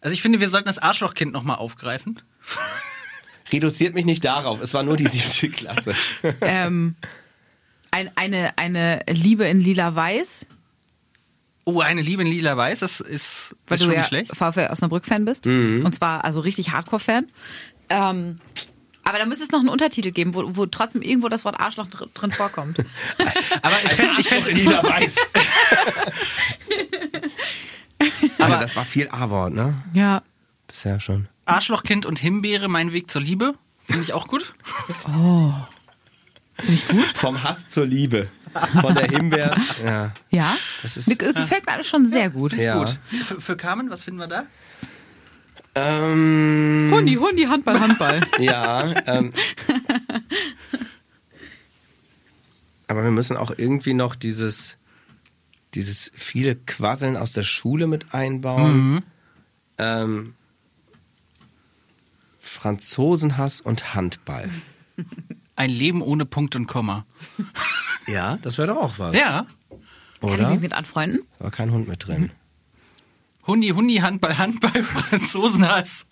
Also 0.00 0.12
ich 0.14 0.22
finde, 0.22 0.40
wir 0.40 0.48
sollten 0.48 0.66
das 0.66 0.78
Arschlochkind 0.78 1.32
nochmal 1.32 1.56
aufgreifen. 1.56 2.20
Reduziert 3.52 3.94
mich 3.94 4.04
nicht 4.04 4.24
darauf, 4.24 4.60
es 4.60 4.74
war 4.74 4.82
nur 4.82 4.96
die 4.96 5.06
siebte 5.06 5.50
Klasse. 5.50 5.94
Ähm, 6.40 6.96
ein, 7.90 8.10
eine, 8.16 8.58
eine 8.58 9.04
Liebe 9.08 9.44
in 9.44 9.60
lila 9.60 9.94
weiß, 9.94 10.46
Oh, 11.66 11.80
eine 11.80 12.02
Liebe 12.02 12.22
in 12.22 12.28
lila 12.28 12.56
Weiß, 12.58 12.80
das 12.80 13.00
ist, 13.00 13.56
weil 13.66 13.76
ist 13.76 13.80
du 13.80 13.84
schon 13.86 13.94
ja 13.94 14.00
nicht 14.00 14.08
schlecht. 14.08 14.36
VfL 14.36 14.68
Osnabrück-Fan 14.70 15.24
bist. 15.24 15.46
Mhm. 15.46 15.82
Und 15.86 15.94
zwar 15.94 16.24
also 16.24 16.40
richtig 16.40 16.72
Hardcore-Fan. 16.72 17.26
Ähm, 17.88 18.38
aber 19.04 19.18
da 19.18 19.26
müsste 19.26 19.44
es 19.44 19.50
noch 19.50 19.60
einen 19.60 19.68
Untertitel 19.68 20.10
geben, 20.10 20.34
wo, 20.34 20.56
wo 20.56 20.66
trotzdem 20.66 21.02
irgendwo 21.02 21.28
das 21.28 21.44
Wort 21.44 21.60
Arschloch 21.60 21.86
dr 21.86 22.08
drin 22.14 22.30
vorkommt. 22.32 22.78
Aber 23.62 23.76
ich 23.84 23.92
fände, 23.92 24.14
ich 24.18 24.28
fänd, 24.28 24.50
Lila 24.50 24.82
weiß. 24.82 25.16
Aber 28.38 28.56
das 28.58 28.76
war 28.76 28.84
viel 28.84 29.08
A-Wort, 29.08 29.52
ne? 29.54 29.74
ja. 29.92 30.22
Bisher 30.66 30.98
schon. 31.00 31.28
Arschlochkind 31.44 32.06
und 32.06 32.18
Himbeere, 32.18 32.68
mein 32.68 32.92
Weg 32.92 33.10
zur 33.10 33.22
Liebe. 33.22 33.54
Finde 33.84 34.02
ich 34.02 34.12
auch 34.12 34.26
gut. 34.26 34.54
Vom 37.14 37.42
Hass 37.44 37.68
zur 37.68 37.86
Liebe. 37.86 38.28
Von 38.80 38.94
der 38.94 39.06
Himbeer. 39.08 39.56
Ja. 39.84 40.10
Ja, 40.30 40.56
Das 40.82 40.96
ist- 40.96 41.16
gefällt 41.18 41.66
mir 41.66 41.72
alles 41.72 41.86
schon 41.86 42.06
sehr 42.06 42.30
gut. 42.30 42.54
Ja. 42.54 42.78
Gut. 42.78 42.98
Für, 43.26 43.40
für 43.40 43.56
Carmen, 43.56 43.90
was 43.90 44.04
finden 44.04 44.20
wir 44.20 44.26
da? 44.26 44.44
Ähm, 45.74 46.90
Hundi, 46.92 47.14
Hundi, 47.14 47.44
Handball, 47.44 47.80
Handball. 47.80 48.20
ja. 48.38 48.94
Ähm, 49.06 49.32
aber 52.86 53.02
wir 53.02 53.10
müssen 53.10 53.36
auch 53.36 53.52
irgendwie 53.56 53.94
noch 53.94 54.14
dieses, 54.14 54.76
dieses 55.74 56.10
viele 56.14 56.54
Quasseln 56.54 57.16
aus 57.16 57.32
der 57.32 57.42
Schule 57.42 57.86
mit 57.86 58.14
einbauen. 58.14 59.02
Ähm, 59.78 60.34
Franzosenhass 62.38 63.60
und 63.60 63.94
Handball. 63.94 64.48
Ein 65.56 65.70
Leben 65.70 66.02
ohne 66.02 66.24
Punkt 66.24 66.54
und 66.56 66.66
Komma. 66.66 67.04
Ja, 68.06 68.38
das 68.42 68.58
wäre 68.58 68.68
doch 68.68 68.76
auch 68.76 68.98
was. 68.98 69.14
Ja. 69.14 69.46
Kann 70.20 70.28
ich 70.28 70.40
Oder? 70.40 70.50
mich 70.50 70.60
mit 70.60 70.72
anfreunden? 70.72 71.20
War 71.38 71.50
kein 71.50 71.72
Hund 71.72 71.88
mit 71.88 72.06
drin. 72.06 72.30
Hundi, 73.46 73.68
Hundi, 73.70 73.96
Handball, 73.96 74.36
Handball, 74.38 74.82
Franzosenhass. 75.28 76.06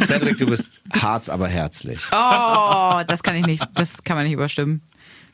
Cedric, 0.00 0.38
du 0.38 0.46
bist 0.46 0.80
harz, 0.92 1.28
aber 1.28 1.48
herzlich. 1.48 2.00
Oh, 2.12 3.00
das 3.06 3.22
kann 3.22 3.36
ich 3.36 3.46
nicht, 3.46 3.62
das 3.74 4.02
kann 4.02 4.16
man 4.16 4.24
nicht 4.24 4.34
überstimmen. 4.34 4.82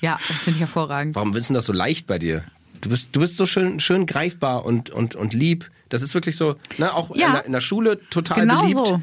Ja, 0.01 0.19
das 0.29 0.39
finde 0.41 0.57
ich 0.57 0.61
hervorragend. 0.61 1.15
Warum 1.17 1.35
ist 1.37 1.49
denn 1.49 1.55
das 1.55 1.67
so 1.67 1.73
leicht 1.73 2.07
bei 2.07 2.19
dir? 2.19 2.45
Du 2.81 2.89
bist, 2.89 3.15
du 3.17 3.21
bist 3.21 3.37
so 3.37 3.45
schön, 3.47 3.81
schön 3.81 4.07
greifbar 4.07 4.65
und, 4.65 4.91
und, 4.91 5.15
und 5.15 5.35
lieb. 5.35 5.71
Das 5.91 6.03
ist 6.03 6.15
wirklich 6.15 6.37
so, 6.37 6.57
ne, 6.79 6.93
auch 6.95 7.15
Ja. 7.17 7.27
in, 7.27 7.33
der, 7.33 7.45
in 7.47 7.53
der 7.53 7.61
Schule 7.61 8.01
total 8.11 8.41
Genau 8.43 8.61
beliebt. 8.63 8.87
so. 8.87 9.03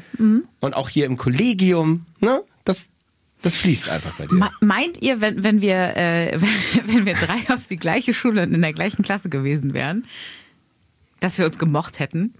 Und 0.60 0.74
auch 0.76 0.88
hier 0.88 1.06
im 1.06 1.16
Kollegium, 1.16 2.06
ne? 2.20 2.42
Das, 2.64 2.88
Das 3.42 3.56
fließt 3.56 3.88
einfach 3.88 4.12
bei 4.14 4.26
dir. 4.26 4.34
Me- 4.34 4.50
Meint 4.60 5.00
ihr, 5.02 5.20
wenn, 5.20 5.44
wenn 5.44 5.60
wir 5.60 5.96
äh, 5.96 6.38
wenn 6.86 7.06
wir 7.06 7.14
drei 7.14 7.54
auf 7.54 7.66
die 7.68 7.76
gleiche 7.76 8.14
Schule 8.14 8.42
und 8.42 8.52
in 8.52 8.62
der 8.62 8.72
gleichen 8.72 9.02
Klasse 9.04 9.28
gewesen 9.28 9.74
wären, 9.74 10.06
dass 11.20 11.38
wir 11.38 11.46
uns 11.46 11.58
gemocht 11.58 11.98
hätten? 11.98 12.34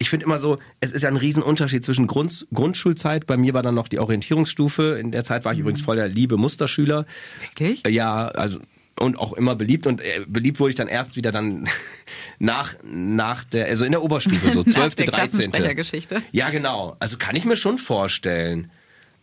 Ich 0.00 0.10
finde 0.10 0.26
immer 0.26 0.38
so, 0.38 0.58
es 0.80 0.92
ist 0.92 1.02
ja 1.02 1.08
ein 1.08 1.16
Riesenunterschied 1.16 1.84
zwischen 1.84 2.06
Grund, 2.06 2.46
Grundschulzeit. 2.54 3.26
Bei 3.26 3.36
mir 3.36 3.52
war 3.52 3.62
dann 3.62 3.74
noch 3.74 3.88
die 3.88 3.98
Orientierungsstufe. 3.98 4.96
In 5.00 5.10
der 5.10 5.24
Zeit 5.24 5.44
war 5.44 5.52
ich 5.52 5.58
übrigens 5.58 5.80
voll 5.80 5.96
der 5.96 6.08
liebe 6.08 6.36
Musterschüler. 6.36 7.04
Wirklich? 7.40 7.84
Äh, 7.84 7.90
Ja, 7.90 8.28
also 8.28 8.60
und 9.00 9.16
auch 9.18 9.32
immer 9.32 9.54
beliebt 9.54 9.86
und 9.86 10.00
äh, 10.00 10.24
beliebt 10.26 10.58
wurde 10.58 10.70
ich 10.70 10.76
dann 10.76 10.88
erst 10.88 11.16
wieder 11.16 11.30
dann 11.32 11.68
nach 12.38 12.74
nach 12.82 13.44
der 13.44 13.66
also 13.66 13.84
in 13.84 13.92
der 13.92 14.02
Oberstufe 14.02 14.50
so 14.52 14.62
Nach 14.66 14.72
12. 14.72 14.94
der 14.96 15.06
13. 15.06 15.06
Klassensprechergeschichte. 15.06 16.22
Ja, 16.32 16.50
genau. 16.50 16.96
Also 16.98 17.16
kann 17.16 17.36
ich 17.36 17.44
mir 17.44 17.56
schon 17.56 17.78
vorstellen. 17.78 18.70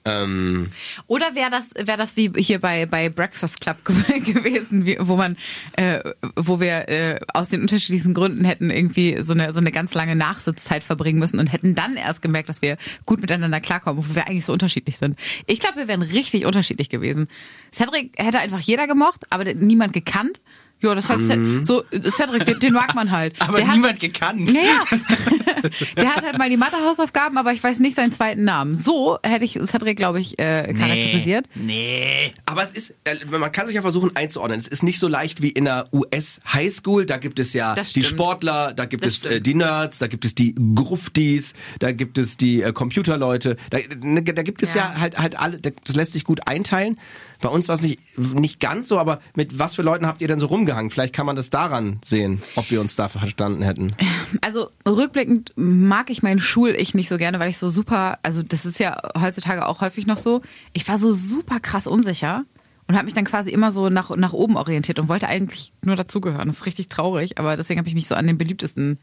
Ähm, 0.06 0.70
Oder 1.08 1.34
wäre 1.34 1.50
das, 1.50 1.72
wäre 1.76 1.98
das 1.98 2.15
wie 2.15 2.32
hier 2.38 2.60
bei, 2.60 2.86
bei 2.86 3.10
Breakfast 3.10 3.60
Club 3.60 3.78
ge- 3.84 4.20
gewesen, 4.34 4.86
wie, 4.86 4.98
wo 5.00 5.15
man, 5.15 5.36
äh, 5.74 6.00
wo 6.36 6.60
wir 6.60 6.88
äh, 6.89 7.20
aus 7.34 7.50
den 7.50 7.62
unterschiedlichsten 7.62 8.13
Gründen 8.13 8.46
hätten 8.46 8.70
irgendwie 8.70 9.18
so 9.22 9.34
eine, 9.34 9.52
so 9.54 9.60
eine 9.60 9.71
ganz 9.71 9.94
lange 9.96 10.15
Nachsitzzeit 10.15 10.84
verbringen 10.84 11.17
müssen 11.17 11.40
und 11.40 11.52
hätten 11.52 11.73
dann 11.73 11.96
erst 11.98 12.21
gemerkt, 12.21 12.50
dass 12.50 12.62
wir 12.62 12.77
gut 13.06 13.19
miteinander 13.19 13.60
klarkommen, 13.60 14.08
wo 14.08 14.15
wir 14.15 14.27
eigentlich 14.27 14.46
so 14.46 14.54
unterschiedlich 14.54 14.98
sind. 14.98 15.17
Ich 15.48 15.60
glaube, 15.60 15.77
wir 15.77 15.88
wären 15.88 16.04
richtig 16.04 16.46
unterschiedlich 16.46 16.90
gewesen. 16.90 17.27
Cedric 17.73 18.12
hätte 18.17 18.40
einfach 18.40 18.60
jeder 18.60 18.86
gemocht, 18.88 19.21
aber 19.32 19.54
niemand 19.56 19.94
gekannt. 19.94 20.40
Ja, 20.86 20.96
das 20.96 21.10
hat 21.10 21.19
Mhm. 21.19 21.63
so 21.63 21.83
Cedric, 22.10 22.46
den, 22.46 22.60
den 22.60 22.73
mag 22.73 22.94
man 22.96 23.12
halt. 23.12 23.36
Aber 23.42 23.58
Der 23.58 23.67
hat- 23.67 23.75
niemand 23.75 24.00
gekannt. 24.00 24.52
ja, 24.52 24.62
ja. 24.62 24.98
Der 25.98 26.15
hat 26.15 26.23
halt 26.23 26.38
mal 26.38 26.50
die 26.50 26.58
Mathehausaufgaben, 26.58 27.38
aber 27.40 27.52
ich 27.54 27.63
weiß 27.63 27.79
nicht 27.79 27.96
seinen 27.96 28.12
zweiten 28.12 28.44
Namen. 28.44 28.75
So 28.75 29.17
hätte 29.23 29.46
ich 29.46 29.54
Cedric, 29.65 29.98
glaube 29.98 30.19
ich, 30.19 30.38
äh, 30.38 30.73
charakterisiert. 30.73 31.48
Nee. 31.56 32.33
aber 32.46 32.62
es 32.62 32.71
ist, 32.71 32.96
äh, 33.04 33.15
man 33.38 33.52
kann 33.52 33.65
sich 33.65 33.75
ja 33.75 33.81
versuchen 33.81 34.15
einzuordnen. 34.15 34.60
Es 34.60 34.67
ist 34.67 34.83
nicht 34.83 35.00
so 35.00 35.08
leicht 35.08 35.42
wie 35.42 35.50
in 35.50 35.65
der 35.65 35.88
US 35.92 36.40
Highschool. 36.52 37.06
Da 37.08 37.17
gibt 37.17 37.40
es 37.40 37.54
ja 37.54 37.73
die. 37.73 38.04
Sportler, 38.04 38.73
da 38.73 38.86
gibt 38.86 39.06
Das 39.06 39.17
es 39.17 39.25
äh, 39.25 39.42
die 39.42 39.56
Nerds, 39.56 39.98
da 40.00 40.08
gibt 40.08 40.23
es 40.25 40.36
die 40.36 40.54
Gruftis, 40.75 41.54
da 41.79 41.92
gibt 41.92 42.17
es 42.19 42.38
die 42.38 42.62
äh, 42.62 42.71
Computerleute. 42.71 43.56
Da, 43.71 43.79
ne, 44.04 44.21
da 44.23 44.44
gibt 44.44 44.62
es 44.62 44.73
ja. 44.75 44.94
Ja. 44.94 45.00
halt 45.00 45.17
halt 45.17 45.40
alle. 45.40 45.60
Das 45.60 45.96
lässt 45.96 46.13
sich 46.13 46.23
gut 46.25 46.48
einteilen. 46.48 46.98
Bei 47.46 47.52
uns 47.52 47.67
war 47.67 47.75
es 47.75 47.83
nicht 47.83 48.00
nicht 48.17 48.60
ganz 48.60 48.87
so, 48.87 48.98
aber 48.98 49.19
mit 49.35 49.60
was 49.60 49.75
für 49.75 49.83
Leuten 49.83 50.08
habt 50.08 50.19
ihr 50.19 50.27
denn 50.27 50.39
so 50.39 50.48
rumgehangen? 50.48 50.89
Vielleicht 50.89 51.13
kann 51.13 51.27
man 51.27 51.35
das 51.35 51.52
daran 51.52 52.00
sehen, 52.04 52.41
ob 52.56 52.71
wir 52.71 52.81
uns 52.81 52.96
da 52.96 53.08
verstanden 53.08 53.62
hätten. 53.62 53.96
Also 54.41 54.71
rückblickend 54.87 55.54
mag 55.56 56.10
ich 56.10 56.23
mein 56.23 56.39
Schul-Ich 56.39 56.96
nicht 56.96 57.08
so 57.08 57.19
gerne, 57.19 57.39
weil 57.39 57.50
ich 57.50 57.60
so 57.60 57.69
super, 57.69 58.17
also 58.23 58.41
das 58.41 58.65
ist 58.65 58.79
ja 58.79 59.00
heutzutage 59.21 59.67
auch 59.67 59.81
häufig 59.81 60.08
noch 60.08 60.17
so, 60.17 60.41
ich 60.73 60.87
war 60.87 60.98
so 60.98 61.13
super 61.13 61.60
krass 61.60 61.85
unsicher 61.85 62.46
und 62.87 62.96
habe 62.96 63.06
mich 63.06 63.13
dann 63.13 63.25
quasi 63.25 63.52
immer 63.52 63.71
so 63.71 63.89
nach, 63.89 64.15
nach 64.15 64.33
oben 64.33 64.58
orientiert 64.58 64.98
und 64.98 65.08
wollte 65.08 65.27
eigentlich 65.27 65.71
nur 65.83 65.96
dazugehören. 65.96 66.48
Das 66.48 66.58
ist 66.58 66.65
richtig 66.65 66.89
traurig, 66.89 67.37
aber 67.37 67.58
deswegen 67.58 67.77
habe 67.77 67.87
ich 67.87 67.96
mich 67.96 68.08
so 68.08 68.15
an 68.15 68.25
den 68.25 68.39
beliebtesten 68.39 68.98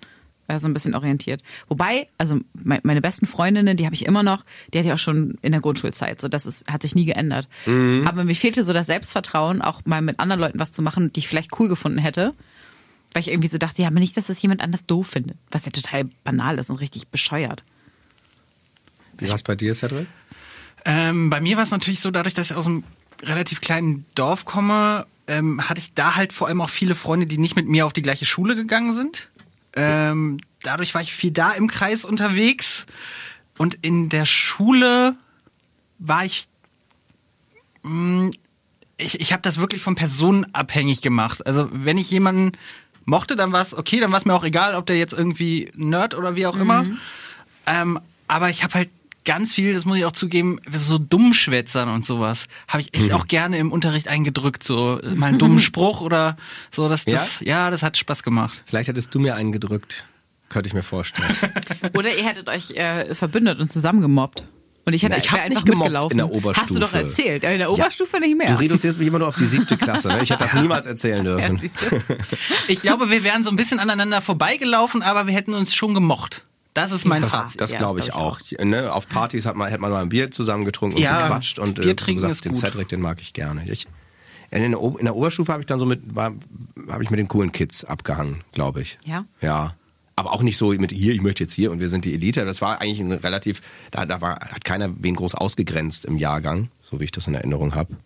äh, 0.48 0.58
so 0.58 0.68
ein 0.68 0.74
bisschen 0.74 0.94
orientiert. 0.94 1.42
Wobei, 1.68 2.08
also 2.18 2.40
me- 2.54 2.80
meine 2.82 3.00
besten 3.00 3.26
Freundinnen, 3.26 3.76
die 3.76 3.84
habe 3.86 3.94
ich 3.94 4.04
immer 4.04 4.22
noch, 4.22 4.44
die 4.72 4.78
hatte 4.78 4.88
ich 4.88 4.94
auch 4.94 4.98
schon 4.98 5.38
in 5.42 5.52
der 5.52 5.60
Grundschulzeit. 5.60 6.20
So, 6.20 6.28
das 6.28 6.46
ist, 6.46 6.70
hat 6.70 6.82
sich 6.82 6.94
nie 6.94 7.04
geändert. 7.04 7.48
Aber 8.06 8.24
mir 8.24 8.34
fehlte 8.34 8.64
so 8.64 8.72
das 8.72 8.86
Selbstvertrauen, 8.86 9.62
auch 9.62 9.82
mal 9.84 10.02
mit 10.02 10.20
anderen 10.20 10.40
Leuten 10.40 10.58
was 10.58 10.72
zu 10.72 10.82
machen, 10.82 11.12
die 11.12 11.20
ich 11.20 11.28
vielleicht 11.28 11.58
cool 11.58 11.68
gefunden 11.68 11.98
hätte. 11.98 12.34
Weil 13.14 13.20
ich 13.20 13.28
irgendwie 13.28 13.48
so 13.48 13.58
dachte, 13.58 13.82
ja, 13.82 13.88
aber 13.88 14.00
nicht, 14.00 14.16
dass 14.16 14.28
das 14.28 14.40
jemand 14.40 14.62
anders 14.62 14.86
doof 14.86 15.06
findet. 15.08 15.36
Was 15.50 15.66
ja 15.66 15.70
total 15.70 16.04
banal 16.24 16.58
ist 16.58 16.70
und 16.70 16.76
richtig 16.76 17.08
bescheuert. 17.08 17.62
Wie 19.18 19.28
war 19.28 19.34
es 19.34 19.42
bei 19.42 19.54
dir, 19.54 19.74
Cedric? 19.74 20.06
Ähm, 20.86 21.28
bei 21.28 21.40
mir 21.40 21.56
war 21.56 21.64
es 21.64 21.70
natürlich 21.70 22.00
so, 22.00 22.10
dadurch, 22.10 22.34
dass 22.34 22.50
ich 22.50 22.56
aus 22.56 22.66
einem 22.66 22.84
relativ 23.22 23.60
kleinen 23.60 24.06
Dorf 24.14 24.46
komme, 24.46 25.06
ähm, 25.28 25.68
hatte 25.68 25.80
ich 25.80 25.92
da 25.94 26.16
halt 26.16 26.32
vor 26.32 26.48
allem 26.48 26.60
auch 26.60 26.70
viele 26.70 26.94
Freunde, 26.94 27.26
die 27.26 27.38
nicht 27.38 27.54
mit 27.54 27.68
mir 27.68 27.86
auf 27.86 27.92
die 27.92 28.02
gleiche 28.02 28.26
Schule 28.26 28.56
gegangen 28.56 28.94
sind. 28.94 29.28
Ähm, 29.74 30.38
dadurch 30.62 30.94
war 30.94 31.00
ich 31.00 31.12
viel 31.12 31.30
da 31.30 31.52
im 31.52 31.68
Kreis 31.68 32.04
unterwegs. 32.04 32.86
Und 33.58 33.78
in 33.82 34.08
der 34.08 34.26
Schule 34.26 35.16
war 35.98 36.24
ich. 36.24 36.46
Mh, 37.82 38.30
ich 38.96 39.20
ich 39.20 39.32
habe 39.32 39.42
das 39.42 39.58
wirklich 39.58 39.82
von 39.82 39.94
Personen 39.94 40.46
abhängig 40.54 41.02
gemacht. 41.02 41.46
Also, 41.46 41.68
wenn 41.72 41.98
ich 41.98 42.10
jemanden 42.10 42.52
mochte, 43.04 43.36
dann 43.36 43.52
war 43.52 43.62
es 43.62 43.76
okay, 43.76 44.00
dann 44.00 44.12
war 44.12 44.18
es 44.18 44.24
mir 44.24 44.34
auch 44.34 44.44
egal, 44.44 44.74
ob 44.76 44.86
der 44.86 44.96
jetzt 44.96 45.12
irgendwie 45.12 45.70
Nerd 45.74 46.14
oder 46.14 46.36
wie 46.36 46.46
auch 46.46 46.56
immer. 46.56 46.84
Ähm, 47.66 48.00
aber 48.28 48.50
ich 48.50 48.62
habe 48.62 48.74
halt 48.74 48.90
ganz 49.24 49.52
viel, 49.54 49.74
das 49.74 49.84
muss 49.84 49.98
ich 49.98 50.04
auch 50.04 50.12
zugeben, 50.12 50.58
so 50.72 50.98
Dummschwätzern 50.98 51.88
und 51.88 52.04
sowas, 52.04 52.46
habe 52.68 52.80
ich 52.80 52.94
echt 52.94 53.12
auch 53.12 53.26
gerne 53.26 53.58
im 53.58 53.72
Unterricht 53.72 54.08
eingedrückt, 54.08 54.64
so 54.64 55.00
äh, 55.00 55.14
mal 55.14 55.26
einen 55.26 55.38
dummen 55.38 55.58
Spruch 55.60 56.00
oder 56.00 56.36
so. 56.70 56.88
Das, 56.88 57.04
das, 57.04 57.40
ja? 57.40 57.70
das 57.70 57.82
hat 57.82 57.96
Spaß 57.96 58.22
gemacht. 58.22 58.62
Vielleicht 58.66 58.88
hättest 58.88 59.14
du 59.14 59.20
mir 59.20 59.34
einen 59.34 59.52
gedrückt. 59.52 60.04
Könnte 60.48 60.68
ich 60.68 60.74
mir 60.74 60.82
vorstellen. 60.82 61.34
Oder 61.94 62.14
ihr 62.14 62.26
hättet 62.26 62.46
euch 62.50 62.72
äh, 62.72 63.14
verbündet 63.14 63.58
und 63.58 63.72
zusammen 63.72 64.02
gemobbt. 64.02 64.44
Und 64.84 64.92
ich 64.92 65.02
hätte 65.02 65.14
Na, 65.16 65.18
ich 65.18 65.30
hab 65.30 65.38
nicht 65.38 65.52
einfach 65.52 65.64
gemobbt 65.64 65.90
mitgelaufen. 65.92 66.18
in 66.20 66.28
der 66.28 66.54
Hast 66.54 66.70
du 66.70 66.74
doch 66.74 66.88
Oberstufe. 66.88 66.98
erzählt. 66.98 67.44
In 67.44 67.58
der 67.58 67.72
Oberstufe 67.72 68.20
nicht 68.20 68.36
mehr. 68.36 68.48
Du 68.48 68.58
reduzierst 68.58 68.98
mich 68.98 69.08
immer 69.08 69.20
nur 69.20 69.28
auf 69.28 69.36
die 69.36 69.46
siebte 69.46 69.78
Klasse. 69.78 70.08
Ne? 70.08 70.22
Ich 70.22 70.28
hätte 70.28 70.44
das 70.44 70.52
niemals 70.60 70.86
erzählen 70.86 71.24
ja, 71.24 71.36
dürfen. 71.36 71.58
du? 71.58 72.02
Ich 72.68 72.82
glaube, 72.82 73.08
wir 73.08 73.24
wären 73.24 73.44
so 73.44 73.50
ein 73.50 73.56
bisschen 73.56 73.80
aneinander 73.80 74.20
vorbeigelaufen, 74.20 75.02
aber 75.02 75.26
wir 75.26 75.32
hätten 75.32 75.54
uns 75.54 75.74
schon 75.74 75.94
gemocht. 75.94 76.44
Das 76.74 76.90
ist 76.92 77.04
mein 77.04 77.20
Das, 77.22 77.32
Fazit. 77.32 77.60
das 77.60 77.72
Ja, 77.72 77.78
glaube 77.78 77.98
das 77.98 78.08
ich 78.08 78.14
glaub 78.14 78.24
auch. 78.58 78.64
Ne? 78.64 78.92
Auf 78.92 79.08
Partys 79.08 79.44
hat 79.46 79.56
man, 79.56 79.68
hätte 79.68 79.80
man 79.80 79.90
mal 79.90 80.02
ein 80.02 80.08
Bier 80.08 80.30
zusammen 80.30 80.64
getrunken 80.64 80.96
und 80.96 81.02
Ja, 81.02 81.22
gequatscht 81.22 81.58
und 81.58 81.80
Bier 81.80 81.90
äh, 81.92 81.94
trinken 81.96 82.22
gesagt, 82.22 82.32
ist 82.32 82.44
den. 82.44 82.54
Cedric, 82.54 82.88
den 82.88 83.00
mag 83.00 83.20
ich 83.20 83.32
gerne. 83.34 83.62
Ich, 83.70 83.86
in, 84.50 84.70
der, 84.70 84.80
in 84.98 85.04
der 85.04 85.14
Oberstufe 85.16 85.52
habe 85.52 85.62
ich 85.62 85.66
dann 85.66 85.78
so 85.78 85.86
mit, 85.86 86.00
habe 86.16 86.38
ich 87.02 87.10
mit 87.10 87.18
den 87.18 87.28
coolen 87.28 87.52
Kids 87.52 87.84
abgehangen, 87.84 88.42
glaube 88.52 88.80
ich. 88.82 88.98
Ja? 89.04 89.24
Ja. 89.40 89.74
Aber 90.16 90.32
auch 90.32 90.42
nicht 90.42 90.56
so 90.58 90.70
mit 90.72 90.92
hier, 90.92 91.14
ich 91.14 91.22
möchte 91.22 91.42
jetzt 91.42 91.52
hier 91.54 91.72
und 91.72 91.80
wir 91.80 91.88
sind 91.88 92.04
die 92.04 92.12
Elite. 92.14 92.44
Das 92.44 92.60
war 92.60 92.80
eigentlich 92.80 93.00
ein 93.00 93.12
relativ, 93.12 93.62
da, 93.90 94.04
da 94.06 94.20
war, 94.20 94.40
hat 94.40 94.64
keiner 94.64 94.90
wen 94.98 95.14
groß 95.16 95.34
ausgegrenzt 95.34 96.04
im 96.04 96.18
Jahrgang, 96.18 96.68
so 96.82 97.00
wie 97.00 97.04
ich 97.04 97.12
das 97.12 97.26
in 97.26 97.34
Erinnerung 97.34 97.74
habe. 97.74 97.96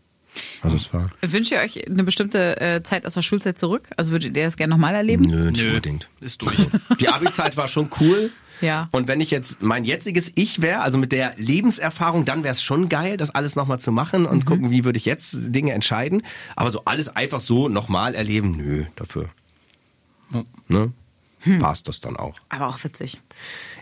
Also 0.61 0.77
es 0.77 0.93
war, 0.93 1.11
Wünscht 1.23 1.51
ihr 1.51 1.59
euch 1.59 1.87
eine 1.89 2.05
bestimmte 2.05 2.61
äh, 2.61 2.83
Zeit 2.83 3.07
aus 3.07 3.15
der 3.15 3.23
Schulzeit 3.23 3.59
zurück? 3.59 3.89
Also 3.97 4.11
würdet 4.13 4.37
ihr 4.37 4.45
das 4.45 4.57
gerne 4.57 4.71
nochmal 4.73 4.95
erleben? 4.95 5.25
nö, 5.25 5.51
nicht 5.51 5.63
Nö. 5.63 5.69
unbedingt. 5.71 6.09
Ist 6.21 6.43
durch. 6.43 6.55
Die 7.01 7.09
Abi-Zeit 7.09 7.57
war 7.57 7.69
schon 7.69 7.89
cool. 8.01 8.31
Ja. 8.61 8.89
Und 8.93 9.07
wenn 9.09 9.21
ich 9.21 9.31
jetzt 9.31 9.63
mein 9.63 9.85
jetziges 9.85 10.33
Ich 10.35 10.63
wäre, 10.63 10.81
also 10.81 10.99
mit 10.99 11.13
der 11.13 11.35
Lebenserfahrung, 11.37 12.25
dann 12.25 12.43
wäre 12.43 12.53
es 12.53 12.63
schon 12.63 12.89
geil, 12.89 13.17
das 13.17 13.31
alles 13.31 13.55
nochmal 13.57 13.81
zu 13.81 13.93
machen 13.93 14.25
und 14.27 14.45
Mhm. 14.45 14.49
gucken, 14.49 14.71
wie 14.71 14.85
würde 14.85 14.97
ich 14.99 15.05
jetzt 15.05 15.55
Dinge 15.55 15.73
entscheiden. 15.73 16.23
Aber 16.57 16.71
so 16.71 16.83
alles 16.85 17.09
einfach 17.15 17.41
so 17.41 17.69
nochmal 17.69 18.15
erleben, 18.15 18.57
nö, 18.57 18.85
dafür. 18.97 19.29
Ne? 20.69 20.93
Hm. 21.41 21.61
War's 21.61 21.83
das 21.85 22.01
dann 22.01 22.17
auch. 22.17 22.35
Aber 22.49 22.67
auch 22.69 22.83
witzig. 22.83 23.21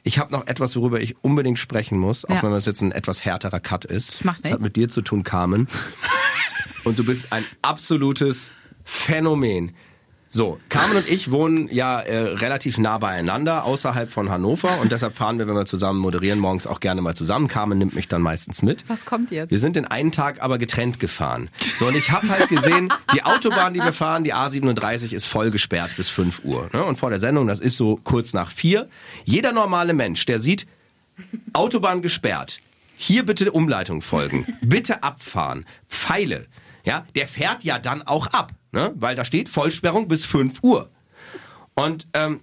Ich 0.03 0.18
habe 0.18 0.33
noch 0.35 0.47
etwas, 0.47 0.77
worüber 0.77 1.01
ich 1.01 1.16
unbedingt 1.25 1.59
sprechen 1.59 1.99
muss, 1.99 2.25
auch 2.27 2.35
Ja. 2.35 2.43
wenn 2.43 2.51
das 2.51 2.66
jetzt 2.66 2.83
ein 2.83 2.93
etwas 2.93 3.25
härterer 3.25 3.61
Cut 3.61 3.85
ist. 3.87 4.09
Das 4.11 4.25
macht 4.25 4.45
Das 4.45 4.53
hat 4.53 4.61
mit 4.61 4.77
dir 4.77 4.91
zu 4.91 5.01
tun, 5.01 5.22
Carmen. 5.22 5.66
und 6.85 6.99
du 6.99 7.05
bist 7.05 7.33
ein 7.33 7.45
absolutes 7.62 8.53
Phänomen. 8.85 9.72
So, 10.37 10.59
Carmen 10.68 10.97
und 10.97 11.09
ich 11.09 11.30
wohnen 11.30 11.68
ja 11.70 12.01
äh, 12.01 12.16
relativ 12.16 12.76
nah 12.78 12.99
beieinander, 12.99 13.62
außerhalb 13.62 14.11
von 14.11 14.32
Hannover. 14.32 14.80
Und 14.80 14.91
deshalb 14.91 15.14
fahren 15.14 15.39
wir, 15.39 15.47
wenn 15.47 15.55
wir 15.55 15.64
zusammen 15.64 16.01
moderieren, 16.01 16.41
morgens 16.41 16.66
auch 16.66 16.80
gerne 16.80 17.03
mal 17.03 17.14
zusammen. 17.14 17.47
Carmen 17.47 17.78
nimmt 17.78 17.95
mich 17.95 18.09
dann 18.09 18.20
meistens 18.20 18.61
mit. 18.61 18.82
Was 18.89 19.05
kommt 19.05 19.30
jetzt? 19.30 19.53
Wir 19.53 19.61
sind 19.61 19.76
den 19.76 19.85
einen 19.85 20.11
Tag 20.11 20.43
aber 20.43 20.59
getrennt 20.59 20.99
gefahren. 20.99 21.51
So, 21.78 21.87
und 21.87 21.95
ich 21.95 22.11
habe 22.11 22.28
halt 22.28 22.49
gesehen, 22.49 22.93
die 23.14 23.22
Autobahn, 23.22 23.74
die 23.74 23.80
wir 23.80 23.93
fahren, 23.93 24.24
die 24.24 24.35
A37 24.35 25.12
ist 25.14 25.26
voll 25.26 25.53
gesperrt 25.53 25.93
bis 25.97 26.09
5 26.09 26.41
Uhr. 26.43 26.68
Ne? 26.72 26.82
Und 26.82 26.99
vor 26.99 27.11
der 27.11 27.20
Sendung, 27.20 27.47
das 27.47 27.61
ist 27.61 27.76
so 27.76 28.01
kurz 28.03 28.32
nach 28.32 28.51
vier. 28.51 28.89
Jeder 29.24 29.53
normale 29.53 29.93
Mensch, 29.93 30.26
der 30.26 30.41
sieht, 30.41 30.66
Autobahn 31.53 32.03
gesperrt, 32.03 32.59
hier 32.97 33.24
bitte 33.24 33.53
Umleitung 33.53 34.03
folgen, 34.03 34.47
bitte 34.62 35.05
abfahren, 35.05 35.64
Pfeile, 35.89 36.47
ja, 36.85 37.07
der 37.14 37.26
fährt 37.26 37.64
ja 37.64 37.78
dann 37.78 38.03
auch 38.03 38.28
ab, 38.28 38.53
ne? 38.72 38.93
weil 38.97 39.14
da 39.14 39.24
steht 39.24 39.49
Vollsperrung 39.49 40.09
bis 40.09 40.24
5 40.24 40.62
Uhr. 40.62 40.91
Und 41.74 42.07
ähm, 42.12 42.41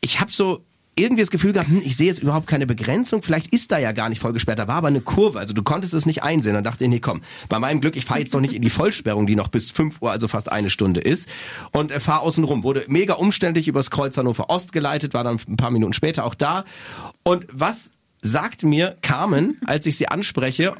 ich 0.00 0.20
habe 0.20 0.32
so 0.32 0.64
irgendwie 0.94 1.22
das 1.22 1.30
Gefühl 1.30 1.52
gehabt, 1.52 1.70
hm, 1.70 1.82
ich 1.84 1.96
sehe 1.96 2.06
jetzt 2.06 2.22
überhaupt 2.22 2.46
keine 2.46 2.66
Begrenzung, 2.66 3.22
vielleicht 3.22 3.52
ist 3.52 3.72
da 3.72 3.78
ja 3.78 3.92
gar 3.92 4.08
nicht 4.08 4.20
vollgesperrt, 4.20 4.58
da 4.58 4.68
war 4.68 4.76
aber 4.76 4.88
eine 4.88 5.00
Kurve, 5.00 5.38
also 5.38 5.54
du 5.54 5.62
konntest 5.62 5.94
es 5.94 6.04
nicht 6.04 6.22
einsehen. 6.22 6.54
Dann 6.54 6.64
dachte 6.64 6.84
ich, 6.84 6.90
nee, 6.90 7.00
komm, 7.00 7.22
bei 7.48 7.58
meinem 7.58 7.80
Glück, 7.80 7.96
ich 7.96 8.04
fahre 8.04 8.20
jetzt 8.20 8.34
noch 8.34 8.40
nicht 8.40 8.52
in 8.52 8.62
die 8.62 8.70
Vollsperrung, 8.70 9.26
die 9.26 9.34
noch 9.34 9.48
bis 9.48 9.70
5 9.70 10.02
Uhr, 10.02 10.10
also 10.10 10.28
fast 10.28 10.52
eine 10.52 10.70
Stunde 10.70 11.00
ist 11.00 11.28
und 11.72 11.90
äh, 11.90 12.00
fahre 12.00 12.20
außen 12.20 12.44
rum. 12.44 12.62
Wurde 12.62 12.84
mega 12.88 13.14
umständlich 13.14 13.68
übers 13.68 13.90
Kreuz 13.90 14.16
Hannover 14.16 14.50
Ost 14.50 14.72
geleitet, 14.72 15.14
war 15.14 15.24
dann 15.24 15.40
ein 15.48 15.56
paar 15.56 15.70
Minuten 15.70 15.92
später 15.92 16.24
auch 16.24 16.34
da. 16.34 16.64
Und 17.22 17.46
was 17.50 17.92
sagt 18.20 18.62
mir 18.62 18.96
Carmen, 19.00 19.58
als 19.66 19.86
ich 19.86 19.96
sie 19.96 20.08
anspreche, 20.08 20.74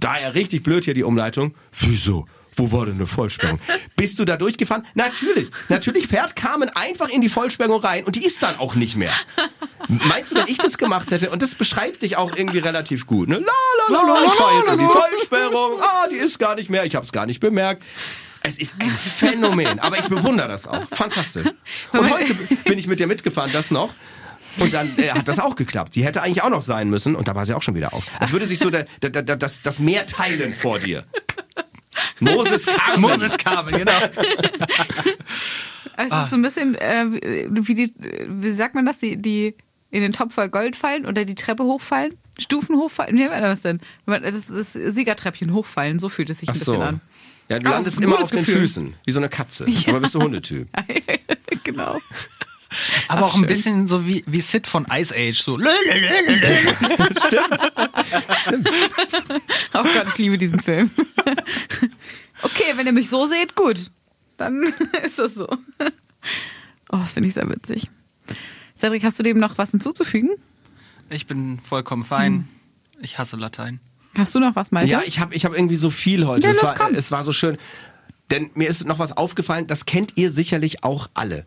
da 0.00 0.18
ja 0.18 0.28
richtig 0.30 0.62
blöd 0.62 0.84
hier 0.84 0.94
die 0.94 1.04
Umleitung, 1.04 1.54
wieso? 1.72 2.26
Wo 2.56 2.72
war 2.72 2.86
denn 2.86 2.96
eine 2.96 3.06
Vollsperrung? 3.06 3.60
Bist 3.96 4.18
du 4.18 4.24
da 4.24 4.36
durchgefahren? 4.36 4.86
Natürlich. 4.94 5.50
Natürlich 5.68 6.08
fährt 6.08 6.34
Carmen 6.34 6.68
einfach 6.70 7.08
in 7.08 7.20
die 7.20 7.28
Vollsperrung 7.28 7.80
rein 7.80 8.04
und 8.04 8.16
die 8.16 8.24
ist 8.24 8.42
dann 8.42 8.58
auch 8.58 8.74
nicht 8.74 8.96
mehr. 8.96 9.12
Meinst 9.88 10.32
du, 10.32 10.36
wenn 10.36 10.48
ich 10.48 10.58
das 10.58 10.76
gemacht 10.76 11.10
hätte, 11.10 11.30
und 11.30 11.42
das 11.42 11.54
beschreibt 11.54 12.02
dich 12.02 12.16
auch 12.16 12.36
irgendwie 12.36 12.58
relativ 12.58 13.06
gut, 13.06 13.28
ne? 13.28 13.38
La, 13.38 13.52
la, 13.88 14.02
la, 14.02 14.14
la, 14.14 14.24
ich 14.26 14.32
fahre 14.32 14.56
jetzt 14.58 14.70
in 14.70 14.78
die 14.78 14.86
Vollsperrung, 14.86 15.80
ah, 15.80 16.08
die 16.10 16.16
ist 16.16 16.38
gar 16.38 16.54
nicht 16.54 16.70
mehr, 16.70 16.84
ich 16.84 16.94
habe 16.94 17.04
es 17.04 17.12
gar 17.12 17.26
nicht 17.26 17.40
bemerkt. 17.40 17.82
Es 18.42 18.58
ist 18.58 18.76
ein 18.78 18.90
Phänomen, 18.90 19.78
aber 19.80 19.98
ich 19.98 20.08
bewundere 20.08 20.48
das 20.48 20.66
auch. 20.66 20.82
Fantastisch. 20.90 21.46
Und 21.92 22.10
heute 22.10 22.34
bin 22.34 22.78
ich 22.78 22.86
mit 22.86 22.98
dir 22.98 23.06
mitgefahren, 23.06 23.50
das 23.52 23.70
noch. 23.70 23.94
Und 24.58 24.74
dann 24.74 24.96
äh, 24.98 25.10
hat 25.10 25.28
das 25.28 25.38
auch 25.38 25.56
geklappt. 25.56 25.94
Die 25.94 26.04
hätte 26.04 26.22
eigentlich 26.22 26.42
auch 26.42 26.50
noch 26.50 26.62
sein 26.62 26.90
müssen 26.90 27.14
und 27.14 27.28
da 27.28 27.34
war 27.34 27.44
sie 27.44 27.54
auch 27.54 27.62
schon 27.62 27.74
wieder 27.74 27.94
auf. 27.94 28.04
Als 28.18 28.32
würde 28.32 28.46
sich 28.46 28.58
so 28.58 28.70
der, 28.70 28.86
der, 29.02 29.10
der, 29.10 29.36
das, 29.36 29.62
das 29.62 29.78
Meer 29.78 30.06
teilen 30.06 30.52
vor 30.52 30.78
dir. 30.78 31.04
Moses 32.20 32.66
Carmen. 32.66 33.00
Moses 33.00 33.36
Carmen, 33.38 33.76
genau. 33.76 33.98
Es 35.96 36.06
ist 36.06 36.30
so 36.30 36.36
ein 36.36 36.42
bisschen, 36.42 36.74
äh, 36.76 37.06
wie 37.50 37.74
die, 37.74 37.94
wie 38.26 38.52
sagt 38.52 38.74
man 38.74 38.86
das, 38.86 38.98
die, 38.98 39.20
die 39.20 39.54
in 39.90 40.02
den 40.02 40.12
Topf 40.12 40.34
voll 40.34 40.48
Gold 40.48 40.76
fallen 40.76 41.06
oder 41.06 41.24
die 41.24 41.34
Treppe 41.34 41.64
hochfallen? 41.64 42.14
Stufen 42.38 42.76
hochfallen? 42.76 43.16
Man 43.16 43.42
das 43.42 43.62
denn? 43.62 43.80
Das, 44.06 44.46
das 44.46 44.72
Siegertreppchen 44.72 45.52
hochfallen, 45.52 45.98
so 45.98 46.08
fühlt 46.08 46.30
es 46.30 46.38
sich 46.38 46.48
ein 46.48 46.52
Ach 46.54 46.58
bisschen 46.58 46.74
so. 46.74 46.80
an. 46.80 47.00
Ja, 47.50 47.58
du 47.58 47.68
landest 47.68 47.98
ein 47.98 48.04
immer 48.04 48.20
auf 48.20 48.30
den 48.30 48.38
Gefühl. 48.40 48.60
Füßen, 48.60 48.94
wie 49.04 49.12
so 49.12 49.18
eine 49.18 49.28
Katze. 49.28 49.66
Aber 49.88 50.00
bist 50.00 50.14
du 50.14 50.22
Hundetyp. 50.22 50.68
genau. 51.64 51.98
Aber 53.08 53.26
auch 53.26 53.34
schön. 53.34 53.44
ein 53.44 53.48
bisschen 53.48 53.88
so 53.88 54.06
wie, 54.06 54.24
wie 54.26 54.40
Sid 54.40 54.66
von 54.66 54.86
Ice 54.90 55.14
Age. 55.14 55.42
So. 55.42 55.56
lö, 55.58 55.68
lö. 55.68 56.72
Oh 59.74 59.82
Gott, 59.82 60.06
ich 60.08 60.18
liebe 60.18 60.38
diesen 60.38 60.60
Film. 60.60 60.90
Okay, 62.42 62.72
wenn 62.76 62.86
ihr 62.86 62.92
mich 62.92 63.10
so 63.10 63.26
seht, 63.26 63.54
gut. 63.56 63.90
Dann 64.36 64.72
ist 65.04 65.18
das 65.18 65.34
so. 65.34 65.46
Oh, 65.48 66.96
das 66.96 67.12
finde 67.12 67.28
ich 67.28 67.34
sehr 67.34 67.48
witzig. 67.48 67.90
Cedric, 68.78 69.04
hast 69.04 69.18
du 69.18 69.22
dem 69.22 69.38
noch 69.38 69.58
was 69.58 69.72
hinzuzufügen? 69.72 70.30
Ich 71.10 71.26
bin 71.26 71.58
vollkommen 71.58 72.04
fein. 72.04 72.48
Ich 73.00 73.18
hasse 73.18 73.36
Latein. 73.36 73.80
Hast 74.16 74.34
du 74.34 74.40
noch 74.40 74.56
was, 74.56 74.72
Malte? 74.72 74.90
Ja, 74.90 75.02
ich 75.04 75.20
habe 75.20 75.34
ich 75.34 75.44
hab 75.44 75.54
irgendwie 75.54 75.76
so 75.76 75.90
viel 75.90 76.26
heute. 76.26 76.44
Ja, 76.44 76.50
es, 76.50 76.56
los, 76.56 76.64
war, 76.64 76.74
komm. 76.74 76.94
es 76.94 77.10
war 77.10 77.22
so 77.22 77.32
schön. 77.32 77.58
Denn 78.30 78.50
mir 78.54 78.68
ist 78.68 78.84
noch 78.86 78.98
was 78.98 79.16
aufgefallen, 79.16 79.66
das 79.66 79.86
kennt 79.86 80.12
ihr 80.16 80.32
sicherlich 80.32 80.84
auch 80.84 81.10
alle. 81.14 81.44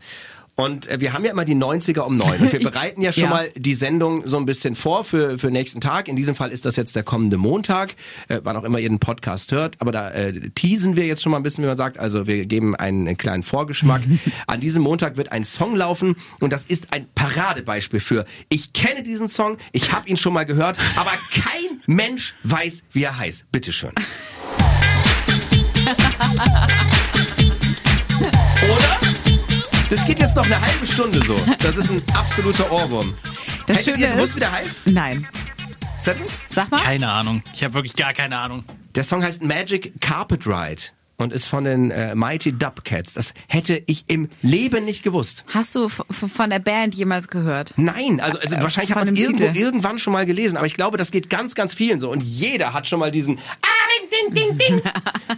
Und 0.55 0.87
äh, 0.87 0.99
wir 0.99 1.13
haben 1.13 1.25
ja 1.25 1.31
immer 1.31 1.45
die 1.45 1.55
90er 1.55 2.01
um 2.01 2.15
neun. 2.15 2.39
Und 2.39 2.53
wir 2.53 2.59
bereiten 2.71 3.01
ja 3.01 3.11
schon 3.11 3.23
Ja. 3.23 3.29
mal 3.29 3.49
die 3.55 3.73
Sendung 3.73 4.27
so 4.27 4.37
ein 4.37 4.45
bisschen 4.45 4.75
vor 4.75 5.03
für, 5.03 5.39
für 5.39 5.49
nächsten 5.49 5.81
Tag. 5.81 6.07
In 6.07 6.15
diesem 6.15 6.35
Fall 6.35 6.51
ist 6.51 6.65
das 6.65 6.75
jetzt 6.75 6.95
der 6.95 7.03
kommende 7.03 7.37
Montag, 7.37 7.95
äh, 8.27 8.39
wann 8.43 8.55
auch 8.55 8.63
immer 8.63 8.79
ihr 8.79 8.89
den 8.89 8.99
Podcast 8.99 9.51
hört. 9.51 9.75
Aber 9.79 9.91
da 9.91 10.11
äh, 10.11 10.49
teasen 10.51 10.95
wir 10.95 11.05
jetzt 11.07 11.23
schon 11.23 11.31
mal 11.31 11.37
ein 11.37 11.43
bisschen, 11.43 11.63
wie 11.63 11.67
man 11.67 11.77
sagt. 11.77 11.97
Also 11.97 12.27
wir 12.27 12.45
geben 12.45 12.75
einen, 12.75 13.07
einen 13.07 13.17
kleinen 13.17 13.43
Vorgeschmack. 13.43 14.01
An 14.47 14.59
diesem 14.59 14.83
Montag 14.83 15.17
wird 15.17 15.31
ein 15.31 15.43
Song 15.43 15.75
laufen 15.75 16.15
und 16.39 16.53
das 16.53 16.65
ist 16.65 16.93
ein 16.93 17.07
Paradebeispiel 17.15 17.99
für, 17.99 18.25
ich 18.49 18.73
kenne 18.73 19.01
diesen 19.03 19.27
Song, 19.27 19.57
ich 19.71 19.91
habe 19.91 20.07
ihn 20.07 20.17
schon 20.17 20.33
mal 20.33 20.45
gehört, 20.45 20.77
aber 20.95 21.11
kein 21.31 21.81
Mensch 21.87 22.35
weiß, 22.43 22.83
wie 22.91 23.03
er 23.03 23.17
heißt. 23.17 23.51
Bitteschön. 23.51 23.91
Das 29.89 30.05
geht 30.05 30.19
jetzt 30.19 30.35
noch 30.35 30.45
eine 30.45 30.59
halbe 30.59 30.85
Stunde 30.87 31.23
so. 31.25 31.35
Das 31.59 31.77
ist 31.77 31.91
ein 31.91 32.01
absoluter 32.15 32.71
Ohrwurm. 32.71 33.13
Das 33.67 33.77
Hättet 33.79 33.95
Schöne 33.95 34.07
ihr 34.07 34.13
gewusst, 34.13 34.29
ist- 34.31 34.35
wie 34.35 34.39
der 34.39 34.51
heißt? 34.51 34.81
Nein. 34.85 35.27
Zettel? 35.99 36.25
Sag 36.49 36.71
mal. 36.71 36.81
Keine 36.81 37.09
Ahnung. 37.09 37.43
Ich 37.53 37.63
habe 37.63 37.73
wirklich 37.75 37.95
gar 37.95 38.13
keine 38.13 38.37
Ahnung. 38.37 38.63
Der 38.95 39.03
Song 39.03 39.23
heißt 39.23 39.43
Magic 39.43 40.01
Carpet 40.01 40.45
Ride 40.47 40.81
und 41.17 41.31
ist 41.31 41.47
von 41.47 41.63
den 41.63 41.91
äh, 41.91 42.15
Mighty 42.15 42.51
Dubcats. 42.57 43.13
Das 43.13 43.33
hätte 43.47 43.81
ich 43.85 44.05
im 44.09 44.27
Leben 44.41 44.83
nicht 44.83 45.03
gewusst. 45.03 45.45
Hast 45.53 45.75
du 45.75 45.87
von 45.87 46.49
der 46.49 46.59
Band 46.59 46.95
jemals 46.95 47.27
gehört? 47.27 47.73
Nein, 47.77 48.19
also, 48.19 48.39
also 48.39 48.55
Äh, 48.55 48.61
wahrscheinlich 48.63 48.93
hat 48.95 49.05
man 49.05 49.13
es 49.13 49.19
irgendwo 49.19 49.45
Titel. 49.47 49.57
irgendwann 49.59 49.99
schon 49.99 50.11
mal 50.13 50.25
gelesen, 50.25 50.57
aber 50.57 50.65
ich 50.65 50.73
glaube, 50.75 50.97
das 50.97 51.11
geht 51.11 51.29
ganz, 51.29 51.55
ganz 51.55 51.73
vielen 51.73 51.99
so. 51.99 52.09
Und 52.11 52.21
jeder 52.23 52.73
hat 52.73 52.87
schon 52.87 52.99
mal 52.99 53.11
diesen 53.11 53.37
Ah, 53.61 53.67
ding, 54.31 54.33
ding, 54.33 54.57
ding, 54.57 54.81
ding, 54.81 54.81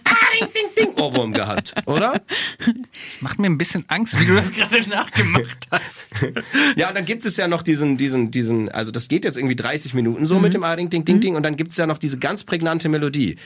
ah, 0.05 0.15
ding, 0.39 0.47
ding, 0.53 0.88
ding 0.95 1.01
Ohrwurm 1.01 1.33
gehabt, 1.33 1.73
oder? 1.86 2.21
Das 2.59 3.21
macht 3.21 3.39
mir 3.39 3.47
ein 3.47 3.57
bisschen 3.57 3.83
Angst, 3.88 4.19
wie 4.19 4.25
du 4.25 4.36
das 4.36 4.51
gerade 4.51 4.88
nachgemacht 4.89 5.57
hast. 5.71 6.11
Ja, 6.75 6.89
und 6.89 6.95
dann 6.95 7.05
gibt 7.05 7.25
es 7.25 7.38
ja 7.38 7.47
noch 7.47 7.61
diesen, 7.61 7.97
diesen, 7.97 8.31
diesen, 8.31 8.69
also 8.69 8.91
das 8.91 9.07
geht 9.07 9.23
jetzt 9.25 9.38
irgendwie 9.38 9.55
30 9.55 9.93
Minuten 9.93 10.21
Mhm. 10.23 10.27
so 10.27 10.39
mit 10.39 10.53
dem 10.53 10.63
Ah, 10.63 10.75
ding, 10.75 10.89
ding, 10.89 11.05
ding, 11.05 11.19
ding 11.19 11.36
und 11.36 11.43
dann 11.43 11.55
gibt 11.57 11.71
es 11.71 11.77
ja 11.77 11.86
noch 11.88 11.97
diese 11.97 12.17
ganz 12.17 12.43
prägnante 12.43 12.89
Melodie. 12.89 13.38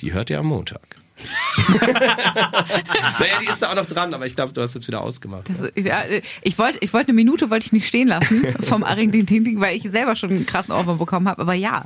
Die 0.00 0.12
hört 0.12 0.30
ihr 0.30 0.38
am 0.40 0.46
Montag. 0.46 0.80
naja, 1.80 3.38
die 3.40 3.46
ist 3.46 3.62
da 3.62 3.70
auch 3.70 3.74
noch 3.76 3.86
dran, 3.86 4.12
aber 4.14 4.26
ich 4.26 4.34
glaube, 4.34 4.52
du 4.52 4.60
hast 4.60 4.74
jetzt 4.74 4.88
wieder 4.88 5.00
ausgemacht. 5.00 5.44
Das, 5.48 5.70
ja, 5.84 6.02
ich 6.42 6.58
wollte 6.58 6.78
ich 6.80 6.92
wollte 6.92 7.08
eine 7.08 7.14
Minute 7.16 7.50
wollte 7.50 7.66
ich 7.66 7.72
nicht 7.72 7.86
stehen 7.86 8.08
lassen 8.08 8.44
vom 8.62 8.82
Aring 8.82 9.12
Ding 9.12 9.26
Ding 9.26 9.44
Ding, 9.44 9.60
weil 9.60 9.76
ich 9.76 9.84
selber 9.84 10.16
schon 10.16 10.30
einen 10.30 10.46
krassen 10.46 10.72
Ohrwurm 10.74 10.98
bekommen 10.98 11.28
habe, 11.28 11.40
aber 11.42 11.54
ja. 11.54 11.84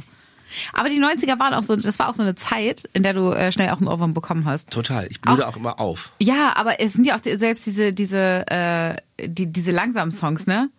Aber 0.72 0.88
die 0.88 1.00
90er 1.00 1.38
waren 1.38 1.54
auch 1.54 1.62
so, 1.62 1.76
das 1.76 1.98
war 1.98 2.08
auch 2.08 2.14
so 2.14 2.22
eine 2.22 2.34
Zeit, 2.34 2.88
in 2.92 3.02
der 3.02 3.14
du 3.14 3.30
äh, 3.32 3.52
schnell 3.52 3.70
auch 3.70 3.78
einen 3.78 3.88
Ohrwurm 3.88 4.14
bekommen 4.14 4.44
hast. 4.44 4.70
Total, 4.70 5.06
ich 5.10 5.20
blühe 5.20 5.46
auch, 5.46 5.56
immer 5.56 5.80
auf. 5.80 6.12
Ja, 6.18 6.52
aber 6.56 6.80
es 6.80 6.92
sind 6.94 7.04
ja 7.04 7.16
auch 7.16 7.20
die, 7.20 7.36
selbst 7.36 7.66
diese, 7.66 7.92
diese, 7.92 8.44
äh, 8.48 8.96
die, 9.26 9.46
diese 9.46 9.72
langsamen 9.72 10.12
Songs, 10.12 10.46
ne? 10.46 10.70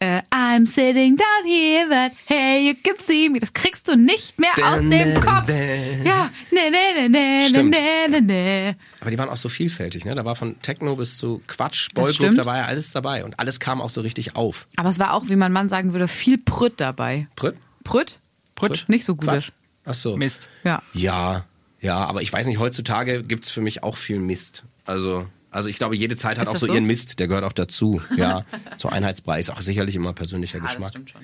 Äh, 0.00 0.22
I'm 0.30 0.64
sitting 0.66 1.16
down 1.16 1.44
here, 1.44 1.88
but 1.88 2.16
hey, 2.26 2.68
you 2.68 2.74
can 2.84 2.94
see 3.04 3.28
me. 3.28 3.40
Das 3.40 3.52
kriegst 3.52 3.88
du 3.88 3.96
nicht 3.96 4.38
mehr 4.38 4.52
aus 4.64 4.78
dem 4.78 4.90
dä, 4.90 5.14
Kopf. 5.14 5.46
dä. 5.46 6.04
Ja, 6.04 6.30
ne, 6.52 6.70
ne, 6.70 7.08
ne, 7.08 7.08
ne, 7.08 7.48
Stimmt. 7.48 7.70
ne, 7.70 8.08
ne, 8.08 8.20
ne. 8.20 8.76
Aber 9.00 9.10
die 9.10 9.18
waren 9.18 9.28
auch 9.28 9.36
so 9.36 9.48
vielfältig, 9.48 10.04
ne? 10.04 10.14
Da 10.14 10.24
war 10.24 10.36
von 10.36 10.60
Techno 10.62 10.94
bis 10.94 11.18
zu 11.18 11.40
Quatsch, 11.48 11.88
Boygroup, 11.96 12.36
da 12.36 12.44
war 12.44 12.58
ja 12.58 12.64
alles 12.66 12.92
dabei 12.92 13.24
und 13.24 13.40
alles 13.40 13.58
kam 13.58 13.80
auch 13.80 13.90
so 13.90 14.00
richtig 14.00 14.36
auf. 14.36 14.68
Aber 14.76 14.88
es 14.88 15.00
war 15.00 15.14
auch, 15.14 15.28
wie 15.28 15.36
mein 15.36 15.50
Mann 15.50 15.68
sagen 15.68 15.92
würde, 15.92 16.06
viel 16.06 16.38
Prütt 16.38 16.74
dabei. 16.76 17.26
Brütt? 17.34 17.56
Prütt? 17.82 18.20
Prütt? 18.58 18.84
Nicht 18.88 19.04
so 19.04 19.14
gutes. 19.16 19.46
Quatsch. 19.46 19.50
Ach 19.84 19.94
so. 19.94 20.16
Mist. 20.16 20.48
Ja. 20.64 20.82
Ja, 20.92 21.44
ja, 21.80 21.96
aber 21.96 22.22
ich 22.22 22.32
weiß 22.32 22.46
nicht, 22.46 22.58
heutzutage 22.58 23.22
gibt's 23.22 23.50
für 23.50 23.60
mich 23.60 23.82
auch 23.84 23.96
viel 23.96 24.18
Mist. 24.18 24.64
Also, 24.84 25.26
also 25.50 25.68
ich 25.68 25.78
glaube, 25.78 25.96
jede 25.96 26.16
Zeit 26.16 26.38
hat 26.38 26.42
Ist 26.44 26.48
auch 26.48 26.52
das 26.54 26.60
so, 26.60 26.66
so? 26.66 26.74
ihren 26.74 26.84
Mist, 26.84 27.20
der 27.20 27.28
gehört 27.28 27.44
auch 27.44 27.52
dazu. 27.52 28.02
Ja, 28.16 28.44
so 28.76 28.88
Einheitsbrei 28.88 29.40
ist 29.40 29.50
auch 29.50 29.60
sicherlich 29.60 29.94
immer 29.94 30.12
persönlicher 30.12 30.60
das 30.60 30.72
Geschmack. 30.72 30.90
stimmt 30.90 31.10
schon. 31.10 31.20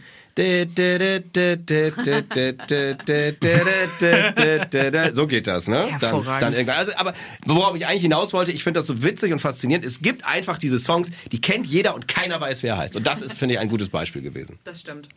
So 5.14 5.26
geht 5.26 5.46
das, 5.46 5.68
ne? 5.68 5.88
Dann, 6.00 6.24
dann 6.24 6.52
irgendwann. 6.52 6.76
Also, 6.76 6.92
aber 6.96 7.14
worauf 7.46 7.76
ich 7.76 7.86
eigentlich 7.86 8.02
hinaus 8.02 8.32
wollte, 8.32 8.52
ich 8.52 8.64
finde 8.64 8.78
das 8.78 8.86
so 8.86 9.02
witzig 9.02 9.32
und 9.32 9.40
faszinierend. 9.40 9.84
Es 9.84 10.00
gibt 10.00 10.26
einfach 10.26 10.58
diese 10.58 10.78
Songs, 10.78 11.10
die 11.32 11.40
kennt 11.40 11.66
jeder 11.66 11.94
und 11.94 12.08
keiner 12.08 12.40
weiß, 12.40 12.62
wer 12.62 12.74
er 12.74 12.78
heißt. 12.78 12.96
Und 12.96 13.06
das 13.06 13.20
ist, 13.22 13.38
finde 13.38 13.54
ich, 13.54 13.60
ein 13.60 13.68
gutes 13.68 13.88
Beispiel 13.88 14.22
gewesen. 14.22 14.58
Das 14.64 14.80
stimmt. 14.80 15.08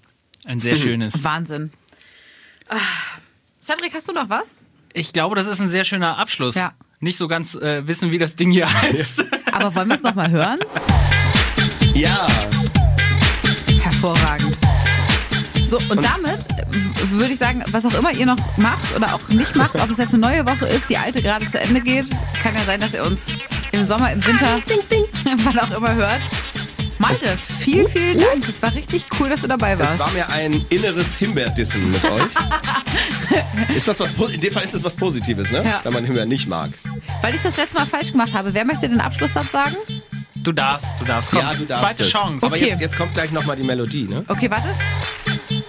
Ein 0.45 0.59
sehr 0.61 0.75
schönes. 0.75 1.23
Wahnsinn. 1.23 1.71
Ah. 2.69 2.77
Cedric, 3.65 3.93
hast 3.93 4.07
du 4.07 4.13
noch 4.13 4.29
was? 4.29 4.55
Ich 4.93 5.13
glaube, 5.13 5.35
das 5.35 5.47
ist 5.47 5.59
ein 5.59 5.67
sehr 5.67 5.83
schöner 5.83 6.17
Abschluss. 6.17 6.55
Ja. 6.55 6.73
Nicht 6.99 7.17
so 7.17 7.27
ganz 7.27 7.53
äh, 7.55 7.85
wissen, 7.87 8.11
wie 8.11 8.17
das 8.17 8.35
Ding 8.35 8.51
hier 8.51 8.71
heißt. 8.81 9.23
Aber 9.51 9.73
wollen 9.75 9.87
wir 9.89 9.95
es 9.95 10.03
nochmal 10.03 10.29
hören? 10.31 10.57
Ja. 11.93 12.25
Hervorragend. 13.81 14.57
So, 15.67 15.77
und, 15.89 16.03
damit 16.03 16.39
w- 16.71 17.19
würde 17.19 17.33
ich 17.33 17.39
sagen, 17.39 17.63
was 17.71 17.85
auch 17.85 17.93
immer 17.95 18.13
ihr 18.13 18.25
noch 18.25 18.37
macht 18.57 18.95
oder 18.95 19.13
auch 19.13 19.27
nicht 19.29 19.55
macht, 19.55 19.75
ob 19.75 19.89
es 19.89 19.97
jetzt 19.97 20.13
eine 20.13 20.19
neue 20.21 20.47
Woche 20.47 20.65
ist, 20.67 20.89
die 20.89 20.97
alte 20.97 21.21
gerade 21.21 21.49
zu 21.49 21.59
Ende 21.59 21.81
geht, 21.81 22.05
kann 22.41 22.55
ja 22.55 22.61
sein, 22.65 22.79
dass 22.79 22.93
ihr 22.93 23.03
uns 23.05 23.25
im 23.73 23.85
Sommer, 23.85 24.11
im 24.13 24.25
Winter, 24.25 24.61
wann 25.43 25.59
auch 25.59 25.71
immer 25.77 25.93
hört. 25.93 26.19
Malte, 26.99 27.37
vielen, 27.59 27.87
vielen 27.89 28.17
Dank. 28.19 28.47
Es 28.49 28.61
war 28.61 28.73
richtig 28.73 29.05
cool, 29.19 29.29
dass 29.29 29.41
du 29.41 29.47
dabei 29.47 29.73
Es 29.73 29.79
warst. 29.79 29.99
war 29.99 30.11
mir 30.11 30.29
ein 30.29 30.65
inneres 30.69 31.15
Himbeerdissen 31.17 31.91
mit 31.91 32.03
euch. 32.05 32.21
ist 33.75 33.87
das 33.87 33.99
was, 33.99 34.11
in 34.31 34.41
dem 34.41 34.51
Fall 34.53 34.63
ist 34.63 34.73
das 34.73 34.83
was 34.83 34.95
Positives, 34.95 35.51
ne? 35.51 35.63
Ja. 35.63 35.79
Wenn 35.83 35.93
man 35.93 36.05
Himbeer 36.05 36.25
nicht 36.25 36.47
mag. 36.47 36.71
Weil 37.21 37.35
ich 37.35 37.41
das 37.43 37.55
letzte 37.57 37.75
Mal 37.77 37.85
falsch 37.85 38.11
gemacht 38.11 38.33
habe. 38.33 38.53
Wer 38.53 38.65
möchte 38.65 38.89
den 38.89 38.99
Abschlusssatz 38.99 39.51
sagen? 39.51 39.75
Du 40.35 40.51
darfst, 40.51 40.87
du 40.99 41.05
darfst. 41.05 41.29
Komm, 41.31 41.41
zweite 41.67 42.03
es. 42.03 42.09
Chance. 42.09 42.45
Aber 42.45 42.55
Okay. 42.55 42.67
jetzt, 42.69 42.79
jetzt 42.79 42.97
kommt 42.97 43.13
gleich 43.13 43.31
nochmal 43.31 43.55
die 43.57 43.63
Melodie, 43.63 44.03
ne? 44.07 44.23
Okay, 44.27 44.49
warte. 44.49 44.69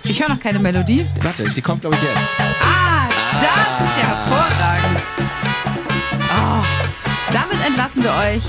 Ich 0.05 0.21
höre 0.21 0.29
noch 0.29 0.41
keine 0.41 0.59
Melodie. 0.59 1.07
Warte, 1.23 1.45
die 1.45 1.61
kommt, 1.61 1.81
glaube 1.83 1.97
ich, 1.97 2.03
jetzt. 2.03 2.31
Ah, 2.63 3.09
das 3.33 3.43
ist 3.43 4.03
ja 4.03 4.07
hervorragend. 4.07 5.01
Oh, 6.31 6.65
damit 7.33 7.67
entlassen 7.67 8.03
wir 8.03 8.11
euch. 8.15 8.43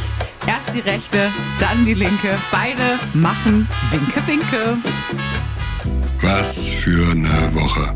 Erst 0.69 0.85
die 0.85 0.89
rechte, 0.89 1.31
dann 1.59 1.83
die 1.83 1.95
linke. 1.95 2.37
Beide 2.51 2.99
machen 3.15 3.67
Winke, 3.89 4.27
Winke. 4.27 4.77
Was 6.21 6.69
für 6.69 7.09
eine 7.09 7.55
Woche. 7.55 7.91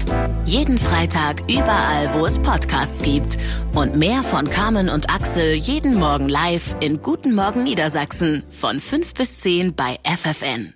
Jeden 0.45 0.79
Freitag 0.79 1.41
überall, 1.41 2.11
wo 2.13 2.25
es 2.25 2.39
Podcasts 2.39 3.03
gibt. 3.03 3.37
Und 3.75 3.95
mehr 3.95 4.23
von 4.23 4.49
Carmen 4.49 4.89
und 4.89 5.13
Axel 5.13 5.53
jeden 5.53 5.99
Morgen 5.99 6.29
live 6.29 6.75
in 6.79 6.99
Guten 6.99 7.35
Morgen 7.35 7.63
Niedersachsen 7.63 8.41
von 8.49 8.79
5 8.79 9.13
bis 9.13 9.41
10 9.41 9.75
bei 9.75 9.99
FFN. 10.03 10.71